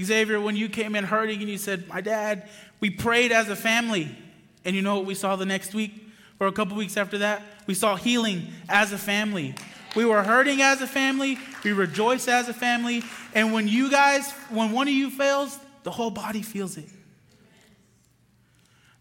Xavier, 0.00 0.40
when 0.40 0.54
you 0.54 0.68
came 0.68 0.94
in 0.94 1.04
hurting 1.04 1.40
and 1.40 1.48
you 1.48 1.58
said, 1.58 1.88
My 1.88 2.00
dad, 2.00 2.48
we 2.78 2.90
prayed 2.90 3.32
as 3.32 3.48
a 3.48 3.56
family. 3.56 4.16
And 4.64 4.76
you 4.76 4.82
know 4.82 4.96
what 4.96 5.06
we 5.06 5.14
saw 5.14 5.34
the 5.34 5.46
next 5.46 5.74
week 5.74 6.01
or 6.42 6.48
a 6.48 6.52
couple 6.52 6.76
weeks 6.76 6.96
after 6.96 7.18
that? 7.18 7.40
We 7.68 7.74
saw 7.74 7.94
healing 7.94 8.48
as 8.68 8.92
a 8.92 8.98
family. 8.98 9.54
We 9.94 10.04
were 10.04 10.24
hurting 10.24 10.60
as 10.60 10.80
a 10.80 10.88
family. 10.88 11.38
We 11.62 11.72
rejoice 11.72 12.26
as 12.26 12.48
a 12.48 12.54
family. 12.54 13.04
And 13.32 13.52
when 13.52 13.68
you 13.68 13.90
guys, 13.90 14.32
when 14.50 14.72
one 14.72 14.88
of 14.88 14.94
you 14.94 15.08
fails, 15.08 15.56
the 15.84 15.92
whole 15.92 16.10
body 16.10 16.42
feels 16.42 16.76
it. 16.76 16.88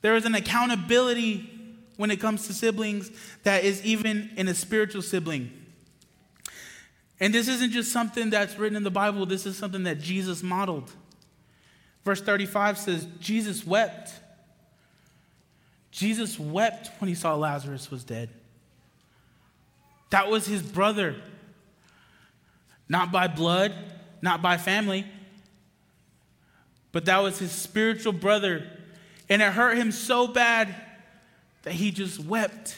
There 0.02 0.16
is 0.16 0.26
an 0.26 0.36
accountability 0.36 1.50
when 1.98 2.12
it 2.12 2.20
comes 2.20 2.46
to 2.46 2.54
siblings 2.54 3.10
that 3.42 3.64
is 3.64 3.84
even 3.84 4.30
in 4.36 4.48
a 4.48 4.54
spiritual 4.54 5.02
sibling. 5.02 5.52
And 7.20 7.34
this 7.34 7.48
isn't 7.48 7.72
just 7.72 7.92
something 7.92 8.30
that's 8.30 8.58
written 8.60 8.76
in 8.76 8.84
the 8.84 8.92
Bible, 8.92 9.26
this 9.26 9.48
is 9.48 9.58
something 9.58 9.84
that 9.84 10.00
Jesus 10.00 10.44
modeled. 10.44 10.92
Verse 12.04 12.22
35 12.22 12.78
says, 12.78 13.08
Jesus 13.20 13.66
wept. 13.66 14.12
Jesus 15.92 16.40
wept 16.40 16.90
when 17.00 17.10
he 17.10 17.16
saw 17.16 17.36
Lazarus 17.36 17.92
was 17.92 18.04
dead. 18.04 18.30
That 20.10 20.30
was 20.30 20.46
his 20.46 20.62
brother. 20.62 21.16
Not 22.88 23.12
by 23.12 23.28
blood, 23.28 23.74
not 24.22 24.42
by 24.42 24.58
family, 24.58 25.06
but 26.92 27.06
that 27.06 27.20
was 27.20 27.40
his 27.40 27.52
spiritual 27.52 28.12
brother. 28.12 28.68
And 29.30 29.42
it 29.42 29.54
hurt 29.54 29.78
him 29.78 29.92
so 29.92 30.28
bad 30.28 30.76
that 31.64 31.74
he 31.74 31.92
just 31.92 32.20
wept. 32.20 32.78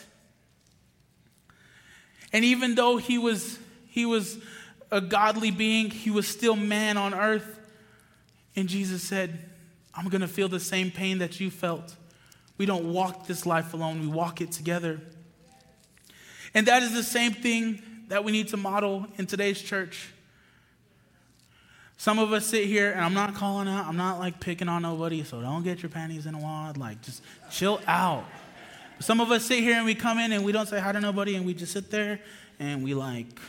And 2.32 2.46
even 2.46 2.76
though 2.76 2.98
he 2.98 3.18
was 3.18 3.58
he 3.88 4.06
was 4.06 4.38
a 4.92 5.02
godly 5.02 5.52
being, 5.52 5.90
he 5.90 6.12
was 6.12 6.28
still 6.28 6.56
man 6.56 6.98
on 6.98 7.14
earth. 7.14 7.60
And 8.56 8.68
Jesus 8.68 9.02
said, 9.02 9.40
I'm 9.96 10.10
going 10.10 10.22
to 10.22 10.28
feel 10.28 10.50
the 10.50 10.60
same 10.60 10.92
pain 10.92 11.20
that 11.20 11.40
you 11.40 11.50
felt. 11.50 11.96
We 12.58 12.66
don't 12.66 12.94
walk 12.94 13.28
this 13.28 13.46
life 13.46 13.74
alone, 13.74 14.02
we 14.02 14.08
walk 14.08 14.42
it 14.42 14.52
together. 14.52 15.02
And 16.54 16.68
that 16.68 16.84
is 16.84 16.94
the 16.94 17.04
same 17.04 17.34
thing 17.34 17.82
that 18.10 18.24
we 18.24 18.32
need 18.32 18.50
to 18.50 18.58
model 18.58 19.08
in 19.18 19.26
today's 19.26 19.62
church. 19.62 20.10
Some 21.98 22.20
of 22.20 22.34
us 22.34 22.46
sit 22.46 22.66
here, 22.66 22.92
and 22.92 23.02
I'm 23.02 23.14
not 23.14 23.34
calling 23.34 23.68
out, 23.68 23.86
I'm 23.88 23.98
not 23.98 24.20
like 24.20 24.40
picking 24.40 24.68
on 24.68 24.82
nobody, 24.82 25.24
so 25.24 25.42
don't 25.42 25.64
get 25.64 25.82
your 25.82 25.90
panties 25.90 26.26
in 26.26 26.36
a 26.36 26.40
wad. 26.40 26.78
Like, 26.78 27.02
just 27.02 27.24
chill 27.50 27.80
out. 27.88 28.26
Some 29.00 29.20
of 29.20 29.32
us 29.32 29.46
sit 29.46 29.60
here 29.60 29.76
and 29.76 29.86
we 29.86 29.96
come 29.96 30.20
in 30.20 30.32
and 30.32 30.44
we 30.44 30.52
don't 30.52 30.68
say 30.68 30.80
hi 30.80 30.92
to 30.92 31.00
nobody, 31.00 31.36
and 31.36 31.46
we 31.46 31.54
just 31.54 31.72
sit 31.72 31.90
there 31.90 32.20
and 32.60 32.84
we 32.84 32.94
like 32.94 33.40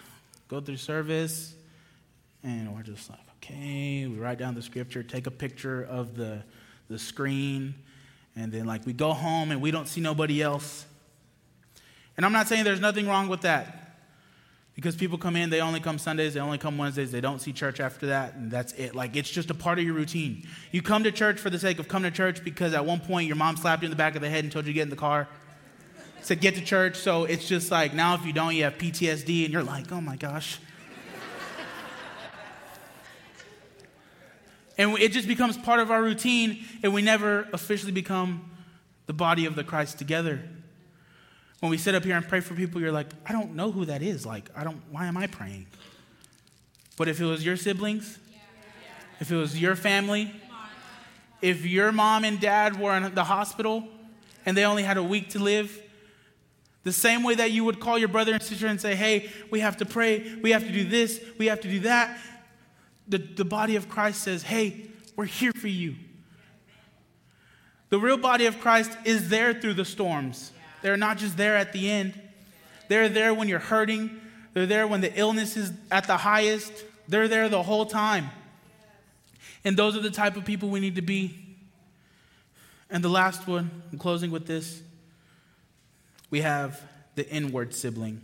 go 0.48 0.60
through 0.60 0.76
service, 0.76 1.54
and 2.42 2.74
we're 2.74 2.82
just 2.82 3.10
like, 3.10 3.20
okay, 3.36 4.06
we 4.06 4.16
write 4.18 4.38
down 4.38 4.54
the 4.54 4.62
scripture, 4.62 5.02
take 5.02 5.26
a 5.26 5.30
picture 5.30 5.82
of 5.82 6.14
the, 6.16 6.42
the 6.88 6.98
screen, 6.98 7.74
and 8.36 8.52
then 8.52 8.66
like 8.66 8.84
we 8.86 8.92
go 8.92 9.12
home 9.12 9.50
and 9.50 9.60
we 9.60 9.70
don't 9.70 9.88
see 9.88 10.00
nobody 10.00 10.42
else. 10.42 10.86
And 12.16 12.24
I'm 12.24 12.32
not 12.32 12.48
saying 12.48 12.64
there's 12.64 12.80
nothing 12.80 13.06
wrong 13.08 13.28
with 13.28 13.42
that. 13.42 13.80
Because 14.74 14.96
people 14.96 15.18
come 15.18 15.36
in, 15.36 15.50
they 15.50 15.60
only 15.60 15.78
come 15.78 15.98
Sundays, 15.98 16.34
they 16.34 16.40
only 16.40 16.58
come 16.58 16.76
Wednesdays, 16.76 17.12
they 17.12 17.20
don't 17.20 17.40
see 17.40 17.52
church 17.52 17.78
after 17.78 18.06
that, 18.06 18.34
and 18.34 18.50
that's 18.50 18.72
it. 18.72 18.92
Like, 18.92 19.14
it's 19.14 19.30
just 19.30 19.50
a 19.50 19.54
part 19.54 19.78
of 19.78 19.84
your 19.84 19.94
routine. 19.94 20.48
You 20.72 20.82
come 20.82 21.04
to 21.04 21.12
church 21.12 21.38
for 21.38 21.48
the 21.48 21.60
sake 21.60 21.78
of 21.78 21.86
coming 21.86 22.10
to 22.10 22.16
church 22.16 22.42
because 22.42 22.74
at 22.74 22.84
one 22.84 22.98
point 22.98 23.28
your 23.28 23.36
mom 23.36 23.56
slapped 23.56 23.82
you 23.82 23.86
in 23.86 23.90
the 23.90 23.96
back 23.96 24.16
of 24.16 24.20
the 24.20 24.28
head 24.28 24.42
and 24.42 24.52
told 24.52 24.66
you 24.66 24.72
to 24.72 24.74
get 24.74 24.82
in 24.82 24.90
the 24.90 24.96
car, 24.96 25.28
said, 26.22 26.40
get 26.40 26.56
to 26.56 26.60
church. 26.60 26.96
So 26.96 27.22
it's 27.22 27.46
just 27.46 27.70
like 27.70 27.94
now 27.94 28.16
if 28.16 28.26
you 28.26 28.32
don't, 28.32 28.56
you 28.56 28.64
have 28.64 28.76
PTSD, 28.76 29.44
and 29.44 29.52
you're 29.52 29.62
like, 29.62 29.92
oh 29.92 30.00
my 30.00 30.16
gosh. 30.16 30.58
And 34.76 34.98
it 34.98 35.12
just 35.12 35.28
becomes 35.28 35.56
part 35.56 35.80
of 35.80 35.90
our 35.90 36.02
routine, 36.02 36.64
and 36.82 36.92
we 36.92 37.02
never 37.02 37.48
officially 37.52 37.92
become 37.92 38.50
the 39.06 39.12
body 39.12 39.46
of 39.46 39.54
the 39.54 39.64
Christ 39.64 39.98
together. 39.98 40.40
When 41.60 41.70
we 41.70 41.78
sit 41.78 41.94
up 41.94 42.04
here 42.04 42.16
and 42.16 42.26
pray 42.26 42.40
for 42.40 42.54
people, 42.54 42.80
you're 42.80 42.92
like, 42.92 43.08
I 43.24 43.32
don't 43.32 43.54
know 43.54 43.70
who 43.70 43.84
that 43.86 44.02
is. 44.02 44.26
Like, 44.26 44.50
I 44.56 44.64
don't, 44.64 44.82
why 44.90 45.06
am 45.06 45.16
I 45.16 45.26
praying? 45.26 45.66
But 46.96 47.08
if 47.08 47.20
it 47.20 47.24
was 47.24 47.44
your 47.44 47.56
siblings, 47.56 48.18
if 49.20 49.30
it 49.30 49.36
was 49.36 49.60
your 49.60 49.76
family, 49.76 50.32
if 51.40 51.64
your 51.64 51.92
mom 51.92 52.24
and 52.24 52.40
dad 52.40 52.78
were 52.78 52.96
in 52.96 53.14
the 53.14 53.24
hospital 53.24 53.86
and 54.46 54.56
they 54.56 54.64
only 54.64 54.82
had 54.82 54.96
a 54.96 55.02
week 55.02 55.30
to 55.30 55.38
live, 55.38 55.80
the 56.82 56.92
same 56.92 57.22
way 57.22 57.34
that 57.34 57.50
you 57.50 57.64
would 57.64 57.80
call 57.80 57.98
your 57.98 58.08
brother 58.08 58.34
and 58.34 58.42
sister 58.42 58.66
and 58.66 58.80
say, 58.80 58.94
hey, 58.94 59.30
we 59.50 59.60
have 59.60 59.76
to 59.78 59.86
pray, 59.86 60.36
we 60.42 60.50
have 60.50 60.64
to 60.64 60.72
do 60.72 60.84
this, 60.84 61.20
we 61.38 61.46
have 61.46 61.60
to 61.60 61.68
do 61.68 61.80
that, 61.80 62.18
the, 63.08 63.18
the 63.18 63.44
body 63.44 63.76
of 63.76 63.88
Christ 63.88 64.22
says, 64.22 64.42
hey, 64.42 64.88
we're 65.16 65.24
here 65.24 65.52
for 65.52 65.68
you. 65.68 65.96
The 67.90 67.98
real 67.98 68.16
body 68.16 68.46
of 68.46 68.60
Christ 68.60 68.96
is 69.04 69.28
there 69.28 69.54
through 69.54 69.74
the 69.74 69.84
storms. 69.84 70.50
They're 70.82 70.96
not 70.96 71.18
just 71.18 71.36
there 71.36 71.56
at 71.56 71.72
the 71.72 71.90
end. 71.90 72.20
They're 72.88 73.08
there 73.08 73.32
when 73.32 73.48
you're 73.48 73.58
hurting. 73.58 74.20
They're 74.52 74.66
there 74.66 74.86
when 74.86 75.00
the 75.00 75.16
illness 75.18 75.56
is 75.56 75.72
at 75.90 76.06
the 76.06 76.16
highest. 76.16 76.72
They're 77.08 77.28
there 77.28 77.48
the 77.48 77.62
whole 77.62 77.86
time. 77.86 78.30
And 79.64 79.76
those 79.76 79.96
are 79.96 80.00
the 80.00 80.10
type 80.10 80.36
of 80.36 80.44
people 80.44 80.68
we 80.68 80.80
need 80.80 80.96
to 80.96 81.02
be. 81.02 81.38
And 82.90 83.02
the 83.02 83.08
last 83.08 83.46
one, 83.46 83.82
I'm 83.92 83.98
closing 83.98 84.30
with 84.30 84.46
this. 84.46 84.82
We 86.30 86.40
have 86.40 86.82
the 87.14 87.28
inward 87.30 87.74
sibling. 87.74 88.20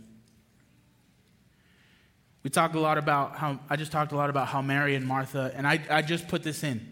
We 2.43 2.49
talked 2.49 2.75
a 2.75 2.79
lot 2.79 2.97
about 2.97 3.35
how, 3.35 3.59
I 3.69 3.75
just 3.75 3.91
talked 3.91 4.11
a 4.11 4.15
lot 4.15 4.29
about 4.29 4.47
how 4.47 4.61
Mary 4.61 4.95
and 4.95 5.05
Martha, 5.05 5.51
and 5.55 5.67
I, 5.67 5.79
I 5.89 6.01
just 6.01 6.27
put 6.27 6.43
this 6.43 6.63
in 6.63 6.91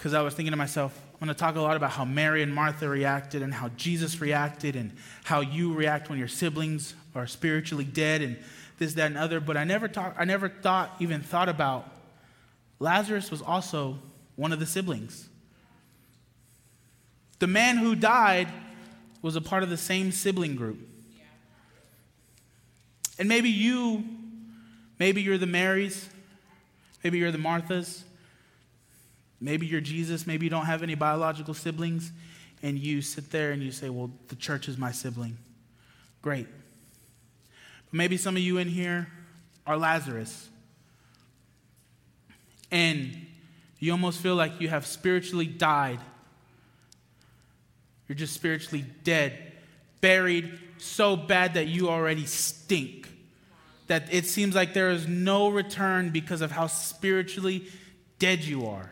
because 0.00 0.14
I 0.14 0.22
was 0.22 0.34
thinking 0.34 0.52
to 0.52 0.56
myself, 0.56 0.98
I'm 1.20 1.26
going 1.26 1.34
to 1.34 1.38
talk 1.38 1.56
a 1.56 1.60
lot 1.60 1.76
about 1.76 1.90
how 1.90 2.06
Mary 2.06 2.42
and 2.42 2.54
Martha 2.54 2.88
reacted 2.88 3.42
and 3.42 3.52
how 3.52 3.68
Jesus 3.76 4.20
reacted 4.20 4.74
and 4.74 4.92
how 5.24 5.40
you 5.40 5.74
react 5.74 6.08
when 6.08 6.18
your 6.18 6.28
siblings 6.28 6.94
are 7.14 7.26
spiritually 7.26 7.84
dead 7.84 8.22
and 8.22 8.38
this, 8.78 8.94
that, 8.94 9.06
and 9.06 9.18
other. 9.18 9.40
But 9.40 9.58
I 9.58 9.64
never 9.64 9.88
talk, 9.88 10.14
I 10.18 10.24
never 10.24 10.48
thought, 10.48 10.96
even 11.00 11.20
thought 11.20 11.50
about 11.50 11.90
Lazarus 12.78 13.30
was 13.30 13.42
also 13.42 13.98
one 14.36 14.52
of 14.52 14.58
the 14.58 14.64
siblings. 14.64 15.28
The 17.38 17.46
man 17.46 17.76
who 17.76 17.94
died 17.94 18.48
was 19.20 19.36
a 19.36 19.40
part 19.42 19.62
of 19.62 19.68
the 19.68 19.76
same 19.76 20.12
sibling 20.12 20.56
group. 20.56 20.78
And 23.20 23.28
maybe 23.28 23.50
you, 23.50 24.04
maybe 24.98 25.22
you're 25.22 25.38
the 25.38 25.46
Marys, 25.46 26.08
maybe 27.04 27.18
you're 27.18 27.30
the 27.30 27.38
Marthas, 27.38 28.02
Maybe 29.40 29.66
you're 29.66 29.80
Jesus, 29.80 30.26
maybe 30.26 30.44
you 30.44 30.50
don't 30.50 30.66
have 30.66 30.82
any 30.82 30.94
biological 30.94 31.54
siblings, 31.54 32.12
and 32.62 32.78
you 32.78 33.00
sit 33.00 33.30
there 33.30 33.52
and 33.52 33.62
you 33.62 33.72
say, 33.72 33.88
Well, 33.88 34.10
the 34.28 34.36
church 34.36 34.68
is 34.68 34.76
my 34.76 34.92
sibling. 34.92 35.38
Great. 36.20 36.46
But 37.86 37.94
maybe 37.94 38.18
some 38.18 38.36
of 38.36 38.42
you 38.42 38.58
in 38.58 38.68
here 38.68 39.08
are 39.66 39.78
Lazarus. 39.78 40.48
And 42.70 43.26
you 43.78 43.92
almost 43.92 44.20
feel 44.20 44.36
like 44.36 44.60
you 44.60 44.68
have 44.68 44.86
spiritually 44.86 45.46
died. 45.46 45.98
You're 48.06 48.16
just 48.16 48.34
spiritually 48.34 48.84
dead, 49.02 49.52
buried 50.02 50.60
so 50.76 51.16
bad 51.16 51.54
that 51.54 51.68
you 51.68 51.88
already 51.88 52.26
stink. 52.26 53.08
That 53.90 54.08
it 54.12 54.24
seems 54.24 54.54
like 54.54 54.72
there 54.72 54.90
is 54.90 55.06
no 55.06 55.48
return 55.48 56.10
because 56.10 56.40
of 56.40 56.50
how 56.50 56.68
spiritually 56.68 57.66
dead 58.18 58.40
you 58.44 58.66
are 58.66 58.90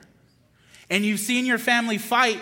and 0.91 1.05
you've 1.05 1.21
seen 1.21 1.45
your 1.45 1.59
family 1.59 1.99
fight, 1.99 2.41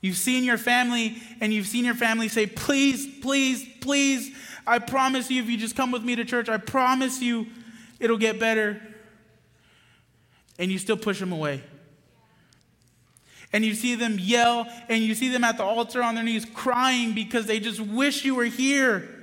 you've 0.00 0.16
seen 0.16 0.44
your 0.44 0.58
family, 0.58 1.18
and 1.40 1.52
you've 1.52 1.66
seen 1.66 1.84
your 1.84 1.94
family 1.94 2.28
say, 2.28 2.46
Please, 2.46 3.06
please, 3.20 3.66
please, 3.80 4.34
I 4.66 4.78
promise 4.78 5.30
you, 5.30 5.42
if 5.42 5.48
you 5.48 5.56
just 5.56 5.76
come 5.76 5.92
with 5.92 6.02
me 6.02 6.16
to 6.16 6.24
church, 6.24 6.48
I 6.48 6.56
promise 6.56 7.20
you 7.20 7.46
it'll 8.00 8.18
get 8.18 8.40
better. 8.40 8.80
And 10.58 10.72
you 10.72 10.78
still 10.78 10.96
push 10.96 11.20
them 11.20 11.32
away. 11.32 11.62
And 13.52 13.64
you 13.64 13.74
see 13.74 13.94
them 13.94 14.16
yell, 14.18 14.66
and 14.88 15.04
you 15.04 15.14
see 15.14 15.28
them 15.28 15.44
at 15.44 15.58
the 15.58 15.64
altar 15.64 16.02
on 16.02 16.14
their 16.14 16.24
knees 16.24 16.46
crying 16.46 17.12
because 17.14 17.46
they 17.46 17.60
just 17.60 17.78
wish 17.78 18.24
you 18.24 18.34
were 18.34 18.44
here. 18.44 19.15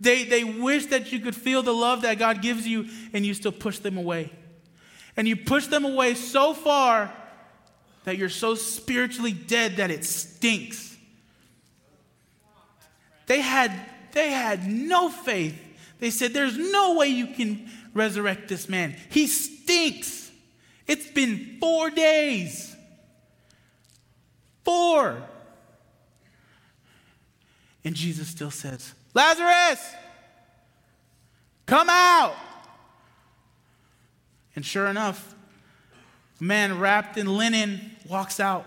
They, 0.00 0.24
they 0.24 0.44
wish 0.44 0.86
that 0.86 1.12
you 1.12 1.18
could 1.18 1.34
feel 1.34 1.62
the 1.62 1.72
love 1.72 2.02
that 2.02 2.18
God 2.18 2.40
gives 2.40 2.66
you, 2.66 2.86
and 3.12 3.26
you 3.26 3.34
still 3.34 3.52
push 3.52 3.78
them 3.78 3.96
away. 3.96 4.30
And 5.16 5.26
you 5.26 5.36
push 5.36 5.66
them 5.66 5.84
away 5.84 6.14
so 6.14 6.54
far 6.54 7.12
that 8.04 8.16
you're 8.16 8.28
so 8.28 8.54
spiritually 8.54 9.32
dead 9.32 9.76
that 9.76 9.90
it 9.90 10.04
stinks. 10.04 10.96
They 13.26 13.40
had, 13.40 13.72
they 14.12 14.30
had 14.30 14.66
no 14.66 15.08
faith. 15.10 15.58
They 15.98 16.10
said, 16.10 16.32
There's 16.32 16.56
no 16.56 16.94
way 16.94 17.08
you 17.08 17.26
can 17.26 17.68
resurrect 17.92 18.48
this 18.48 18.68
man. 18.68 18.96
He 19.10 19.26
stinks. 19.26 20.30
It's 20.86 21.10
been 21.10 21.58
four 21.60 21.90
days. 21.90 22.74
Four. 24.64 25.22
And 27.84 27.94
Jesus 27.94 28.28
still 28.28 28.50
says, 28.50 28.94
Lazarus, 29.14 29.94
come 31.66 31.88
out. 31.90 32.34
And 34.54 34.64
sure 34.64 34.86
enough, 34.86 35.34
a 36.40 36.44
man 36.44 36.78
wrapped 36.78 37.16
in 37.16 37.26
linen 37.36 37.92
walks 38.08 38.40
out, 38.40 38.66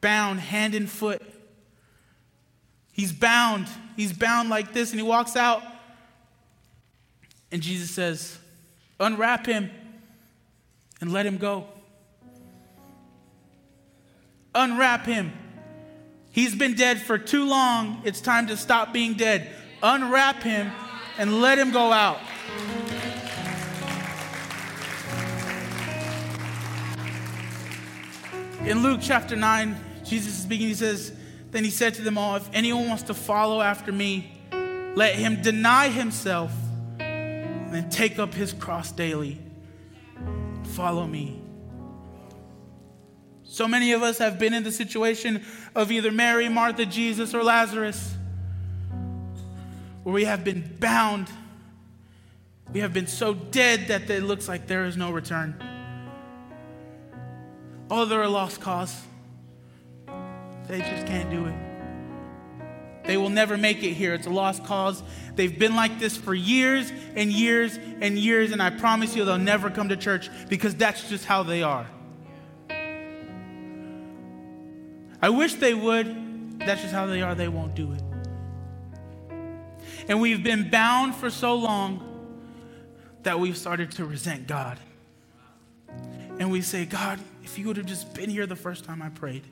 bound 0.00 0.40
hand 0.40 0.74
and 0.74 0.88
foot. 0.88 1.22
He's 2.92 3.12
bound. 3.12 3.68
He's 3.96 4.12
bound 4.12 4.48
like 4.50 4.72
this, 4.72 4.90
and 4.90 5.00
he 5.00 5.06
walks 5.06 5.36
out. 5.36 5.62
And 7.50 7.62
Jesus 7.62 7.90
says, 7.90 8.38
Unwrap 9.00 9.46
him 9.46 9.70
and 11.00 11.12
let 11.12 11.24
him 11.24 11.38
go. 11.38 11.66
Unwrap 14.54 15.06
him. 15.06 15.32
He's 16.32 16.54
been 16.54 16.74
dead 16.74 17.00
for 17.00 17.18
too 17.18 17.44
long. 17.44 18.02
It's 18.04 18.20
time 18.20 18.48
to 18.48 18.56
stop 18.56 18.92
being 18.92 19.14
dead. 19.14 19.48
Unwrap 19.82 20.42
him 20.42 20.70
and 21.18 21.40
let 21.40 21.58
him 21.58 21.70
go 21.70 21.92
out. 21.92 22.20
In 28.64 28.82
Luke 28.82 29.00
chapter 29.02 29.36
9, 29.36 29.76
Jesus 30.04 30.34
is 30.34 30.42
speaking. 30.42 30.66
He 30.66 30.74
says, 30.74 31.12
Then 31.52 31.64
he 31.64 31.70
said 31.70 31.94
to 31.94 32.02
them 32.02 32.18
all, 32.18 32.36
If 32.36 32.50
anyone 32.52 32.88
wants 32.88 33.04
to 33.04 33.14
follow 33.14 33.60
after 33.60 33.92
me, 33.92 34.32
let 34.94 35.14
him 35.14 35.40
deny 35.40 35.88
himself 35.88 36.52
and 36.98 37.90
take 37.90 38.18
up 38.18 38.34
his 38.34 38.52
cross 38.52 38.92
daily. 38.92 39.38
Follow 40.64 41.06
me. 41.06 41.40
So 43.44 43.66
many 43.66 43.92
of 43.92 44.02
us 44.02 44.18
have 44.18 44.38
been 44.38 44.52
in 44.52 44.64
the 44.64 44.72
situation 44.72 45.42
of 45.74 45.90
either 45.90 46.12
Mary, 46.12 46.48
Martha, 46.48 46.84
Jesus, 46.84 47.32
or 47.34 47.42
Lazarus, 47.42 48.17
where 50.08 50.14
we 50.14 50.24
have 50.24 50.42
been 50.42 50.62
bound. 50.80 51.28
We 52.72 52.80
have 52.80 52.94
been 52.94 53.08
so 53.08 53.34
dead 53.34 53.88
that 53.88 54.08
it 54.08 54.22
looks 54.22 54.48
like 54.48 54.66
there 54.66 54.86
is 54.86 54.96
no 54.96 55.10
return. 55.10 55.54
Oh, 57.90 58.06
they're 58.06 58.22
a 58.22 58.28
lost 58.30 58.58
cause. 58.58 59.02
They 60.66 60.78
just 60.78 61.06
can't 61.06 61.30
do 61.30 61.44
it. 61.44 61.54
They 63.04 63.18
will 63.18 63.28
never 63.28 63.58
make 63.58 63.82
it 63.82 63.92
here. 63.92 64.14
It's 64.14 64.26
a 64.26 64.30
lost 64.30 64.64
cause. 64.64 65.02
They've 65.34 65.58
been 65.58 65.76
like 65.76 65.98
this 65.98 66.16
for 66.16 66.32
years 66.32 66.90
and 67.14 67.30
years 67.30 67.76
and 67.76 68.18
years, 68.18 68.52
and 68.52 68.62
I 68.62 68.70
promise 68.70 69.14
you 69.14 69.26
they'll 69.26 69.36
never 69.36 69.68
come 69.68 69.90
to 69.90 69.96
church 69.98 70.30
because 70.48 70.74
that's 70.74 71.06
just 71.10 71.26
how 71.26 71.42
they 71.42 71.62
are. 71.62 71.86
I 75.20 75.28
wish 75.28 75.56
they 75.56 75.74
would. 75.74 76.60
That's 76.60 76.80
just 76.80 76.94
how 76.94 77.04
they 77.04 77.20
are. 77.20 77.34
They 77.34 77.48
won't 77.48 77.74
do 77.74 77.92
it. 77.92 78.07
And 80.08 80.20
we've 80.20 80.42
been 80.42 80.70
bound 80.70 81.14
for 81.14 81.28
so 81.28 81.54
long 81.54 82.04
that 83.22 83.38
we've 83.38 83.56
started 83.56 83.90
to 83.92 84.06
resent 84.06 84.46
God. 84.46 84.78
And 86.38 86.50
we 86.50 86.62
say, 86.62 86.86
God, 86.86 87.20
if 87.44 87.58
you 87.58 87.66
would 87.66 87.76
have 87.76 87.86
just 87.86 88.14
been 88.14 88.30
here 88.30 88.46
the 88.46 88.56
first 88.56 88.84
time 88.84 89.02
I 89.02 89.10
prayed, 89.10 89.44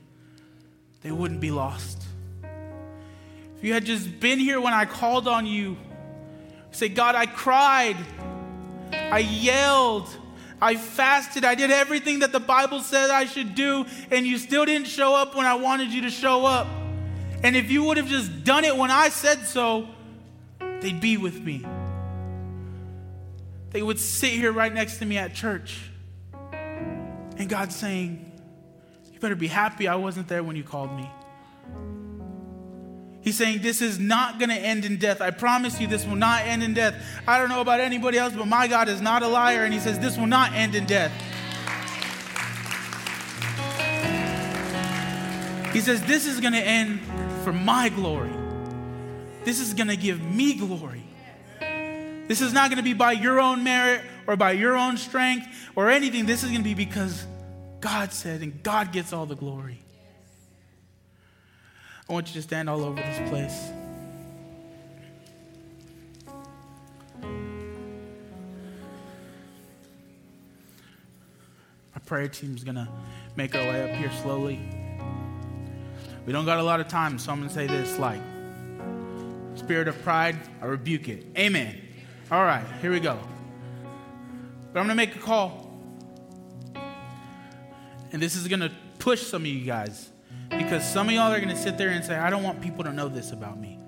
they 1.01 1.11
wouldn't 1.11 1.41
be 1.41 1.51
lost. 1.51 2.03
If 3.57 3.63
you 3.63 3.73
had 3.73 3.85
just 3.85 4.19
been 4.19 4.39
here 4.39 4.59
when 4.59 4.73
I 4.73 4.85
called 4.85 5.27
on 5.27 5.45
you, 5.45 5.77
say, 6.71 6.89
God, 6.89 7.15
I 7.15 7.25
cried, 7.25 7.97
I 8.93 9.19
yelled, 9.19 10.07
I 10.61 10.75
fasted, 10.75 11.45
I 11.45 11.55
did 11.55 11.69
everything 11.69 12.19
that 12.19 12.31
the 12.31 12.39
Bible 12.39 12.81
said 12.81 13.09
I 13.09 13.25
should 13.25 13.53
do, 13.53 13.85
and 14.09 14.25
you 14.25 14.37
still 14.37 14.65
didn't 14.65 14.87
show 14.87 15.13
up 15.13 15.35
when 15.35 15.45
I 15.45 15.55
wanted 15.55 15.89
you 15.89 16.01
to 16.03 16.09
show 16.09 16.45
up. 16.45 16.67
And 17.43 17.55
if 17.55 17.69
you 17.69 17.83
would 17.83 17.97
have 17.97 18.07
just 18.07 18.43
done 18.43 18.63
it 18.63 18.75
when 18.75 18.89
I 18.89 19.09
said 19.09 19.45
so, 19.45 19.87
they'd 20.81 20.99
be 20.99 21.17
with 21.17 21.39
me. 21.39 21.65
They 23.71 23.83
would 23.83 23.99
sit 23.99 24.31
here 24.31 24.51
right 24.51 24.73
next 24.73 24.97
to 24.99 25.05
me 25.05 25.17
at 25.17 25.33
church. 25.33 25.79
And 27.37 27.47
God's 27.47 27.75
saying, 27.75 28.31
You 29.11 29.19
better 29.19 29.35
be 29.35 29.47
happy 29.47 29.87
I 29.87 29.95
wasn't 29.95 30.27
there 30.27 30.43
when 30.43 30.55
you 30.55 30.63
called 30.63 30.95
me. 30.95 31.09
He's 33.21 33.37
saying, 33.37 33.61
This 33.61 33.81
is 33.81 33.99
not 33.99 34.39
going 34.39 34.49
to 34.49 34.55
end 34.55 34.85
in 34.85 34.97
death. 34.97 35.21
I 35.21 35.31
promise 35.31 35.79
you, 35.81 35.87
this 35.87 36.05
will 36.05 36.15
not 36.15 36.43
end 36.43 36.63
in 36.63 36.73
death. 36.73 36.95
I 37.27 37.37
don't 37.37 37.49
know 37.49 37.61
about 37.61 37.79
anybody 37.79 38.17
else, 38.17 38.33
but 38.33 38.47
my 38.47 38.67
God 38.67 38.89
is 38.89 39.01
not 39.01 39.21
a 39.21 39.27
liar. 39.27 39.63
And 39.63 39.73
He 39.73 39.79
says, 39.79 39.99
This 39.99 40.17
will 40.17 40.27
not 40.27 40.53
end 40.53 40.75
in 40.75 40.85
death. 40.85 41.11
He 45.73 45.81
says, 45.81 46.01
This 46.03 46.25
is 46.25 46.39
going 46.39 46.53
to 46.53 46.63
end 46.63 47.01
for 47.43 47.51
my 47.53 47.89
glory. 47.89 48.33
This 49.47 49.61
is 49.61 49.73
going 49.73 49.87
to 49.87 49.95
give 49.95 50.21
me 50.21 50.55
glory. 50.55 51.05
This 52.27 52.41
is 52.41 52.51
not 52.51 52.69
going 52.69 52.79
to 52.79 52.83
be 52.83 52.91
by 52.91 53.13
your 53.13 53.39
own 53.39 53.63
merit 53.63 54.01
or 54.27 54.35
by 54.35 54.51
your 54.51 54.75
own 54.75 54.97
strength 54.97 55.47
or 55.73 55.89
anything. 55.89 56.25
This 56.25 56.43
is 56.43 56.49
going 56.49 56.63
to 56.63 56.65
be 56.65 56.73
because 56.73 57.25
God 57.79 58.11
said, 58.11 58.41
and 58.41 58.61
God 58.61 58.91
gets 58.91 59.13
all 59.13 59.25
the 59.25 59.37
glory. 59.37 59.79
I 62.09 62.11
want 62.11 62.27
you 62.27 62.33
to 62.33 62.41
stand 62.41 62.69
all 62.69 62.83
over 62.83 62.97
this 62.97 63.29
place. 63.29 63.69
Our 71.93 72.01
prayer 72.05 72.27
team's 72.27 72.65
going 72.65 72.75
to 72.75 72.89
make 73.37 73.55
our 73.55 73.61
way 73.61 73.89
up 73.89 73.97
here 73.97 74.11
slowly. 74.21 74.59
We 76.25 76.33
don't 76.33 76.43
got 76.43 76.59
a 76.59 76.63
lot 76.63 76.81
of 76.81 76.89
time, 76.89 77.17
so 77.17 77.31
I'm 77.31 77.37
going 77.37 77.47
to 77.47 77.55
say 77.55 77.67
this 77.67 77.97
like, 77.97 78.19
spirit 79.57 79.87
of 79.87 80.01
pride, 80.03 80.37
I 80.61 80.65
rebuke 80.65 81.09
it. 81.09 81.25
Amen. 81.37 81.81
All 82.31 82.43
right, 82.43 82.65
here 82.81 82.91
we 82.91 82.99
go. 82.99 83.19
But 84.73 84.79
I'm 84.79 84.85
going 84.85 84.89
to 84.89 84.95
make 84.95 85.15
a 85.15 85.19
call. 85.19 85.71
And 88.11 88.21
this 88.21 88.35
is 88.35 88.47
going 88.47 88.59
to 88.61 88.71
push 88.99 89.23
some 89.23 89.41
of 89.43 89.47
you 89.47 89.65
guys 89.65 90.09
because 90.49 90.87
some 90.87 91.07
of 91.09 91.13
y'all 91.13 91.31
are 91.31 91.39
going 91.39 91.55
to 91.55 91.61
sit 91.61 91.77
there 91.77 91.89
and 91.89 92.03
say, 92.03 92.15
I 92.15 92.29
don't 92.29 92.43
want 92.43 92.61
people 92.61 92.83
to 92.83 92.93
know 92.93 93.09
this 93.09 93.31
about 93.31 93.59
me. 93.59 93.79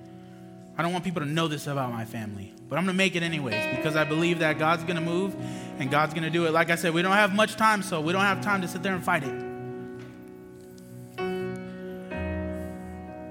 I 0.78 0.82
don't 0.82 0.94
want 0.94 1.04
people 1.04 1.22
to 1.22 1.28
know 1.28 1.48
this 1.48 1.68
about 1.68 1.92
my 1.92 2.06
family. 2.06 2.54
But 2.70 2.78
I'm 2.78 2.86
going 2.86 2.96
to 2.96 2.98
make 2.98 3.16
it 3.16 3.24
anyways 3.24 3.76
because 3.76 3.96
I 3.96 4.06
believe 4.06 4.40
that 4.40 4.60
God's 4.60 4.84
going 4.84 4.96
to 4.96 5.02
move 5.02 5.36
and 5.80 5.92
God's 5.92 6.14
going 6.14 6.24
to 6.24 6.30
do 6.30 6.46
it. 6.46 6.52
Like 6.52 6.70
I 6.70 6.76
said, 6.76 6.94
we 6.94 7.02
don't 7.02 7.12
have 7.12 7.34
much 7.34 7.56
time, 7.56 7.82
so 7.82 8.00
we 8.00 8.14
don't 8.14 8.22
have 8.22 8.42
time 8.42 8.62
to 8.62 8.68
sit 8.68 8.84
there 8.84 8.94
and 8.94 9.04
fight 9.04 9.24
it. 9.24 9.49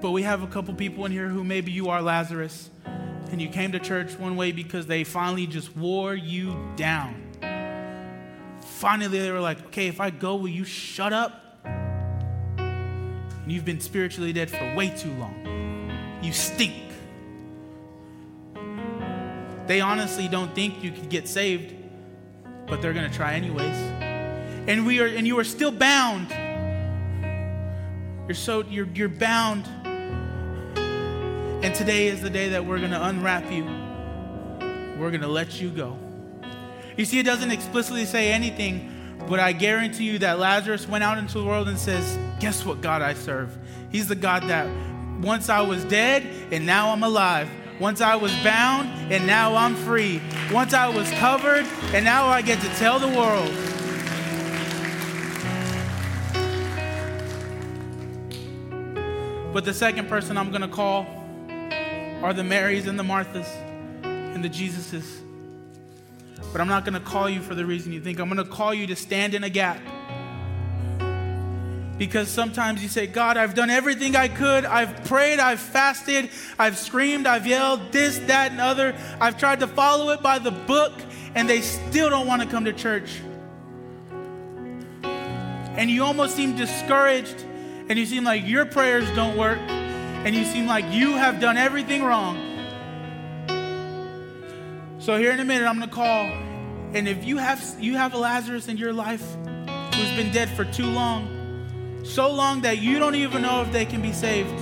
But 0.01 0.11
we 0.11 0.23
have 0.23 0.43
a 0.43 0.47
couple 0.47 0.73
people 0.73 1.05
in 1.05 1.11
here 1.11 1.27
who 1.27 1.43
maybe 1.43 1.71
you 1.71 1.89
are 1.89 2.01
Lazarus 2.01 2.69
and 3.31 3.41
you 3.41 3.49
came 3.49 3.73
to 3.73 3.79
church 3.79 4.17
one 4.17 4.35
way 4.35 4.51
because 4.51 4.87
they 4.87 5.03
finally 5.03 5.45
just 5.45 5.75
wore 5.75 6.15
you 6.15 6.55
down. 6.75 7.25
Finally, 8.61 9.19
they 9.19 9.31
were 9.31 9.41
like, 9.41 9.63
okay, 9.67 9.87
if 9.87 9.99
I 9.99 10.09
go, 10.09 10.35
will 10.35 10.47
you 10.47 10.63
shut 10.63 11.11
up? 11.11 11.43
And 12.57 13.51
you've 13.51 13.65
been 13.65 13.81
spiritually 13.81 14.31
dead 14.31 14.49
for 14.49 14.73
way 14.75 14.89
too 14.89 15.11
long. 15.13 15.89
You 16.21 16.31
stink. 16.31 16.75
They 19.67 19.81
honestly 19.81 20.27
don't 20.27 20.55
think 20.55 20.83
you 20.83 20.91
could 20.91 21.09
get 21.09 21.27
saved, 21.27 21.75
but 22.67 22.81
they're 22.81 22.93
going 22.93 23.09
to 23.09 23.15
try 23.15 23.33
anyways. 23.33 23.75
And 24.67 24.85
we 24.85 24.99
are 24.99 25.07
and 25.07 25.27
you 25.27 25.37
are 25.39 25.43
still 25.43 25.71
bound. 25.71 26.29
You're 28.27 28.35
so 28.35 28.63
you're 28.63 28.87
you're 28.93 29.09
bound. 29.09 29.67
And 31.61 31.75
today 31.75 32.07
is 32.07 32.21
the 32.21 32.29
day 32.29 32.47
that 32.49 32.65
we're 32.65 32.79
going 32.79 32.91
to 32.91 33.05
unwrap 33.05 33.51
you. 33.51 33.65
We're 34.97 35.09
going 35.09 35.19
to 35.19 35.27
let 35.27 35.59
you 35.59 35.69
go. 35.69 35.99
You 36.95 37.03
see, 37.03 37.19
it 37.19 37.25
doesn't 37.25 37.51
explicitly 37.51 38.05
say 38.05 38.31
anything, 38.31 39.17
but 39.27 39.41
I 39.41 39.51
guarantee 39.51 40.05
you 40.05 40.19
that 40.19 40.39
Lazarus 40.39 40.87
went 40.87 41.03
out 41.03 41.17
into 41.17 41.37
the 41.37 41.43
world 41.43 41.67
and 41.67 41.77
says, 41.77 42.17
Guess 42.39 42.65
what 42.65 42.79
God 42.79 43.01
I 43.01 43.13
serve? 43.13 43.57
He's 43.91 44.07
the 44.07 44.15
God 44.15 44.43
that 44.43 44.69
once 45.21 45.49
I 45.49 45.59
was 45.59 45.83
dead 45.83 46.25
and 46.49 46.65
now 46.65 46.93
I'm 46.93 47.03
alive. 47.03 47.49
Once 47.77 47.99
I 47.99 48.15
was 48.15 48.31
bound 48.41 48.87
and 49.11 49.27
now 49.27 49.53
I'm 49.53 49.75
free. 49.75 50.21
Once 50.53 50.73
I 50.73 50.87
was 50.87 51.11
covered 51.11 51.65
and 51.93 52.05
now 52.05 52.27
I 52.27 52.41
get 52.41 52.61
to 52.61 52.69
tell 52.75 52.99
the 52.99 53.09
world. 53.09 53.53
But 59.53 59.65
the 59.65 59.73
second 59.73 60.07
person 60.07 60.37
I'm 60.37 60.51
going 60.51 60.61
to 60.61 60.69
call 60.69 61.18
are 62.21 62.33
the 62.33 62.43
Marys 62.43 62.87
and 62.87 62.99
the 62.99 63.03
Marthas 63.03 63.47
and 64.03 64.43
the 64.43 64.49
Jesuses. 64.49 65.21
But 66.51 66.61
I'm 66.61 66.67
not 66.67 66.83
going 66.85 66.95
to 66.95 66.99
call 66.99 67.29
you 67.29 67.41
for 67.41 67.55
the 67.55 67.65
reason 67.65 67.93
you 67.93 68.01
think. 68.01 68.19
I'm 68.19 68.29
going 68.29 68.43
to 68.43 68.51
call 68.51 68.73
you 68.73 68.87
to 68.87 68.95
stand 68.95 69.33
in 69.33 69.43
a 69.43 69.49
gap 69.49 69.79
Because 71.97 72.29
sometimes 72.29 72.81
you 72.81 72.87
say, 72.87 73.07
God, 73.07 73.35
I've 73.37 73.53
done 73.53 73.69
everything 73.69 74.15
I 74.15 74.29
could. 74.29 74.65
I've 74.65 75.03
prayed, 75.03 75.39
I've 75.39 75.59
fasted, 75.59 76.29
I've 76.57 76.77
screamed, 76.77 77.27
I've 77.27 77.45
yelled, 77.45 77.91
this, 77.91 78.17
that, 78.19 78.51
and 78.51 78.61
other. 78.61 78.95
I've 79.19 79.37
tried 79.37 79.59
to 79.59 79.67
follow 79.67 80.09
it 80.11 80.21
by 80.21 80.39
the 80.39 80.51
book, 80.51 80.93
and 81.35 81.49
they 81.49 81.61
still 81.61 82.09
don't 82.09 82.25
want 82.25 82.41
to 82.41 82.47
come 82.47 82.65
to 82.65 82.73
church. 82.73 83.19
And 85.03 85.91
you 85.91 86.03
almost 86.03 86.37
seem 86.37 86.55
discouraged, 86.55 87.43
and 87.89 87.99
you 87.99 88.05
seem 88.05 88.23
like 88.23 88.47
your 88.47 88.65
prayers 88.65 89.07
don't 89.15 89.37
work, 89.37 89.59
and 90.25 90.35
you 90.35 90.43
seem 90.45 90.67
like 90.67 90.85
you 90.91 91.13
have 91.15 91.39
done 91.39 91.57
everything 91.57 92.03
wrong. 92.03 92.37
So 94.99 95.17
here 95.17 95.31
in 95.31 95.39
a 95.39 95.45
minute, 95.45 95.65
I'm 95.65 95.77
going 95.77 95.89
to 95.89 95.95
call, 95.95 96.25
and 96.93 97.07
if 97.07 97.23
you 97.23 97.37
have 97.37 97.63
you 97.79 97.95
have 97.95 98.13
a 98.13 98.17
Lazarus 98.17 98.67
in 98.67 98.77
your 98.77 98.93
life 98.93 99.23
who's 99.93 100.11
been 100.15 100.31
dead 100.31 100.49
for 100.49 100.65
too 100.65 100.85
long, 100.85 102.01
so 102.03 102.31
long 102.31 102.61
that 102.61 102.79
you 102.79 102.99
don't 102.99 103.15
even 103.15 103.41
know 103.41 103.61
if 103.61 103.71
they 103.71 103.85
can 103.85 104.01
be 104.01 104.11
saved, 104.11 104.53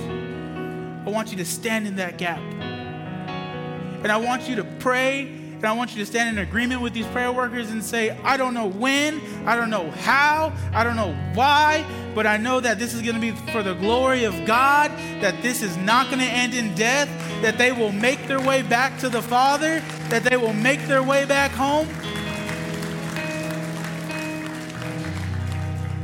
I 1.06 1.10
want 1.10 1.30
you 1.30 1.36
to 1.38 1.44
stand 1.44 1.86
in 1.86 1.96
that 1.96 2.18
gap. 2.18 2.38
And 2.38 4.12
I 4.12 4.16
want 4.16 4.48
you 4.48 4.56
to 4.56 4.64
pray 4.64 5.37
and 5.58 5.66
I 5.66 5.72
want 5.72 5.90
you 5.90 5.98
to 5.98 6.06
stand 6.06 6.38
in 6.38 6.44
agreement 6.46 6.80
with 6.82 6.92
these 6.92 7.06
prayer 7.08 7.32
workers 7.32 7.70
and 7.70 7.82
say, 7.82 8.10
I 8.22 8.36
don't 8.36 8.54
know 8.54 8.68
when, 8.68 9.20
I 9.44 9.56
don't 9.56 9.70
know 9.70 9.90
how, 9.90 10.52
I 10.72 10.84
don't 10.84 10.94
know 10.94 11.16
why, 11.34 11.84
but 12.14 12.28
I 12.28 12.36
know 12.36 12.60
that 12.60 12.78
this 12.78 12.94
is 12.94 13.02
going 13.02 13.16
to 13.16 13.20
be 13.20 13.32
for 13.50 13.64
the 13.64 13.74
glory 13.74 14.22
of 14.22 14.46
God, 14.46 14.92
that 15.20 15.42
this 15.42 15.62
is 15.62 15.76
not 15.78 16.06
going 16.06 16.20
to 16.20 16.24
end 16.24 16.54
in 16.54 16.76
death, 16.76 17.08
that 17.42 17.58
they 17.58 17.72
will 17.72 17.90
make 17.90 18.24
their 18.28 18.40
way 18.40 18.62
back 18.62 19.00
to 19.00 19.08
the 19.08 19.20
Father, 19.20 19.80
that 20.10 20.22
they 20.22 20.36
will 20.36 20.52
make 20.52 20.86
their 20.86 21.02
way 21.02 21.24
back 21.24 21.50
home. 21.50 21.88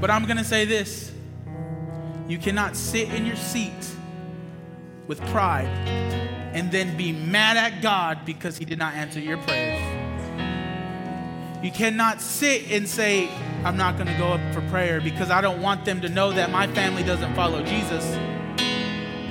But 0.00 0.10
I'm 0.10 0.24
going 0.24 0.36
to 0.38 0.44
say 0.44 0.64
this 0.64 1.12
you 2.26 2.38
cannot 2.38 2.74
sit 2.74 3.08
in 3.10 3.24
your 3.24 3.36
seat 3.36 3.70
with 5.06 5.20
pride 5.26 6.33
and 6.54 6.70
then 6.70 6.96
be 6.96 7.12
mad 7.12 7.56
at 7.56 7.82
God 7.82 8.24
because 8.24 8.56
He 8.56 8.64
did 8.64 8.78
not 8.78 8.94
answer 8.94 9.20
your 9.20 9.36
prayers. 9.38 9.82
You 11.62 11.72
cannot 11.72 12.20
sit 12.20 12.70
and 12.70 12.88
say, 12.88 13.28
I'm 13.64 13.76
not 13.76 13.96
going 13.96 14.06
to 14.06 14.16
go 14.18 14.28
up 14.28 14.54
for 14.54 14.60
prayer 14.70 15.00
because 15.00 15.30
I 15.30 15.40
don't 15.40 15.60
want 15.60 15.84
them 15.84 16.00
to 16.02 16.08
know 16.08 16.30
that 16.32 16.50
my 16.50 16.66
family 16.68 17.02
doesn't 17.02 17.34
follow 17.34 17.62
Jesus. 17.64 18.04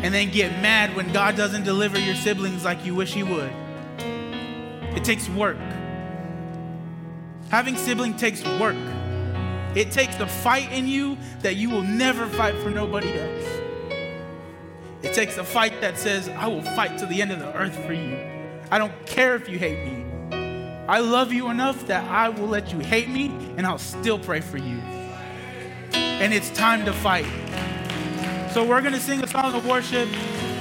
And 0.03 0.13
then 0.13 0.31
get 0.31 0.51
mad 0.61 0.95
when 0.95 1.13
God 1.13 1.37
doesn't 1.37 1.63
deliver 1.63 1.97
your 1.97 2.15
siblings 2.15 2.65
like 2.65 2.85
you 2.85 2.93
wish 2.93 3.13
He 3.13 3.23
would. 3.23 3.53
It 4.95 5.03
takes 5.05 5.29
work. 5.29 5.57
Having 7.49 7.77
siblings 7.77 8.19
takes 8.19 8.43
work. 8.59 8.75
It 9.75 9.91
takes 9.91 10.15
the 10.17 10.27
fight 10.27 10.71
in 10.71 10.87
you 10.87 11.17
that 11.41 11.55
you 11.55 11.69
will 11.69 11.83
never 11.83 12.27
fight 12.27 12.55
for 12.57 12.69
nobody 12.69 13.13
else. 13.17 13.62
It 15.03 15.13
takes 15.13 15.37
a 15.37 15.43
fight 15.43 15.81
that 15.81 15.97
says, 15.97 16.29
I 16.29 16.47
will 16.47 16.61
fight 16.61 16.97
to 16.99 17.05
the 17.05 17.21
end 17.21 17.31
of 17.31 17.39
the 17.39 17.53
earth 17.55 17.75
for 17.85 17.91
you. 17.91 18.17
I 18.71 18.77
don't 18.77 19.05
care 19.05 19.35
if 19.35 19.49
you 19.49 19.59
hate 19.59 19.85
me. 19.85 20.05
I 20.87 20.99
love 20.99 21.31
you 21.33 21.49
enough 21.49 21.85
that 21.87 22.09
I 22.09 22.29
will 22.29 22.47
let 22.47 22.71
you 22.71 22.79
hate 22.79 23.09
me 23.09 23.27
and 23.57 23.65
I'll 23.65 23.77
still 23.77 24.17
pray 24.17 24.39
for 24.39 24.57
you. 24.57 24.77
And 25.93 26.33
it's 26.33 26.49
time 26.51 26.85
to 26.85 26.93
fight. 26.93 27.27
So 28.53 28.63
we're 28.63 28.81
going 28.81 28.93
to 28.93 28.99
sing 28.99 29.21
a 29.23 29.27
song 29.27 29.53
of 29.53 29.65
worship. 29.65 30.07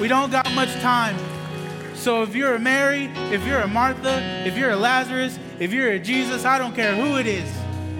We 0.00 0.08
don't 0.08 0.30
got 0.30 0.52
much 0.54 0.72
time. 0.80 1.16
So 1.94 2.22
if 2.22 2.34
you're 2.34 2.56
a 2.56 2.58
Mary, 2.58 3.04
if 3.30 3.46
you're 3.46 3.60
a 3.60 3.68
Martha, 3.68 4.20
if 4.44 4.56
you're 4.56 4.70
a 4.70 4.76
Lazarus, 4.76 5.38
if 5.60 5.72
you're 5.72 5.92
a 5.92 5.98
Jesus, 6.00 6.44
I 6.44 6.58
don't 6.58 6.74
care 6.74 6.96
who 6.96 7.16
it 7.16 7.26
is, 7.26 7.48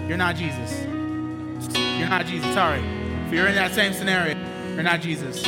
you're 0.09 0.17
not 0.17 0.35
Jesus. 0.35 0.83
You're 1.73 2.09
not 2.09 2.25
Jesus. 2.25 2.53
Sorry. 2.53 2.81
If 3.27 3.33
you're 3.33 3.47
in 3.47 3.55
that 3.55 3.71
same 3.73 3.93
scenario, 3.93 4.35
you're 4.73 4.83
not 4.83 4.99
Jesus. 4.99 5.41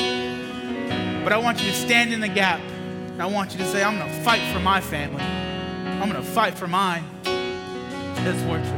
But 1.26 1.34
I 1.34 1.38
want 1.38 1.60
you 1.60 1.72
to 1.72 1.76
stand 1.76 2.14
in 2.14 2.20
the 2.20 2.28
gap. 2.28 2.60
And 2.60 3.20
I 3.20 3.26
want 3.26 3.52
you 3.52 3.58
to 3.58 3.66
say, 3.66 3.84
I'm 3.84 3.98
going 3.98 4.08
to 4.08 4.20
fight 4.22 4.44
for 4.54 4.60
my 4.60 4.80
family. 4.80 5.24
I'm 5.24 6.08
going 6.08 6.24
to 6.24 6.32
fight 6.32 6.54
for 6.54 6.68
mine. 6.68 7.04
Let's 7.24 8.44
worship. 8.44 8.72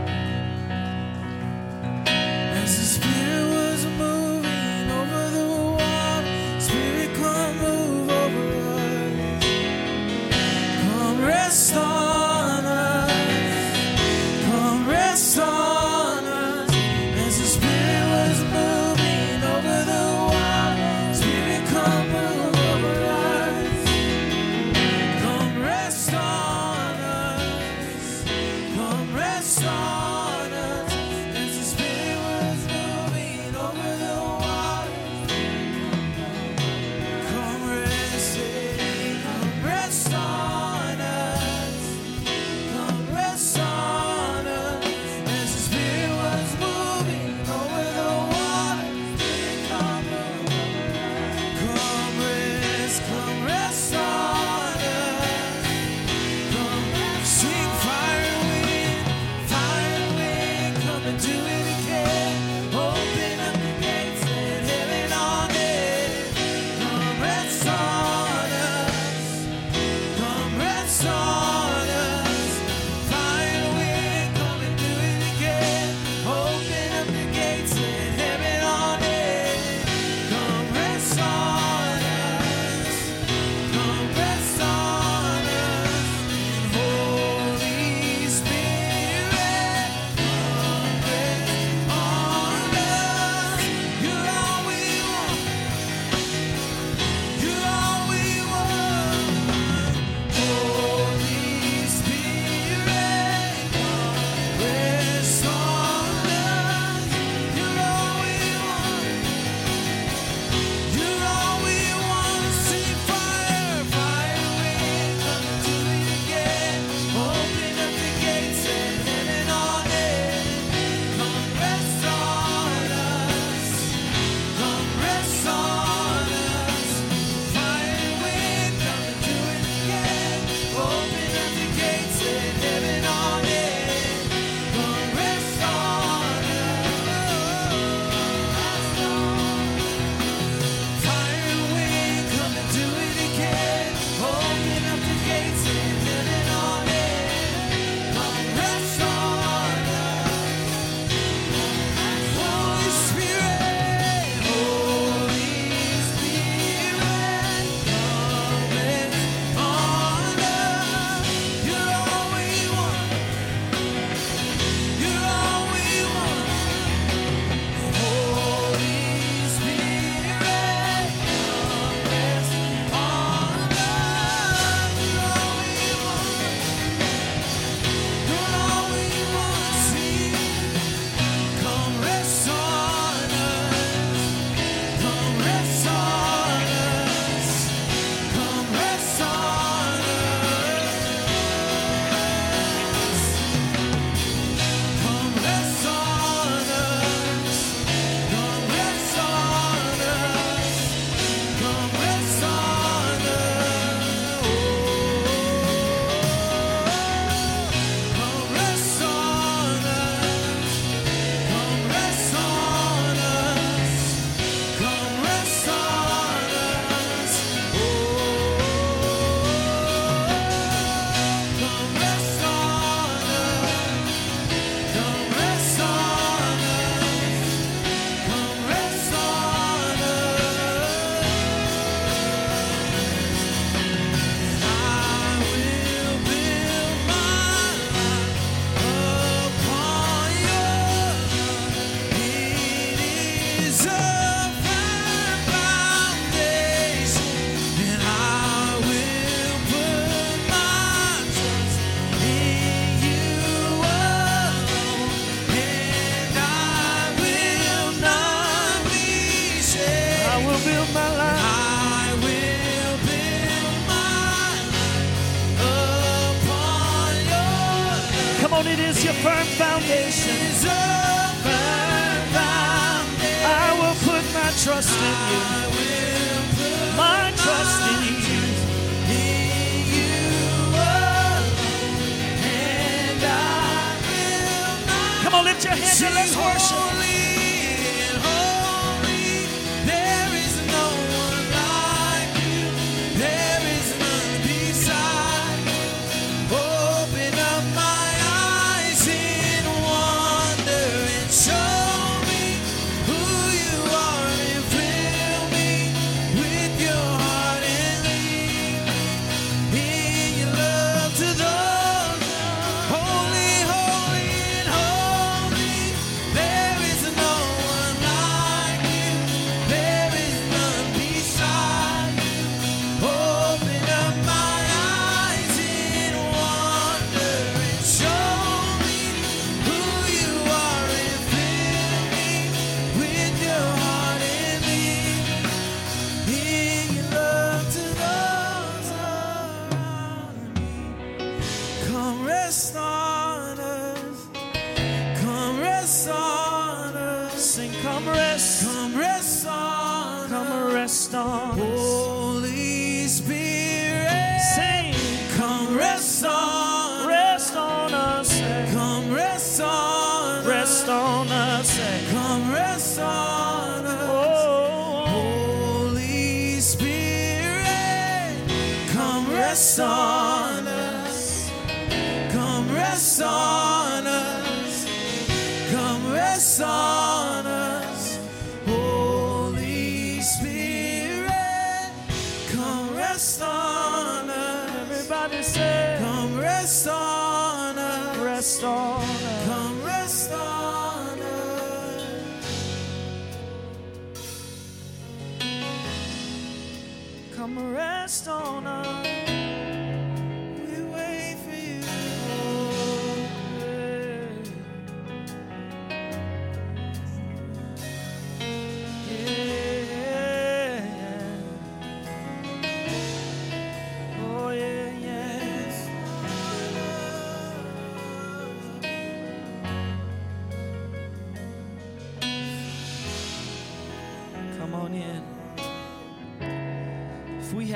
As 2.07 2.77
the 2.77 2.85
Spirit 2.85 3.49
was 3.49 3.85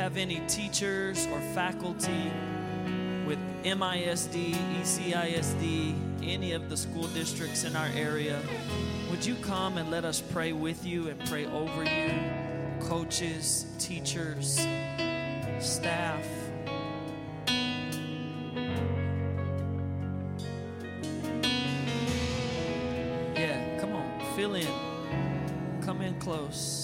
have 0.02 0.18
any 0.18 0.42
teachers 0.48 1.28
or 1.28 1.40
faculty 1.54 2.32
with 3.28 3.38
MISD, 3.64 4.56
ECISD, 4.82 5.94
any 6.24 6.54
of 6.54 6.72
the 6.72 6.76
school 6.76 7.06
districts 7.10 7.66
in 7.66 7.76
our 7.76 7.86
area, 7.96 8.42
would 9.12 9.24
you 9.24 9.36
come 9.36 9.78
and 9.78 9.92
let 9.92 10.04
us 10.04 10.20
pray 10.20 10.54
with 10.54 10.84
you 10.84 11.10
and 11.10 11.24
pray 11.28 11.46
over 11.46 11.84
you? 11.84 12.20
Coaches, 12.80 13.68
teachers, 13.78 14.66
staff. 15.60 16.26
Yeah, 23.36 23.80
come 23.80 23.94
on, 23.94 24.36
fill 24.36 24.56
in. 24.56 24.66
Come 25.84 26.02
in 26.02 26.20
close. 26.20 26.81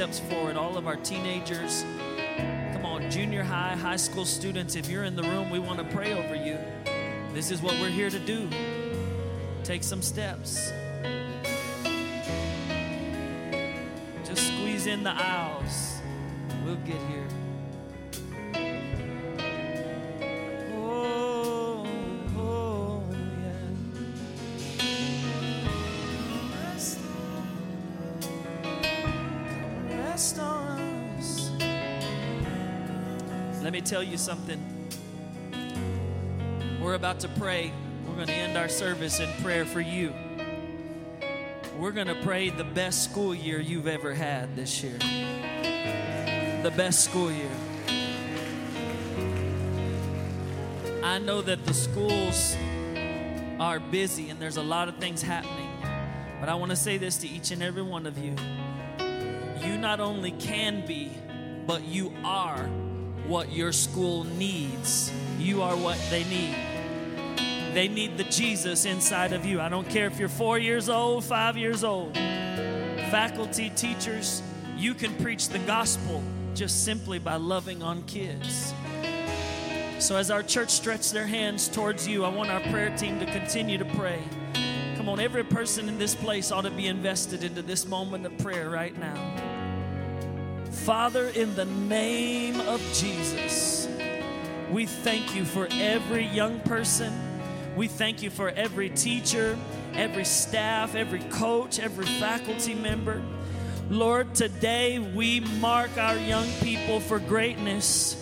Steps 0.00 0.20
forward. 0.32 0.56
All 0.56 0.78
of 0.78 0.86
our 0.86 0.96
teenagers, 0.96 1.84
come 2.72 2.86
on, 2.86 3.10
junior 3.10 3.42
high, 3.42 3.76
high 3.76 3.96
school 3.96 4.24
students, 4.24 4.74
if 4.74 4.88
you're 4.88 5.04
in 5.04 5.14
the 5.14 5.22
room, 5.22 5.50
we 5.50 5.58
want 5.58 5.78
to 5.78 5.84
pray 5.94 6.14
over 6.14 6.34
you. 6.34 6.56
This 7.34 7.50
is 7.50 7.60
what 7.60 7.78
we're 7.78 7.90
here 7.90 8.08
to 8.08 8.18
do. 8.18 8.48
Take 9.62 9.84
some 9.84 10.00
steps. 10.00 10.72
Just 14.24 14.46
squeeze 14.46 14.86
in 14.86 15.02
the 15.02 15.12
aisles. 15.12 16.00
We'll 16.64 16.76
get 16.76 16.96
here. 17.10 17.19
Tell 33.90 34.02
you 34.04 34.16
something. 34.16 34.60
We're 36.80 36.94
about 36.94 37.18
to 37.20 37.28
pray. 37.28 37.72
We're 38.06 38.14
going 38.14 38.28
to 38.28 38.32
end 38.32 38.56
our 38.56 38.68
service 38.68 39.18
in 39.18 39.28
prayer 39.42 39.64
for 39.64 39.80
you. 39.80 40.14
We're 41.76 41.90
going 41.90 42.06
to 42.06 42.14
pray 42.22 42.50
the 42.50 42.62
best 42.62 43.02
school 43.02 43.34
year 43.34 43.58
you've 43.58 43.88
ever 43.88 44.14
had 44.14 44.54
this 44.54 44.84
year. 44.84 44.96
The 46.62 46.72
best 46.76 47.00
school 47.02 47.32
year. 47.32 47.50
I 51.02 51.18
know 51.18 51.42
that 51.42 51.66
the 51.66 51.74
schools 51.74 52.56
are 53.58 53.80
busy 53.80 54.30
and 54.30 54.38
there's 54.38 54.56
a 54.56 54.62
lot 54.62 54.88
of 54.88 54.98
things 54.98 55.20
happening. 55.20 55.68
But 56.38 56.48
I 56.48 56.54
want 56.54 56.70
to 56.70 56.76
say 56.76 56.96
this 56.96 57.16
to 57.18 57.28
each 57.28 57.50
and 57.50 57.60
every 57.60 57.82
one 57.82 58.06
of 58.06 58.16
you. 58.18 58.36
You 59.66 59.76
not 59.78 59.98
only 59.98 60.30
can 60.30 60.86
be, 60.86 61.10
but 61.66 61.82
you 61.82 62.12
are 62.22 62.70
what 63.30 63.52
your 63.52 63.70
school 63.70 64.24
needs. 64.24 65.12
You 65.38 65.62
are 65.62 65.76
what 65.76 65.96
they 66.10 66.24
need. 66.24 66.56
They 67.72 67.86
need 67.86 68.18
the 68.18 68.24
Jesus 68.24 68.86
inside 68.86 69.32
of 69.32 69.46
you. 69.46 69.60
I 69.60 69.68
don't 69.68 69.88
care 69.88 70.08
if 70.08 70.18
you're 70.18 70.28
four 70.28 70.58
years 70.58 70.88
old, 70.88 71.24
five 71.24 71.56
years 71.56 71.84
old. 71.84 72.14
Faculty, 72.14 73.70
teachers, 73.70 74.42
you 74.76 74.94
can 74.94 75.14
preach 75.22 75.48
the 75.48 75.60
gospel 75.60 76.24
just 76.56 76.84
simply 76.84 77.20
by 77.20 77.36
loving 77.36 77.84
on 77.84 78.02
kids. 78.02 78.74
So, 80.00 80.16
as 80.16 80.32
our 80.32 80.42
church 80.42 80.70
stretches 80.70 81.12
their 81.12 81.26
hands 81.26 81.68
towards 81.68 82.08
you, 82.08 82.24
I 82.24 82.30
want 82.30 82.50
our 82.50 82.60
prayer 82.72 82.90
team 82.96 83.20
to 83.20 83.26
continue 83.26 83.78
to 83.78 83.84
pray. 83.84 84.20
Come 84.96 85.08
on, 85.08 85.20
every 85.20 85.44
person 85.44 85.88
in 85.88 85.98
this 85.98 86.16
place 86.16 86.50
ought 86.50 86.62
to 86.62 86.70
be 86.70 86.88
invested 86.88 87.44
into 87.44 87.62
this 87.62 87.86
moment 87.86 88.26
of 88.26 88.36
prayer 88.38 88.70
right 88.70 88.98
now. 88.98 89.49
Father, 90.84 91.28
in 91.28 91.54
the 91.56 91.66
name 91.66 92.58
of 92.62 92.80
Jesus, 92.94 93.86
we 94.70 94.86
thank 94.86 95.36
you 95.36 95.44
for 95.44 95.68
every 95.72 96.24
young 96.24 96.58
person. 96.60 97.12
We 97.76 97.86
thank 97.86 98.22
you 98.22 98.30
for 98.30 98.48
every 98.48 98.88
teacher, 98.88 99.58
every 99.92 100.24
staff, 100.24 100.94
every 100.94 101.20
coach, 101.24 101.78
every 101.78 102.06
faculty 102.06 102.74
member. 102.74 103.22
Lord, 103.90 104.34
today 104.34 104.98
we 104.98 105.40
mark 105.40 105.98
our 105.98 106.16
young 106.16 106.48
people 106.62 106.98
for 106.98 107.18
greatness. 107.18 108.16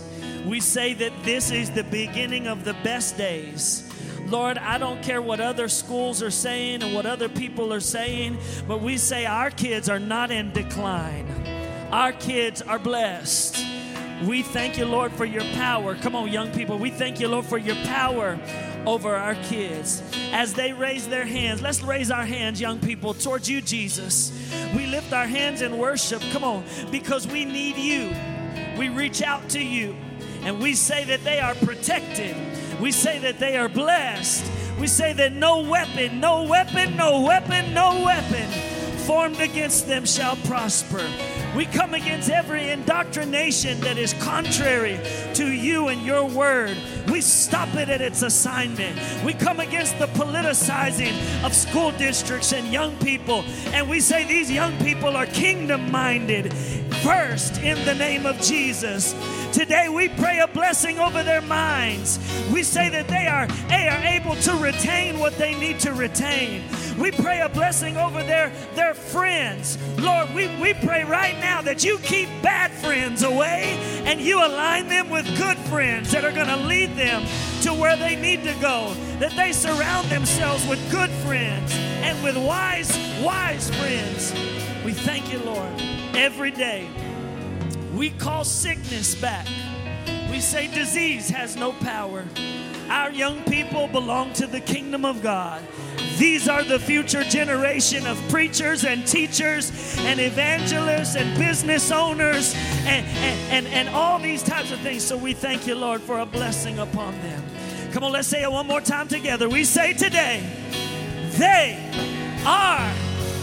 We 0.45 0.59
say 0.59 0.95
that 0.95 1.13
this 1.23 1.53
is 1.53 1.71
the 1.71 1.85
beginning 1.85 2.49
of 2.49 2.65
the 2.65 2.75
best 2.83 3.17
days. 3.17 3.89
Lord, 4.27 4.59
I 4.59 4.79
don't 4.79 5.01
care 5.01 5.23
what 5.23 5.39
other 5.39 5.69
schools 5.69 6.25
are 6.25 6.31
saying 6.31 6.83
and 6.83 6.93
what 6.93 7.07
other 7.07 7.29
people 7.29 7.73
are 7.73 7.81
saying, 7.81 8.37
but 8.67 8.81
we 8.81 8.99
say 8.99 9.27
our 9.27 9.51
kids 9.51 9.89
are 9.89 10.01
not 10.01 10.33
in 10.33 10.53
decline. 10.53 11.58
Our 11.93 12.13
kids 12.13 12.61
are 12.61 12.79
blessed. 12.79 13.65
We 14.23 14.43
thank 14.43 14.77
you, 14.77 14.85
Lord, 14.85 15.11
for 15.13 15.25
your 15.25 15.45
power. 15.55 15.95
Come 15.95 16.15
on, 16.15 16.31
young 16.31 16.51
people. 16.51 16.77
We 16.77 16.91
thank 16.91 17.19
you, 17.19 17.29
Lord, 17.29 17.47
for 17.47 17.57
your 17.57 17.77
power 17.87 18.39
over 18.85 19.17
our 19.17 19.37
kids. 19.37 20.03
As 20.33 20.53
they 20.53 20.75
raise 20.75 21.09
their 21.09 21.25
hands, 21.25 21.63
let's 21.63 21.83
raise 21.83 22.11
our 22.11 22.27
hands, 22.27 22.61
young 22.61 22.79
people, 22.79 23.15
towards 23.15 23.49
you, 23.49 23.63
Jesus. 23.63 24.33
We 24.77 24.87
lift 24.87 25.15
our 25.15 25.27
hands 25.27 25.63
in 25.63 25.79
worship. 25.79 26.21
Come 26.31 26.45
on, 26.45 26.65
because 26.91 27.27
we 27.27 27.47
need 27.47 27.77
you. 27.77 28.15
We 28.79 28.91
reach 28.91 29.23
out 29.23 29.49
to 29.51 29.63
you 29.63 29.97
and 30.43 30.61
we 30.61 30.75
say 30.75 31.05
that 31.05 31.25
they 31.25 31.41
are 31.41 31.55
protected. 31.55 32.37
We 32.81 32.93
say 32.93 33.19
that 33.21 33.39
they 33.39 33.57
are 33.57 33.69
blessed. 33.69 34.45
We 34.79 34.89
say 34.89 35.15
that 35.15 35.33
no 35.33 35.61
weapon, 35.61 36.21
no 36.21 36.43
weapon, 36.45 36.97
no 36.97 37.23
weapon, 37.23 37.73
no 37.73 38.05
weapon 38.05 38.78
formed 39.09 39.41
against 39.41 39.87
them 39.87 40.05
shall 40.05 40.37
prosper. 40.45 41.03
We 41.57 41.65
come 41.65 41.95
against 41.95 42.29
every 42.29 42.69
indoctrination 42.69 43.81
that 43.81 43.97
is 43.97 44.13
contrary 44.13 45.01
to 45.33 45.51
you 45.51 45.89
and 45.89 46.03
your 46.03 46.27
word. 46.27 46.77
We 47.11 47.23
stop 47.23 47.75
it 47.75 47.89
at 47.89 48.03
its 48.03 48.21
assignment. 48.21 49.01
We 49.25 49.33
come 49.33 49.61
against 49.61 49.99
the 49.99 50.09
politicizing 50.09 51.15
of 51.43 51.55
school 51.55 51.93
districts 51.93 52.53
and 52.53 52.71
young 52.71 52.95
people. 52.99 53.45
And 53.69 53.89
we 53.89 54.01
say 54.01 54.25
these 54.25 54.51
young 54.51 54.77
people 54.85 55.17
are 55.17 55.25
kingdom 55.25 55.91
minded 55.91 56.53
first 56.97 57.63
in 57.63 57.83
the 57.87 57.95
name 57.95 58.27
of 58.27 58.39
Jesus. 58.43 59.15
Today 59.53 59.89
we 59.89 60.11
pray 60.11 60.41
a 60.41 60.49
blessing 60.49 60.99
over 60.99 61.23
their 61.23 61.41
minds. 61.41 62.19
We 62.53 62.63
say 62.63 62.91
that 62.91 63.09
they 63.09 63.27
are, 63.27 63.47
they 63.69 63.89
are 63.89 64.05
able 64.05 64.37
to 64.43 64.53
retain 64.57 65.19
what 65.19 65.39
they 65.39 65.59
need 65.59 65.81
to 65.81 65.95
retain. 65.95 66.63
We 66.99 67.13
pray 67.13 67.41
a 67.41 67.49
blessing 67.49 67.97
over 67.97 68.23
their, 68.23 68.53
their 68.75 68.93
friends. 68.99 69.79
Lord, 69.99 70.29
we, 70.35 70.49
we 70.61 70.75
pray 70.75 71.05
right 71.05 71.39
now 71.39 71.63
that 71.63 71.85
you 71.85 71.99
keep 71.99 72.29
bad 72.43 72.71
friends 72.71 73.23
away 73.23 73.63
and 74.05 74.21
you 74.21 74.39
align 74.39 74.89
them 74.89 75.11
with 75.11 75.27
good 75.39 75.57
friends 75.59 76.11
that 76.13 76.25
are 76.25 76.33
going 76.33 76.49
to 76.49 76.57
lead 76.57 76.97
them 76.97 77.25
to 77.63 77.75
where 77.75 77.97
they 77.97 78.17
need 78.17 78.45
to 78.45 78.55
go. 78.61 78.95
That 79.19 79.33
they 79.37 79.53
surround 79.53 80.09
themselves 80.09 80.67
with 80.67 80.79
good 80.91 81.11
friends 81.27 81.73
and 81.75 82.23
with 82.23 82.37
wise, 82.37 82.97
wise 83.23 83.71
friends. 83.71 84.33
We 84.85 84.93
thank 84.93 85.33
you, 85.33 85.39
Lord, 85.41 85.73
every 86.15 86.51
day. 86.51 86.89
We 87.95 88.11
call 88.11 88.45
sickness 88.45 89.15
back. 89.15 89.47
We 90.31 90.41
say 90.41 90.73
disease 90.73 91.29
has 91.31 91.57
no 91.57 91.73
power. 91.73 92.25
Our 92.89 93.11
young 93.11 93.43
people 93.45 93.87
belong 93.89 94.33
to 94.35 94.47
the 94.47 94.61
kingdom 94.61 95.05
of 95.05 95.23
God. 95.23 95.63
These 96.17 96.49
are 96.49 96.65
the 96.65 96.79
future 96.79 97.23
generation 97.23 98.07
of 98.07 98.19
preachers 98.29 98.85
and 98.85 99.07
teachers 99.07 99.97
and 100.01 100.19
evangelists 100.19 101.15
and 101.15 101.39
business 101.39 101.93
owners 101.93 102.55
and, 102.87 103.07
and, 103.07 103.53
and, 103.53 103.67
and 103.69 103.89
all 103.91 104.19
these 104.19 104.43
types 104.43 104.73
of 104.73 104.81
things. 104.81 105.05
So 105.05 105.17
we 105.17 105.33
thank 105.33 105.67
you, 105.67 105.75
Lord, 105.75 106.01
for 106.01 106.19
a 106.19 106.27
blessing 106.27 106.79
upon 106.79 107.13
them. 107.21 107.45
Come 107.93 108.05
on, 108.05 108.13
let's 108.13 108.27
say 108.27 108.43
it 108.43 108.51
one 108.51 108.67
more 108.67 108.81
time 108.81 109.07
together. 109.07 109.49
We 109.49 109.65
say 109.65 109.93
today, 109.93 110.43
they 111.33 111.79
are 112.45 112.93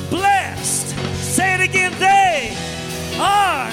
blessed. 0.10 0.89
Say 1.16 1.56
it 1.56 1.62
again, 1.62 1.93
they 2.00 2.56
are 3.20 3.70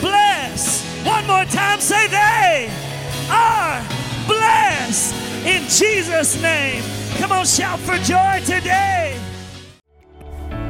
blessed. 0.00 1.06
One 1.06 1.26
more 1.26 1.44
time, 1.44 1.80
say 1.80 2.08
they 2.08 2.70
are 3.30 3.82
blessed 4.30 5.14
in 5.44 5.62
Jesus' 5.68 6.40
name. 6.40 6.82
Come 7.18 7.32
on, 7.32 7.44
shout 7.44 7.80
for 7.80 7.96
joy 7.98 8.40
today. 8.44 9.18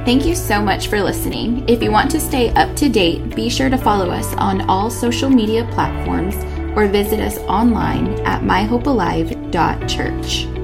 Thank 0.04 0.24
you 0.24 0.34
so 0.34 0.60
much 0.62 0.88
for 0.88 1.00
listening. 1.02 1.68
If 1.68 1.82
you 1.82 1.92
want 1.92 2.10
to 2.12 2.20
stay 2.20 2.48
up 2.54 2.74
to 2.76 2.88
date, 2.88 3.36
be 3.36 3.50
sure 3.50 3.68
to 3.68 3.76
follow 3.76 4.08
us 4.10 4.32
on 4.34 4.62
all 4.62 4.88
social 4.90 5.28
media 5.28 5.68
platforms 5.72 6.36
or 6.76 6.86
visit 6.88 7.20
us 7.20 7.36
online 7.40 8.08
at 8.26 8.42
myhopealive.church. 8.42 10.59